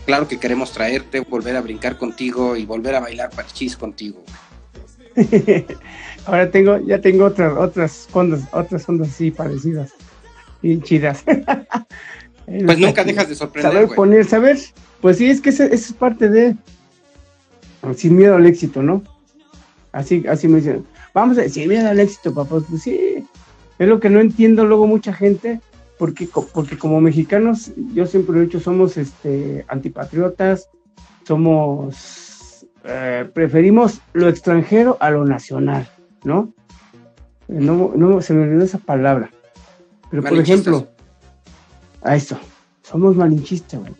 claro 0.05 0.27
que 0.27 0.39
queremos 0.39 0.71
traerte, 0.71 1.21
volver 1.21 1.55
a 1.55 1.61
brincar 1.61 1.97
contigo 1.97 2.55
y 2.55 2.65
volver 2.65 2.95
a 2.95 2.99
bailar 2.99 3.29
parchís 3.29 3.75
contigo. 3.77 4.23
Ahora 6.25 6.49
tengo, 6.49 6.79
ya 6.85 6.99
tengo 7.01 7.25
otras, 7.25 7.53
otras 7.57 8.07
ondas, 8.11 8.41
otras 8.51 8.87
ondas 8.87 9.09
así 9.09 9.31
parecidas 9.31 9.93
y 10.61 10.79
chidas. 10.79 11.23
pues 12.45 12.79
nunca 12.79 13.03
dejas 13.03 13.29
de 13.29 13.35
sorprender. 13.35 13.71
Saber 13.71 13.95
poner, 13.95 14.25
saber, 14.25 14.57
pues 15.01 15.17
sí, 15.17 15.29
es 15.29 15.41
que 15.41 15.49
eso, 15.49 15.63
es 15.63 15.91
parte 15.93 16.29
de 16.29 16.55
sin 17.95 18.15
miedo 18.15 18.35
al 18.35 18.45
éxito, 18.45 18.81
¿no? 18.81 19.03
Así, 19.91 20.23
así 20.27 20.47
me 20.47 20.57
dicen, 20.57 20.85
vamos 21.13 21.37
a 21.37 21.47
sin 21.49 21.67
miedo 21.67 21.87
al 21.89 21.99
éxito, 21.99 22.33
papá. 22.33 22.61
Pues 22.67 22.81
sí, 22.81 23.23
es 23.77 23.87
lo 23.87 23.99
que 23.99 24.09
no 24.09 24.19
entiendo 24.19 24.65
luego 24.65 24.87
mucha 24.87 25.13
gente 25.13 25.59
porque, 25.97 26.27
porque 26.53 26.77
como 26.77 26.99
mexicanos, 27.01 27.71
yo 27.93 28.05
siempre 28.05 28.35
lo 28.35 28.41
he 28.41 28.45
dicho, 28.45 28.59
somos 28.59 28.97
este, 28.97 29.65
antipatriotas, 29.67 30.69
somos, 31.25 32.65
eh, 32.83 33.29
preferimos 33.33 34.01
lo 34.13 34.27
extranjero 34.27 34.97
a 34.99 35.11
lo 35.11 35.25
nacional, 35.25 35.89
¿no? 36.23 36.53
No, 37.47 37.93
no 37.95 38.21
se 38.21 38.33
me 38.33 38.43
olvidó 38.43 38.63
esa 38.63 38.79
palabra. 38.79 39.29
Pero 40.09 40.23
por 40.23 40.37
ejemplo, 40.37 40.87
a 42.01 42.15
eso. 42.15 42.37
Somos 42.81 43.15
malinchistas, 43.15 43.79
güey. 43.79 43.93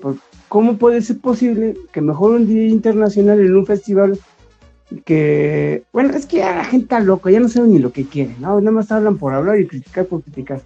¿Cómo 0.50 0.78
puede 0.78 1.02
ser 1.02 1.20
posible 1.20 1.76
que 1.92 2.02
mejor 2.02 2.32
un 2.36 2.48
día 2.48 2.68
internacional 2.68 3.40
en 3.40 3.56
un 3.56 3.66
festival 3.66 4.20
que, 5.06 5.84
bueno, 5.92 6.14
es 6.14 6.26
que 6.26 6.38
ya 6.38 6.56
la 6.56 6.66
gente 6.66 6.84
está 6.84 7.00
loca, 7.00 7.32
ya 7.32 7.40
no 7.40 7.50
saben 7.50 7.72
ni 7.72 7.80
lo 7.80 7.92
que 7.92 8.06
quieren, 8.06 8.36
¿no? 8.40 8.60
Nada 8.60 8.72
más 8.72 8.92
hablan 8.92 9.18
por 9.18 9.34
hablar 9.34 9.60
y 9.60 9.68
criticar 9.68 10.06
por 10.06 10.22
criticar. 10.22 10.62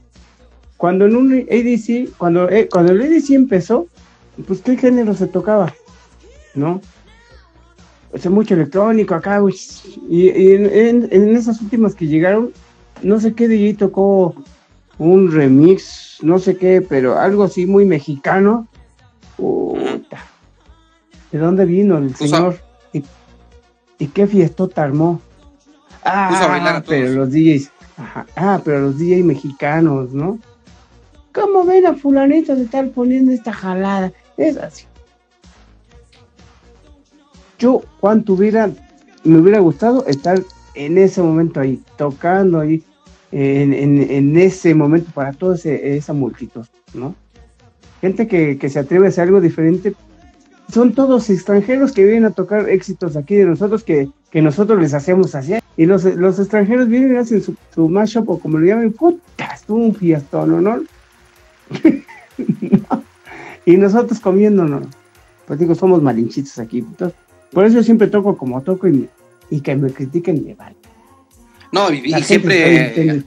Cuando 0.77 1.05
en 1.05 1.15
un 1.15 1.33
ADC, 1.33 2.15
cuando, 2.17 2.49
eh, 2.49 2.69
cuando 2.69 2.91
el 2.91 3.01
ADC 3.01 3.31
empezó, 3.31 3.87
pues 4.45 4.61
qué 4.61 4.77
género 4.77 5.15
se 5.15 5.27
tocaba, 5.27 5.73
¿no? 6.53 6.81
O 8.13 8.17
sea, 8.17 8.31
mucho 8.31 8.53
electrónico 8.53 9.15
acá, 9.15 9.39
güey. 9.39 9.55
Y, 10.07 10.29
en, 10.29 11.07
en, 11.11 11.35
esas 11.35 11.61
últimas 11.61 11.95
que 11.95 12.07
llegaron, 12.07 12.51
no 13.01 13.19
sé 13.19 13.33
qué 13.33 13.47
DJ 13.47 13.73
tocó 13.73 14.35
un 14.97 15.31
remix, 15.31 16.19
no 16.21 16.39
sé 16.39 16.57
qué, 16.57 16.81
pero 16.81 17.17
algo 17.17 17.43
así 17.43 17.65
muy 17.65 17.85
mexicano. 17.85 18.67
Puta. 19.35 20.23
¿De 21.31 21.39
dónde 21.39 21.65
vino 21.65 21.97
el 21.97 22.15
señor? 22.15 22.59
¿Y, 22.93 24.07
qué 24.07 24.27
fiestota 24.27 24.83
armó? 24.83 25.19
Ah, 26.03 26.83
pero 26.87 27.09
los 27.13 27.31
DJs. 27.31 27.71
ah, 28.35 28.61
pero 28.63 28.79
los 28.81 28.97
DJs 28.97 29.25
mexicanos, 29.25 30.13
¿no? 30.13 30.39
¿Cómo 31.33 31.63
ven 31.65 31.85
a 31.85 31.93
fulanito 31.93 32.55
de 32.55 32.63
estar 32.63 32.89
poniendo 32.91 33.31
esta 33.31 33.53
jalada? 33.53 34.11
Es 34.37 34.57
así. 34.57 34.85
Yo, 37.59 37.83
cuánto 37.99 38.33
hubiera, 38.33 38.69
me 39.23 39.39
hubiera 39.39 39.59
gustado 39.59 40.05
estar 40.05 40.41
en 40.75 40.97
ese 40.97 41.21
momento 41.21 41.59
ahí, 41.59 41.81
tocando 41.97 42.59
ahí, 42.59 42.83
en, 43.31 44.37
ese 44.37 44.73
momento 44.73 45.11
para 45.13 45.33
toda 45.33 45.55
esa 45.55 46.13
multitud, 46.13 46.65
¿no? 46.93 47.15
Gente 47.99 48.27
que, 48.27 48.69
se 48.69 48.79
atreve 48.79 49.07
a 49.07 49.09
hacer 49.09 49.23
algo 49.23 49.41
diferente, 49.41 49.93
son 50.71 50.93
todos 50.93 51.29
extranjeros 51.29 51.93
que 51.93 52.03
vienen 52.03 52.25
a 52.25 52.31
tocar 52.31 52.69
éxitos 52.69 53.15
aquí 53.15 53.35
de 53.35 53.45
nosotros 53.45 53.83
que, 53.83 54.09
nosotros 54.33 54.79
les 54.79 54.93
hacemos 54.93 55.33
así. 55.33 55.53
Y 55.77 55.87
los, 55.87 56.05
extranjeros 56.05 56.87
vienen 56.87 57.15
y 57.15 57.17
hacen 57.17 57.41
su, 57.41 57.89
mashup 57.89 58.29
o 58.29 58.39
como 58.39 58.59
lo 58.59 58.67
llaman, 58.67 58.91
putas, 58.91 59.63
un 59.67 59.95
fiestón, 59.95 60.63
¿no? 60.63 60.83
Y 63.67 63.75
nosotros 63.75 64.21
comiéndonos. 64.21 64.87
Pues 65.45 65.59
digo, 65.59 65.75
somos 65.75 66.01
malinchitos 66.01 66.57
aquí. 66.57 66.85
por 67.51 67.65
eso 67.65 67.75
yo 67.75 67.83
siempre 67.83 68.07
toco 68.07 68.37
como 68.37 68.61
toco 68.61 68.87
y, 68.87 69.09
y 69.49 69.59
que 69.59 69.75
me 69.75 69.91
critiquen 69.91 70.45
me 70.45 70.53
vale. 70.53 70.77
No, 71.73 71.91
y, 71.91 72.13
siempre. 72.23 73.23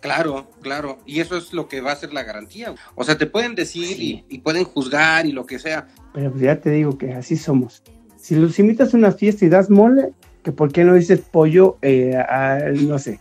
Claro, 0.00 0.50
claro. 0.60 0.98
Y 1.06 1.20
eso 1.20 1.36
es 1.38 1.54
lo 1.54 1.66
que 1.66 1.80
va 1.80 1.92
a 1.92 1.96
ser 1.96 2.12
la 2.12 2.24
garantía. 2.24 2.74
O 2.94 3.04
sea, 3.04 3.16
te 3.16 3.26
pueden 3.26 3.54
decir 3.54 4.24
y, 4.28 4.38
pueden 4.40 4.64
juzgar 4.64 5.24
y 5.24 5.32
lo 5.32 5.46
que 5.46 5.58
sea. 5.58 5.88
Pero 6.12 6.30
pues 6.30 6.42
ya 6.42 6.60
te 6.60 6.70
digo 6.70 6.98
que 6.98 7.14
así 7.14 7.36
somos. 7.36 7.82
Si 8.18 8.34
los 8.34 8.58
invitas 8.58 8.92
a 8.92 8.98
una 8.98 9.12
fiesta 9.12 9.46
y 9.46 9.48
das 9.48 9.70
mole, 9.70 10.12
que 10.42 10.52
por 10.52 10.72
qué 10.72 10.84
no 10.84 10.92
dices 10.92 11.20
pollo, 11.20 11.78
eh, 11.80 12.22
no 12.82 12.98
sé. 12.98 13.18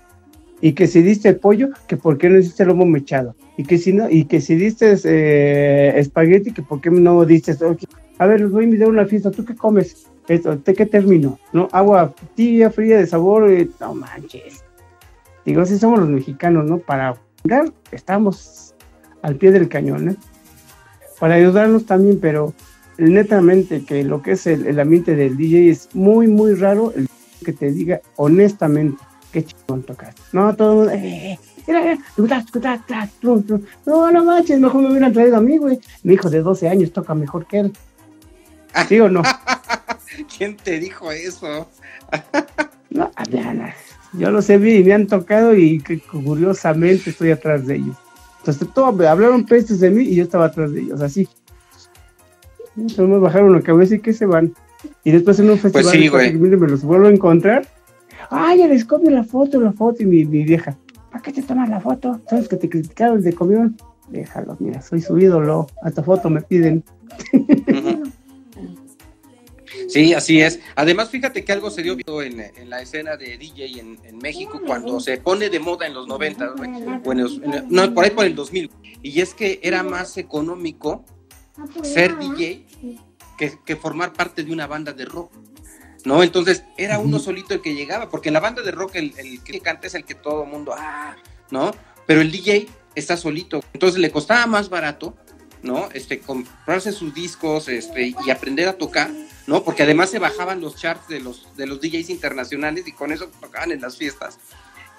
Y 0.60 0.74
que 0.74 0.88
si 0.88 1.02
diste 1.02 1.34
pollo, 1.34 1.70
que 1.88 1.96
por 1.96 2.18
qué 2.18 2.28
no 2.28 2.38
diste 2.38 2.66
lomo 2.66 2.86
mechado. 2.86 3.34
Y 3.60 3.66
que 3.66 3.78
si 3.78 3.92
no, 3.92 4.10
y 4.10 4.24
que 4.24 4.40
si 4.40 4.56
diste 4.56 4.96
eh, 5.04 5.92
espagueti, 5.98 6.54
que 6.54 6.62
por 6.62 6.80
qué 6.80 6.90
no 6.90 7.26
diste. 7.26 7.58
A 8.18 8.26
ver, 8.26 8.40
los 8.40 8.54
voy 8.54 8.62
a 8.62 8.64
invitar 8.64 8.88
a 8.88 8.92
una 8.92 9.06
fiesta. 9.06 9.32
¿Tú 9.32 9.44
qué 9.44 9.54
comes? 9.54 10.08
Esto, 10.30 10.56
¿de 10.56 10.74
qué 10.74 10.86
termino? 10.86 11.38
¿No? 11.52 11.68
Agua 11.74 12.16
tibia, 12.36 12.72
fría, 12.72 13.00
de 13.00 13.06
sabor. 13.06 13.52
Eh, 13.52 13.68
no 13.82 13.96
manches. 13.96 14.64
Digo, 15.46 15.66
si 15.66 15.78
somos 15.78 16.00
los 16.00 16.08
mexicanos, 16.08 16.70
¿no? 16.70 16.78
Para 16.78 17.18
jugar, 17.44 17.74
estamos 17.92 18.76
al 19.24 19.36
pie 19.36 19.52
del 19.52 19.68
cañón, 19.68 20.12
¿eh? 20.12 20.16
Para 21.20 21.34
ayudarnos 21.34 21.86
también, 21.86 22.18
pero 22.22 22.54
netamente 22.98 23.84
que 23.84 24.06
lo 24.06 24.22
que 24.22 24.32
es 24.32 24.48
el, 24.48 24.80
ambiente 24.80 25.18
del 25.18 25.36
DJ 25.36 25.70
es 25.70 25.90
muy, 25.94 26.28
muy 26.28 26.54
raro 26.54 26.94
el 26.96 27.10
que 27.44 27.52
te 27.52 27.74
diga 27.74 28.00
honestamente 28.16 29.04
qué 29.34 29.44
chingón 29.44 29.84
tocas. 29.84 30.16
No, 30.32 30.56
todo 30.56 30.72
el 30.72 30.78
mundo, 30.78 30.94
eh, 30.94 31.38
mira, 31.74 31.98
no, 33.86 34.12
no 34.12 34.24
manches, 34.24 34.60
mejor 34.60 34.82
me 34.82 34.90
hubieran 34.90 35.14
traído 35.14 35.38
a 35.38 35.42
mí, 35.42 35.58
güey. 35.58 35.80
Mi 36.04 36.14
hijo 36.14 36.30
de 36.30 36.42
12 36.42 36.70
años 36.70 36.92
toca 36.92 37.14
mejor 37.16 37.46
que 37.46 37.60
él. 37.60 37.74
¿Sí 38.88 39.00
o 39.00 39.10
no? 39.10 39.22
¿Quién 40.38 40.58
te 40.58 40.80
dijo 40.80 41.12
eso? 41.12 41.68
no, 42.90 43.12
yo 44.14 44.32
los 44.32 44.50
he 44.50 44.58
visto 44.58 44.82
y 44.82 44.84
me 44.84 44.94
han 44.94 45.08
tocado 45.08 45.56
y 45.56 45.82
curiosamente 46.12 47.12
estoy 47.12 47.32
atrás 47.32 47.68
de 47.68 47.76
ellos. 47.76 47.96
Entonces, 48.40 48.68
todo, 48.74 49.08
hablaron 49.08 49.46
pestes 49.46 49.80
de 49.80 49.92
mí 49.92 50.04
y 50.04 50.16
yo 50.16 50.24
estaba 50.24 50.46
atrás 50.46 50.72
de 50.74 50.82
ellos, 50.82 51.02
así. 51.02 51.28
Entonces 52.76 53.08
me 53.08 53.18
bajaron 53.18 53.54
la 53.54 53.62
cabeza 53.62 53.96
y 53.96 54.00
que 54.00 54.14
se 54.14 54.26
van. 54.26 54.54
Y 55.04 55.12
después 55.12 55.40
en 55.40 55.50
un 55.50 55.58
pues 55.58 55.74
festival 55.74 56.34
me 56.40 56.68
los 56.68 56.84
vuelvo 56.84 57.08
a 57.08 57.12
encontrar. 57.12 57.68
Ay, 58.30 58.66
les 58.68 58.86
copio 58.86 59.10
la 59.10 59.24
foto, 59.24 59.60
la 59.60 59.74
foto 59.74 60.04
y 60.04 60.06
mi, 60.06 60.24
vieja. 60.24 60.78
¿Para 61.12 61.22
qué 61.24 61.32
te 61.32 61.44
tomas 61.44 61.70
la 61.70 61.80
foto? 61.80 62.22
¿Sabes 62.30 62.48
que 62.48 62.56
te 62.58 62.70
criticaron 62.70 63.22
de 63.22 63.34
comión? 63.34 63.78
Déjalo, 64.10 64.58
mira, 64.60 64.82
soy 64.82 65.02
su 65.02 65.18
ídolo. 65.18 65.68
Hasta 65.84 66.04
foto 66.04 66.30
me 66.30 66.42
piden. 66.42 66.84
Sí, 69.90 70.14
así 70.14 70.40
es. 70.40 70.60
Además, 70.76 71.10
fíjate 71.10 71.44
que 71.44 71.52
algo 71.52 71.72
se 71.72 71.82
dio 71.82 71.98
en, 72.22 72.40
en 72.40 72.70
la 72.70 72.82
escena 72.82 73.18
de 73.18 73.38
DJ 73.38 73.80
en, 73.80 74.18
México 74.22 74.62
cuando 74.66 75.00
se 75.00 75.18
pone 75.18 75.50
de 75.50 75.60
moda 75.60 75.88
en 75.88 75.96
los 75.96 76.08
90, 76.08 76.54
bueno, 77.04 77.28
no, 77.70 77.94
por 77.94 78.04
ahí 78.04 78.12
por 78.12 78.26
el 78.26 78.36
2000. 78.36 78.70
Y 79.02 79.22
es 79.22 79.34
que 79.34 79.60
era 79.64 79.82
más 79.82 80.18
económico 80.18 81.06
ser 81.82 82.18
DJ 82.20 82.66
que, 83.38 83.76
formar 83.76 84.14
parte 84.14 84.44
de 84.44 84.52
una 84.52 84.68
banda 84.68 84.94
de 84.94 85.06
rock. 85.06 85.32
¿No? 86.06 86.24
Entonces 86.24 86.64
era 86.78 87.00
uno 87.00 87.20
solito 87.20 87.54
el 87.54 87.62
que 87.62 87.76
llegaba, 87.76 88.10
porque 88.10 88.30
en 88.30 88.34
la 88.34 88.40
banda 88.40 88.62
de 88.62 88.72
rock 88.72 88.96
el, 88.96 89.14
el 89.18 89.44
que 89.44 89.60
canta 89.60 89.88
es 89.88 89.96
el 89.96 90.06
que 90.06 90.16
todo 90.16 90.46
mundo, 90.46 90.74
ah, 90.78 91.16
¿no? 91.52 91.72
Pero 92.06 92.22
el 92.22 92.32
DJ 92.32 92.68
está 92.96 93.18
solito. 93.18 93.62
Entonces 93.74 94.00
le 94.00 94.10
costaba 94.10 94.46
más 94.46 94.70
barato, 94.70 95.16
¿no? 95.62 95.90
Este, 95.94 96.20
comprarse 96.20 96.94
sus 96.94 97.14
discos 97.14 97.68
este, 97.68 98.16
y 98.26 98.30
aprender 98.30 98.70
a 98.70 98.74
tocar 98.74 99.12
¿no? 99.50 99.64
Porque 99.64 99.82
además 99.82 100.12
se 100.12 100.20
bajaban 100.20 100.62
los 100.62 100.76
charts 100.76 101.08
de 101.08 101.20
los, 101.20 101.48
de 101.58 101.66
los 101.66 101.82
DJs 101.82 102.12
internacionales 102.12 102.88
y 102.88 102.92
con 102.92 103.12
eso 103.12 103.32
tocaban 103.42 103.72
en 103.72 103.82
las 103.82 103.98
fiestas. 103.98 104.38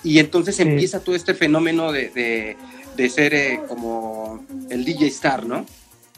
Y 0.03 0.19
entonces 0.19 0.59
empieza 0.59 1.05
todo 1.05 1.15
este 1.15 1.35
fenómeno 1.35 1.93
de, 1.93 2.57
ser 3.09 3.33
eh, 3.33 3.61
como 3.69 4.45
el 4.69 4.85
DJ 4.85 5.07
star, 5.07 5.47
¿no? 5.47 5.65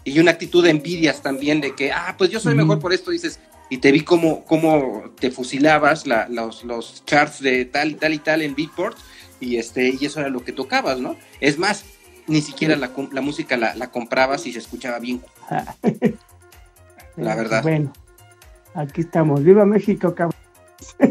Y 0.05 0.19
una 0.19 0.31
actitud 0.31 0.65
de 0.65 0.71
envidias 0.71 1.23
también 1.23 1.61
de 1.61 1.75
que, 1.75 1.93
ah, 1.93 2.15
pues 2.17 2.31
yo 2.31 2.41
soy 2.41 2.55
mejor 2.55 2.81
por 2.81 2.95
esto, 2.95 3.11
dices, 3.11 3.39
y 3.73 3.79
te 3.79 3.91
vi 3.91 4.03
como, 4.03 4.45
como 4.45 5.15
te 5.19 5.31
fusilabas 5.31 6.05
los, 6.29 6.63
los 6.63 7.03
charts 7.07 7.41
de 7.41 7.65
tal 7.65 7.93
y 7.93 7.95
tal 7.95 8.13
y 8.13 8.19
tal 8.19 8.43
en 8.43 8.55
Beatport, 8.55 8.99
y, 9.41 9.57
este, 9.57 9.97
y 9.99 10.05
eso 10.05 10.21
era 10.21 10.29
lo 10.29 10.45
que 10.45 10.53
tocabas, 10.53 11.01
¿no? 11.01 11.17
Es 11.41 11.59
más, 11.59 11.87
ni 12.27 12.43
siquiera 12.43 12.77
la, 12.77 12.91
la 13.13 13.23
música 13.23 13.57
la, 13.57 13.75
la 13.75 13.91
comprabas 13.91 14.45
y 14.47 14.53
se 14.53 14.59
escuchaba 14.59 14.99
bien. 14.99 15.23
la 17.17 17.35
verdad. 17.35 17.63
Bueno, 17.63 17.95
Aquí 18.75 19.01
estamos. 19.01 19.43
¡Viva 19.43 19.65
México, 19.65 20.15
cabrón! 20.15 20.39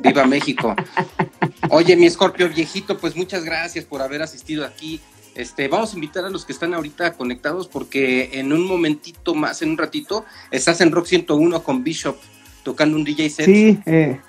¡Viva 0.04 0.26
México! 0.26 0.76
Oye, 1.72 1.96
mi 1.96 2.06
escorpio 2.06 2.48
viejito, 2.48 3.00
pues 3.00 3.16
muchas 3.16 3.44
gracias 3.44 3.86
por 3.86 4.04
haber 4.04 4.22
asistido 4.22 4.68
aquí. 4.68 5.02
Este, 5.34 5.68
vamos 5.68 5.94
a 5.94 5.96
invitar 5.96 6.26
a 6.26 6.30
los 6.30 6.46
que 6.46 6.54
están 6.54 6.76
ahorita 6.76 7.14
conectados 7.14 7.68
porque 7.68 8.30
en 8.34 8.54
un 8.54 8.68
momentito 8.68 9.34
más, 9.34 9.64
en 9.64 9.72
un 9.72 9.80
ratito, 9.80 10.26
estás 10.52 10.80
en 10.82 10.92
Rock 10.92 11.08
101 11.08 11.64
con 11.64 11.84
Bishop 11.84 12.18
tocando 12.64 12.98
un 12.98 13.04
DJ 13.04 13.30
set. 13.30 13.46
Sí, 13.46 13.80
eh, 13.86 14.20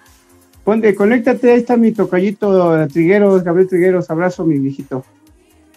ponte, 0.64 0.94
conéctate, 0.94 1.50
ahí 1.50 1.58
está 1.60 1.76
mi 1.76 1.92
tocallito 1.92 2.86
Trigueros, 2.88 3.42
Gabriel 3.44 3.68
Trigueros, 3.68 4.10
abrazo 4.10 4.44
mi 4.44 4.58
viejito. 4.58 5.04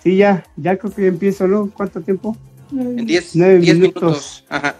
Sí, 0.03 0.17
ya, 0.17 0.45
ya 0.55 0.77
creo 0.77 0.93
que 0.93 1.07
empiezo, 1.07 1.47
¿no? 1.47 1.69
¿Cuánto 1.71 2.01
tiempo? 2.01 2.37
En 2.71 3.05
10 3.05 3.35
minutos. 3.35 3.75
minutos. 3.75 4.45
Ajá. 4.49 4.75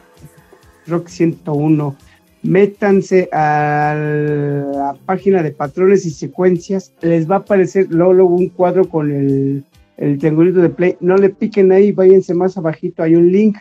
Rock 0.87 1.07
101 1.07 1.97
métanse 2.45 3.27
a 3.31 3.95
la 3.95 4.95
página 5.05 5.41
de 5.43 5.51
patrones 5.51 6.05
y 6.05 6.11
secuencias, 6.11 6.93
les 7.01 7.29
va 7.29 7.35
a 7.35 7.39
aparecer 7.39 7.87
luego, 7.89 8.25
un 8.25 8.49
cuadro 8.49 8.87
con 8.87 9.11
el, 9.11 9.63
el 9.97 10.17
triangulito 10.19 10.61
de 10.61 10.69
play, 10.69 10.95
no 10.99 11.17
le 11.17 11.29
piquen 11.29 11.71
ahí, 11.71 11.91
váyanse 11.91 12.33
más 12.33 12.57
abajito, 12.57 13.03
hay 13.03 13.15
un 13.15 13.31
link, 13.31 13.57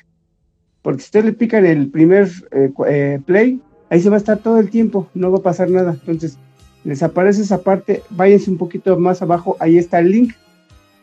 porque 0.82 1.00
si 1.00 1.06
ustedes 1.06 1.26
le 1.26 1.32
pican 1.32 1.64
el 1.64 1.88
primer 1.88 2.30
eh, 2.50 2.70
eh, 2.86 3.20
play, 3.24 3.60
ahí 3.94 4.00
se 4.00 4.10
va 4.10 4.16
a 4.16 4.18
estar 4.18 4.38
todo 4.38 4.58
el 4.58 4.70
tiempo, 4.70 5.08
no 5.14 5.30
va 5.30 5.38
a 5.38 5.42
pasar 5.42 5.70
nada, 5.70 5.92
entonces 5.92 6.36
les 6.82 7.02
aparece 7.04 7.42
esa 7.42 7.62
parte, 7.62 8.02
váyanse 8.10 8.50
un 8.50 8.58
poquito 8.58 8.98
más 8.98 9.22
abajo, 9.22 9.56
ahí 9.60 9.78
está 9.78 10.00
el 10.00 10.10
link, 10.10 10.34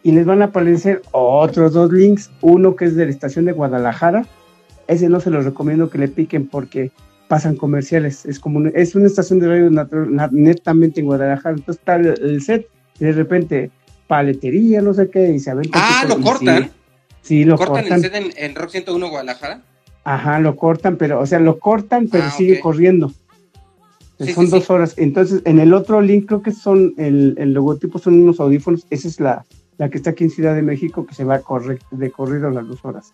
y 0.04 0.12
les 0.12 0.26
van 0.26 0.42
a 0.42 0.46
aparecer 0.46 1.02
otros 1.12 1.72
dos 1.72 1.92
links, 1.94 2.30
uno 2.42 2.76
que 2.76 2.86
es 2.86 2.96
de 2.96 3.06
la 3.06 3.12
estación 3.12 3.46
de 3.46 3.54
Guadalajara, 3.54 4.26
ese 4.88 5.08
no 5.08 5.22
se 5.22 5.30
los 5.30 5.46
recomiendo 5.46 5.90
que 5.90 6.00
le 6.00 6.10
piquen 6.10 6.50
porque 6.50 6.92
pasan 7.30 7.56
comerciales. 7.56 8.26
Es 8.26 8.42
como 8.42 8.68
es 8.68 8.94
una 8.94 9.08
estación 9.08 9.40
de 9.40 9.48
radio 9.48 9.70
netamente 10.32 11.00
en 11.00 11.06
Guadalajara. 11.06 11.56
Entonces 11.56 11.80
está 11.80 11.96
el, 11.96 12.42
set 12.42 12.68
y 13.00 13.06
de 13.06 13.14
repente 13.14 13.72
paletería, 14.08 14.82
no 14.82 14.94
sé 14.94 15.10
qué, 15.10 15.32
y 15.32 15.40
se 15.40 15.54
Ah, 15.72 16.04
lo 16.10 16.20
cortan. 16.20 16.70
Sí, 17.22 17.46
lo 17.46 17.56
¿Cortan 17.56 17.84
cortan. 17.84 18.04
el 18.04 18.12
set 18.12 18.36
en, 18.36 18.56
Rock 18.56 18.72
101 18.72 19.10
Guadalajara? 19.10 19.62
Ajá, 20.04 20.40
lo 20.40 20.56
cortan, 20.56 20.98
pero, 20.98 21.20
o 21.20 21.26
sea, 21.26 21.40
lo 21.40 21.60
cortan, 21.60 22.08
pero 22.08 22.26
ah, 22.26 22.32
sigue 22.32 22.60
corriendo. 22.60 23.12
son 24.34 24.50
dos 24.50 24.70
horas. 24.70 24.96
Entonces, 24.98 25.42
en 25.46 25.60
el 25.60 25.74
otro 25.74 26.02
link, 26.02 26.28
creo 26.28 26.42
que 26.42 26.52
son, 26.52 26.94
el, 26.98 27.36
el 27.38 27.54
logotipo 27.54 28.00
son 28.00 28.22
unos 28.22 28.40
audífonos. 28.40 28.86
Esa 28.90 29.08
es 29.08 29.20
la, 29.20 29.46
la 29.78 29.90
que 29.90 29.98
está 29.98 30.12
aquí 30.12 30.24
en 30.24 30.30
Ciudad 30.30 30.56
de 30.56 30.62
México, 30.62 31.06
que 31.06 31.16
se 31.16 31.24
va 31.24 31.42
de 31.92 32.12
corrido 32.12 32.50
las 32.52 32.68
dos 32.68 32.84
horas. 32.84 33.14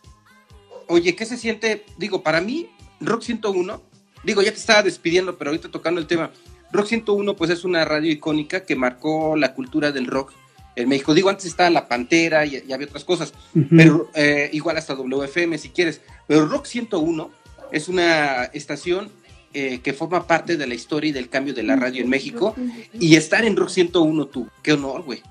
Oye, 0.87 1.15
¿qué 1.15 1.25
se 1.25 1.37
siente? 1.37 1.85
Digo, 1.97 2.23
para 2.23 2.41
mí, 2.41 2.69
Rock 2.99 3.21
101, 3.21 3.81
digo, 4.23 4.41
ya 4.41 4.51
te 4.51 4.57
estaba 4.57 4.83
despidiendo, 4.83 5.37
pero 5.37 5.51
ahorita 5.51 5.69
tocando 5.69 6.01
el 6.01 6.07
tema. 6.07 6.31
Rock 6.73 6.87
101, 6.87 7.35
pues 7.35 7.51
es 7.51 7.63
una 7.63 7.85
radio 7.85 8.11
icónica 8.11 8.65
que 8.65 8.75
marcó 8.75 9.35
la 9.35 9.53
cultura 9.53 9.91
del 9.91 10.07
rock 10.07 10.33
en 10.75 10.89
México. 10.89 11.13
Digo, 11.13 11.29
antes 11.29 11.45
estaba 11.45 11.69
La 11.69 11.87
Pantera 11.87 12.45
y, 12.45 12.71
había 12.71 12.87
otras 12.87 13.03
cosas, 13.03 13.33
pero 13.69 14.09
eh, 14.13 14.49
igual 14.53 14.77
hasta 14.77 14.93
WFM 14.93 15.57
si 15.57 15.69
quieres. 15.69 16.01
Pero 16.27 16.45
Rock 16.45 16.65
101 16.65 17.29
es 17.71 17.87
una 17.87 18.45
estación 18.45 19.09
eh, 19.53 19.79
que 19.81 19.93
forma 19.93 20.27
parte 20.27 20.57
de 20.57 20.67
la 20.67 20.75
historia 20.75 21.09
y 21.09 21.13
del 21.13 21.29
cambio 21.29 21.53
de 21.53 21.63
la 21.63 21.75
radio 21.75 22.03
en 22.03 22.09
México. 22.09 22.55
Y 22.93 23.15
estar 23.15 23.45
en 23.45 23.55
Rock 23.55 23.69
101 23.69 24.25
tú, 24.27 24.47
qué 24.61 24.73
honor, 24.73 25.03
güey. 25.03 25.21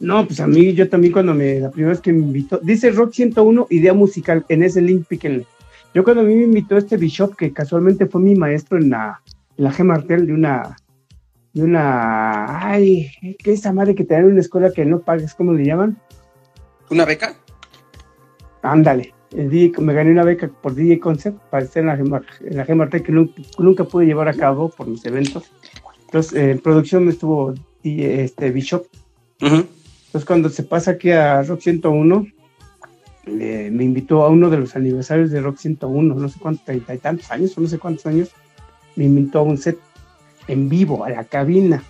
No, 0.00 0.26
pues 0.26 0.40
a 0.40 0.46
mí, 0.46 0.72
yo 0.72 0.88
también 0.88 1.12
cuando 1.12 1.32
me, 1.32 1.60
la 1.60 1.70
primera 1.70 1.92
vez 1.92 2.00
que 2.00 2.12
me 2.12 2.20
invitó, 2.20 2.58
dice 2.62 2.90
Rock 2.90 3.12
101, 3.12 3.68
idea 3.70 3.92
musical, 3.92 4.44
en 4.48 4.62
ese 4.62 4.80
link 4.80 5.06
píquenle. 5.06 5.46
Yo 5.94 6.02
cuando 6.02 6.22
a 6.22 6.24
mí 6.24 6.34
me 6.34 6.44
invitó 6.44 6.76
este 6.76 6.96
Bishop, 6.96 7.36
que 7.36 7.52
casualmente 7.52 8.06
fue 8.06 8.20
mi 8.20 8.34
maestro 8.34 8.78
en 8.78 8.90
la, 8.90 9.20
en 9.56 9.64
la 9.64 9.72
G 9.72 9.84
Martel 9.84 10.26
de 10.26 10.32
una, 10.32 10.76
de 11.52 11.62
una, 11.62 12.68
ay, 12.68 13.12
¿qué 13.20 13.52
es 13.52 13.60
esa 13.60 13.72
madre 13.72 13.94
que 13.94 14.04
te 14.04 14.14
dan 14.14 14.24
en 14.24 14.32
una 14.32 14.40
escuela 14.40 14.72
que 14.72 14.84
no 14.84 15.00
pagues? 15.00 15.34
¿Cómo 15.34 15.52
le 15.52 15.64
llaman? 15.64 15.96
¿Una 16.90 17.04
beca? 17.04 17.36
Ándale, 18.62 19.14
me 19.34 19.94
gané 19.94 20.10
una 20.10 20.24
beca 20.24 20.48
por 20.48 20.74
DJ 20.74 21.00
Concept 21.00 21.38
para 21.50 21.64
estar 21.64 21.82
en 21.82 21.86
la, 21.86 21.94
en 21.94 22.56
la 22.56 22.66
G 22.66 23.02
que 23.02 23.12
nunca, 23.58 23.84
pude 23.84 24.06
llevar 24.06 24.28
a 24.28 24.34
cabo 24.34 24.68
por 24.68 24.86
mis 24.86 25.04
eventos. 25.04 25.50
Entonces, 26.06 26.34
en 26.34 26.58
producción 26.58 27.04
me 27.04 27.12
estuvo 27.12 27.54
este 27.82 28.50
Bishop. 28.50 28.86
Entonces, 29.40 30.24
cuando 30.26 30.48
se 30.50 30.62
pasa 30.62 30.92
aquí 30.92 31.10
a 31.10 31.42
Rock 31.42 31.60
101, 31.60 32.26
me 33.26 33.84
invitó 33.84 34.22
a 34.22 34.28
uno 34.28 34.50
de 34.50 34.58
los 34.58 34.76
aniversarios 34.76 35.30
de 35.30 35.40
Rock 35.40 35.58
101, 35.58 36.14
no 36.14 36.28
sé 36.28 36.38
cuántos, 36.38 36.64
treinta 36.64 36.94
y 36.94 36.98
tantos 36.98 37.30
años, 37.30 37.56
o 37.56 37.60
no 37.60 37.68
sé 37.68 37.78
cuántos 37.78 38.04
años, 38.06 38.30
me 38.96 39.04
invitó 39.04 39.40
a 39.40 39.42
un 39.42 39.56
set 39.56 39.78
en 40.48 40.68
vivo, 40.68 41.04
a 41.04 41.10
la 41.10 41.24
cabina. 41.24 41.82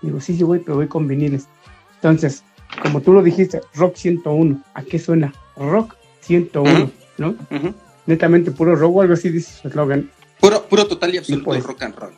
Digo, 0.00 0.20
sí, 0.20 0.36
sí 0.36 0.44
voy, 0.44 0.60
pero 0.60 0.76
voy 0.76 0.86
con 0.86 1.06
viniles. 1.06 1.48
Entonces, 1.96 2.44
como 2.82 3.00
tú 3.00 3.12
lo 3.12 3.22
dijiste, 3.22 3.60
Rock 3.74 3.96
101, 3.96 4.62
¿a 4.74 4.82
qué 4.82 4.98
suena? 4.98 5.32
Rock 5.56 5.97
101, 6.28 6.90
¿no? 7.18 7.34
Netamente 8.06 8.50
puro 8.50 8.76
rock 8.76 8.96
o 8.96 9.00
algo 9.00 9.14
así 9.14 9.30
dice 9.30 9.60
su 9.60 9.68
eslogan. 9.68 10.10
Puro, 10.40 10.62
puro 10.68 10.86
total 10.86 11.14
y 11.14 11.18
absoluto 11.18 11.46
pues, 11.46 11.64
rock 11.64 11.82
and 11.82 11.96
roll. 11.96 12.12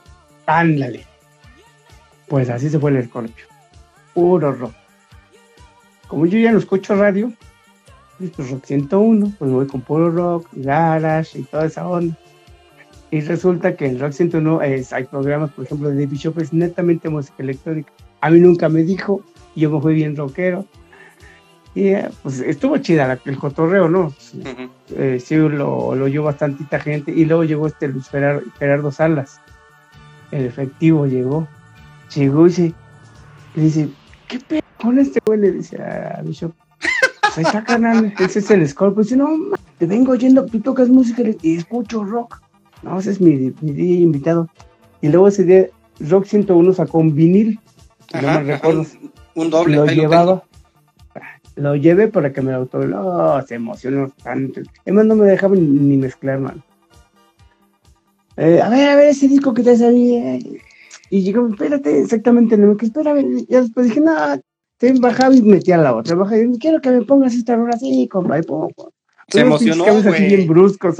Ándale. 0.46 1.06
Pues 2.28 2.50
así 2.50 2.68
se 2.68 2.78
fue 2.78 2.90
el 2.90 3.04
Scorpio. 3.06 3.46
Puro 4.12 4.52
rock. 4.52 4.74
Como 6.08 6.26
yo 6.26 6.38
ya 6.38 6.50
no 6.50 6.58
escucho 6.58 6.96
radio, 6.96 7.32
pues 8.18 8.50
Rock 8.50 8.64
101, 8.64 9.32
pues 9.38 9.50
voy 9.50 9.66
con 9.68 9.80
puro 9.80 10.10
rock, 10.10 10.48
garage 10.52 11.38
y 11.38 11.42
toda 11.42 11.66
esa 11.66 11.86
onda. 11.86 12.16
Y 13.12 13.20
resulta 13.20 13.76
que 13.76 13.86
en 13.86 13.98
Rock 13.98 14.12
101 14.12 14.62
es, 14.62 14.92
hay 14.92 15.04
programas, 15.04 15.50
por 15.50 15.64
ejemplo, 15.64 15.88
de 15.88 16.04
David 16.04 16.18
Shop, 16.18 16.38
es 16.40 16.52
netamente 16.52 17.08
música 17.08 17.36
electrónica. 17.38 17.92
A 18.20 18.30
mí 18.30 18.40
nunca 18.40 18.68
me 18.68 18.82
dijo, 18.82 19.22
y 19.54 19.60
yo 19.60 19.70
me 19.70 19.80
fui 19.80 19.94
bien 19.94 20.16
rockero. 20.16 20.66
Y 21.74 21.88
eh, 21.88 22.08
pues 22.22 22.40
estuvo 22.40 22.78
chida 22.78 23.18
el 23.24 23.38
cotorreo, 23.38 23.88
¿no? 23.88 24.12
Eh, 24.90 25.22
sí, 25.24 25.36
lo, 25.36 25.94
lo 25.94 26.04
oyó 26.04 26.24
bastantita 26.24 26.80
gente. 26.80 27.12
Y 27.12 27.24
luego 27.24 27.44
llegó 27.44 27.66
este 27.66 27.88
Luis 27.88 28.08
Gerardo 28.08 28.90
Salas. 28.90 29.40
El 30.32 30.46
efectivo 30.46 31.06
llegó. 31.06 31.46
Llegó 32.14 32.46
y 32.46 32.48
dice, 32.48 32.74
dice 33.54 33.88
¿qué 34.26 34.40
pedo 34.40 34.62
con 34.80 34.98
este 34.98 35.20
güey? 35.24 35.40
Le 35.40 35.52
dice 35.52 35.80
a 35.80 36.20
Bishop. 36.22 36.52
Pues 37.20 37.38
ahí 37.38 37.44
está, 37.44 37.62
canal. 37.62 38.12
Ese 38.18 38.40
es 38.40 38.50
el 38.50 38.68
Scorpio. 38.68 39.04
Dice, 39.04 39.16
no, 39.16 39.28
te 39.78 39.86
vengo 39.86 40.12
oyendo, 40.12 40.46
tú 40.46 40.60
tocas 40.60 40.88
música 40.88 41.22
y 41.42 41.56
escucho 41.56 42.04
rock. 42.04 42.40
No, 42.82 42.98
ese 42.98 43.12
es 43.12 43.20
mi, 43.20 43.52
mi 43.60 44.02
invitado. 44.02 44.48
Y 45.00 45.08
luego 45.08 45.28
ese 45.28 45.44
día, 45.44 45.66
Rock 46.00 46.26
101 46.26 46.72
sacó 46.72 46.98
un 46.98 47.14
vinil. 47.14 47.60
no 48.14 48.22
me 48.22 48.42
recuerdo. 48.42 48.86
Un, 49.34 49.50
doble. 49.50 49.76
Lo 49.76 49.86
llevaba. 49.86 50.42
Lo, 51.60 51.76
llevé 51.76 52.08
para 52.08 52.32
que 52.32 52.42
me 52.42 52.52
lo 52.52 52.68
Oh, 52.72 53.42
se 53.46 53.56
emocionó 53.56 54.10
tanto. 54.22 54.60
Además, 54.82 55.06
no 55.06 55.16
me 55.16 55.26
dejaba 55.26 55.54
ni, 55.56 55.96
mezclar, 55.96 56.40
man. 56.40 56.62
Eh, 58.36 58.60
a 58.62 58.68
ver, 58.68 58.88
a 58.88 58.96
ver, 58.96 59.08
ese 59.08 59.28
disco 59.28 59.52
que 59.52 59.62
te 59.62 59.76
sabía. 59.76 60.38
Y 61.10 61.22
llegó, 61.22 61.46
espérate, 61.48 62.00
exactamente, 62.00 62.56
no 62.56 62.68
me 62.68 62.76
que 62.76 62.86
espera, 62.86 63.14
ya 63.48 63.62
después 63.62 63.86
dije, 63.86 64.00
no, 64.00 64.12
te 64.78 64.92
bajaba 64.98 65.34
y 65.34 65.42
metía 65.42 65.76
la 65.76 65.94
otra, 65.94 66.14
bajaba 66.14 66.38
y 66.38 66.58
quiero 66.58 66.80
que 66.80 66.90
me 66.90 67.02
pongas 67.02 67.34
esta 67.34 67.56
rola 67.56 67.74
así, 67.74 68.06
compa, 68.08 68.38
y 68.38 68.42
pongo, 68.42 68.70
se 69.30 69.40
emocionó, 69.40 69.84
güey. 70.02 70.28
bien 70.28 70.48
bruscos, 70.48 70.98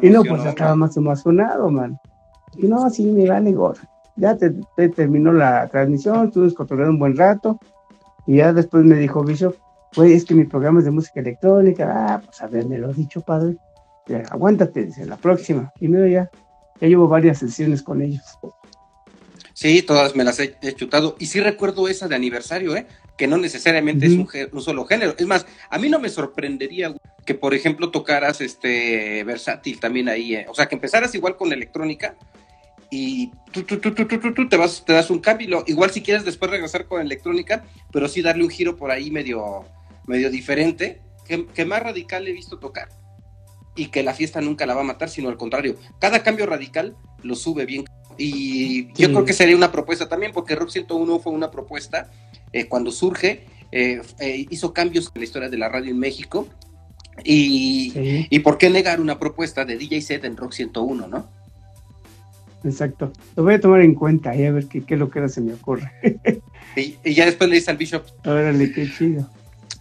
y 0.00 0.10
no, 0.10 0.24
pues 0.24 0.44
estaba 0.44 0.74
más 0.74 0.96
emocionado, 0.96 1.68
man. 1.68 1.98
Y 2.56 2.66
no, 2.66 2.88
sí, 2.90 3.04
me 3.06 3.28
vale 3.28 3.52
gorro. 3.52 3.82
Ya 4.16 4.36
te, 4.36 4.50
terminó 4.90 5.32
la 5.32 5.68
transmisión, 5.68 6.28
estuve 6.28 6.52
cotorreando 6.54 6.92
un 6.92 6.98
buen 6.98 7.16
rato, 7.16 7.58
y 8.26 8.36
ya 8.36 8.52
después 8.52 8.84
me 8.84 8.96
dijo 8.96 9.24
Bishop, 9.24 9.56
güey, 9.94 10.14
es 10.14 10.24
que 10.24 10.34
mi 10.34 10.44
programa 10.44 10.78
es 10.78 10.84
de 10.84 10.90
música 10.90 11.20
electrónica, 11.20 11.92
ah, 11.94 12.22
pues 12.24 12.40
a 12.40 12.46
ver, 12.46 12.66
me 12.66 12.78
lo 12.78 12.90
has 12.90 12.96
dicho, 12.96 13.20
padre. 13.20 13.56
aguántate, 14.30 14.86
dice, 14.86 15.06
la 15.06 15.16
próxima. 15.16 15.72
Y 15.80 15.88
mira, 15.88 16.08
ya, 16.08 16.30
ya 16.80 16.88
llevo 16.88 17.08
varias 17.08 17.38
sesiones 17.38 17.82
con 17.82 18.00
ellos. 18.02 18.22
Sí, 19.54 19.82
todas 19.82 20.16
me 20.16 20.24
las 20.24 20.40
he, 20.40 20.56
chutado. 20.74 21.16
Y 21.18 21.26
sí 21.26 21.40
recuerdo 21.40 21.88
esa 21.88 22.08
de 22.08 22.16
aniversario, 22.16 22.74
¿eh? 22.76 22.86
Que 23.16 23.26
no 23.26 23.36
necesariamente 23.36 24.06
es 24.06 24.12
un, 24.12 24.28
un, 24.52 24.62
solo 24.62 24.86
género. 24.86 25.14
Es 25.18 25.26
más, 25.26 25.46
a 25.70 25.78
mí 25.78 25.88
no 25.88 25.98
me 25.98 26.08
sorprendería 26.08 26.94
que, 27.26 27.34
por 27.34 27.54
ejemplo, 27.54 27.90
tocaras 27.90 28.40
este 28.40 29.22
versátil 29.24 29.78
también 29.78 30.08
ahí. 30.08 30.34
¿eh? 30.34 30.46
O 30.48 30.54
sea, 30.54 30.66
que 30.66 30.74
empezaras 30.74 31.14
igual 31.14 31.36
con 31.36 31.52
electrónica 31.52 32.16
y 32.94 33.30
tú, 33.52 33.62
tú, 33.62 33.78
tú, 33.78 33.94
tú, 34.34 34.48
te, 34.48 34.56
vas, 34.58 34.84
te 34.84 34.92
das 34.92 35.10
un 35.10 35.18
cambio. 35.18 35.64
igual 35.66 35.90
si 35.90 36.02
quieres 36.02 36.26
después 36.26 36.50
regresar 36.50 36.86
con 36.86 37.00
electrónica, 37.00 37.64
pero 37.90 38.06
sí 38.06 38.20
darle 38.20 38.44
un 38.44 38.50
giro 38.50 38.76
por 38.76 38.90
ahí 38.90 39.10
medio, 39.10 39.64
medio 40.06 40.30
diferente, 40.30 41.00
que, 41.26 41.46
que 41.46 41.64
más 41.64 41.82
radical 41.82 42.28
he 42.28 42.32
visto 42.32 42.58
tocar 42.58 42.90
y 43.74 43.86
que 43.86 44.02
la 44.02 44.12
fiesta 44.12 44.42
nunca 44.42 44.66
la 44.66 44.74
va 44.74 44.82
a 44.82 44.84
matar, 44.84 45.08
sino 45.08 45.30
al 45.30 45.38
contrario, 45.38 45.76
cada 45.98 46.22
cambio 46.22 46.44
radical 46.44 46.94
lo 47.22 47.34
sube 47.34 47.64
bien 47.64 47.86
y 48.18 48.92
yo 48.92 49.08
creo 49.08 49.24
que 49.24 49.32
sería 49.32 49.56
una 49.56 49.72
propuesta 49.72 50.06
también, 50.06 50.32
porque 50.32 50.54
Rock 50.54 50.68
101 50.70 51.18
fue 51.20 51.32
una 51.32 51.50
propuesta 51.50 52.10
eh, 52.52 52.66
cuando 52.66 52.90
surge, 52.90 53.46
eh, 53.72 54.02
eh, 54.18 54.46
hizo 54.50 54.74
cambios 54.74 55.10
en 55.14 55.20
la 55.20 55.24
historia 55.24 55.48
de 55.48 55.56
la 55.56 55.70
radio 55.70 55.90
en 55.90 55.98
México. 55.98 56.46
Y, 57.24 58.26
y, 58.30 58.38
por 58.38 58.56
qué 58.56 58.70
negar 58.70 58.98
una 58.98 59.18
propuesta 59.18 59.66
de 59.66 59.76
DJ 59.76 60.00
set 60.00 60.24
en 60.24 60.36
Rock 60.36 60.52
101, 60.52 61.08
¿no? 61.08 61.28
Exacto. 62.64 63.12
Lo 63.36 63.42
voy 63.42 63.54
a 63.54 63.60
tomar 63.60 63.80
en 63.80 63.94
cuenta 63.94 64.34
y 64.34 64.44
a 64.44 64.52
ver 64.52 64.66
qué, 64.66 64.82
qué 64.82 64.96
lo 64.96 65.10
que 65.10 65.28
se 65.28 65.40
me 65.40 65.54
ocurre. 65.54 65.90
y, 66.76 67.14
ya 67.14 67.26
después 67.26 67.50
le 67.50 67.56
dice 67.56 67.70
al 67.70 67.76
Bishop. 67.76 68.04
Órale, 68.24 68.72
qué 68.72 68.88
chido. 68.90 69.28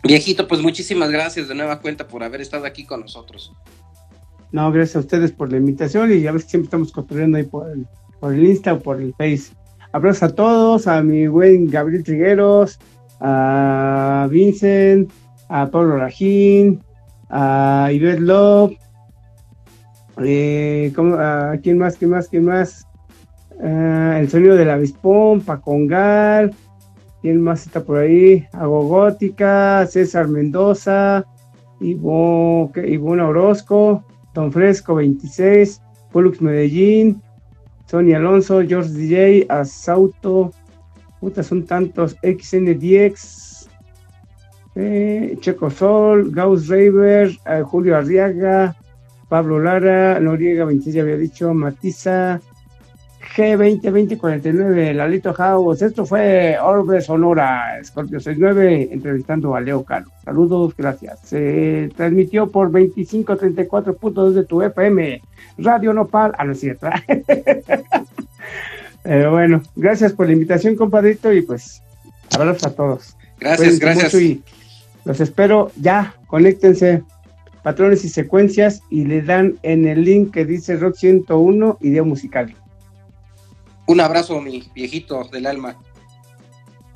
Viejito, 0.04 0.48
pues 0.48 0.62
muchísimas 0.62 1.12
gracias 1.12 1.48
de 1.48 1.56
nueva 1.56 1.80
cuenta 1.80 2.08
por 2.08 2.24
haber 2.24 2.42
estado 2.42 2.66
aquí 2.66 2.86
con 2.86 3.02
nosotros. 3.02 3.54
No, 4.52 4.72
gracias 4.72 4.98
a 4.98 5.00
ustedes 5.00 5.32
por 5.32 5.52
la 5.52 5.58
invitación 5.58 6.12
y 6.12 6.26
a 6.28 6.32
ver 6.32 6.42
si 6.42 6.50
siempre 6.50 6.66
estamos 6.66 6.92
construyendo 6.92 7.38
ahí 7.38 7.44
por 7.44 7.70
el 7.70 7.86
por 8.22 8.34
el 8.34 8.46
Insta 8.46 8.74
o 8.74 8.80
por 8.80 9.02
el 9.02 9.14
Face. 9.16 9.52
Abrazo 9.92 10.26
a 10.26 10.30
todos, 10.30 10.88
a 10.88 11.04
mi 11.04 11.28
buen 11.28 11.70
Gabriel 11.70 12.04
Trigueros, 12.04 12.80
a 13.20 14.28
Vincent, 14.32 15.12
a 15.50 15.70
Pablo 15.70 15.98
Rajín, 15.98 16.82
a 17.30 17.90
Ivette 17.92 18.22
Love, 18.22 18.78
eh, 20.26 20.94
¿a 21.18 21.58
quién 21.62 21.78
más, 21.78 21.98
quién 21.98 22.12
más, 22.12 22.28
quién 22.28 22.46
más? 22.46 22.88
Ah, 23.64 24.18
el 24.20 24.30
sonido 24.30 24.56
del 24.56 24.70
avispón, 24.70 25.42
Pacongal, 25.42 26.54
¿quién 27.22 27.42
más 27.42 27.66
está 27.66 27.84
por 27.84 28.00
ahí? 28.00 28.46
Agogótica, 28.54 29.86
César 29.88 30.28
Mendoza, 30.28 31.26
Ivona 31.80 33.28
Orozco, 33.28 34.04
Don 34.34 34.52
Fresco 34.52 34.96
26, 34.96 35.82
Pollux 36.12 36.42
Medellín, 36.42 37.22
Sony 37.86 38.14
Alonso, 38.16 38.62
George 38.62 38.92
DJ, 38.92 39.46
Asauto, 39.50 40.54
puta, 41.20 41.44
son 41.44 41.66
tantos, 41.66 42.18
XN10, 42.22 43.68
eh, 44.76 45.38
Checo 45.40 45.70
Sol, 45.70 46.32
Gauss 46.32 46.68
Raver, 46.68 47.32
eh, 47.46 47.62
Julio 47.64 47.98
Arriaga, 47.98 48.76
Pablo 49.32 49.62
Lara, 49.62 50.20
Noriega 50.20 50.66
26 50.66 50.94
ya 50.94 51.04
había 51.04 51.16
dicho, 51.16 51.54
Matiza, 51.54 52.42
G202049, 53.34 54.94
Lalito 54.94 55.34
House. 55.34 55.82
Esto 55.82 56.06
fue 56.06 56.58
Orbe 56.62 57.00
Sonora, 57.00 57.80
Scorpio 57.82 58.20
69, 58.20 58.90
entrevistando 58.92 59.56
a 59.56 59.62
Leo 59.62 59.86
Cano. 59.86 60.08
Saludos, 60.26 60.76
gracias. 60.76 61.22
Se 61.24 61.90
transmitió 61.96 62.52
por 62.52 62.72
2534.2 62.74 64.32
de 64.32 64.44
tu 64.44 64.64
FM, 64.64 65.22
Radio 65.60 65.94
Nopal. 65.94 66.36
No 66.46 66.52
es 66.52 66.60
cierto. 66.60 66.90
Pero 69.02 69.32
bueno, 69.32 69.62
gracias 69.78 70.12
por 70.12 70.28
la 70.28 70.34
invitación, 70.34 70.76
compadrito, 70.76 71.32
y 71.32 71.42
pues 71.42 71.82
abrazos 72.38 72.66
a 72.66 72.76
todos. 72.76 73.16
Gracias, 73.40 73.80
gracias. 73.80 74.14
Y 74.14 74.44
los 75.06 75.22
espero 75.22 75.72
ya, 75.78 76.16
conéctense, 76.28 77.04
patrones 77.64 78.04
y 78.04 78.10
secuencias, 78.10 78.82
y 78.90 79.06
le 79.06 79.22
dan 79.22 79.60
en 79.64 79.88
el 79.88 80.04
link 80.04 80.34
que 80.34 80.46
dice 80.46 80.76
Rock 80.78 80.96
101, 80.96 81.78
idea 81.82 82.04
musical. 82.04 82.56
Un 83.88 84.00
abrazo, 84.00 84.40
mi 84.42 84.64
viejito 84.74 85.24
del 85.32 85.48
alma. 85.48 85.76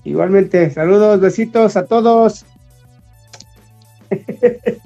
Igualmente, 0.03 0.69
saludos, 0.69 1.19
besitos 1.19 1.75
a 1.75 1.85
todos. 1.85 2.45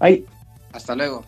Bye. 0.00 0.24
Hasta 0.72 0.94
luego. 0.94 1.24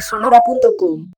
rsonora.com 0.00 1.10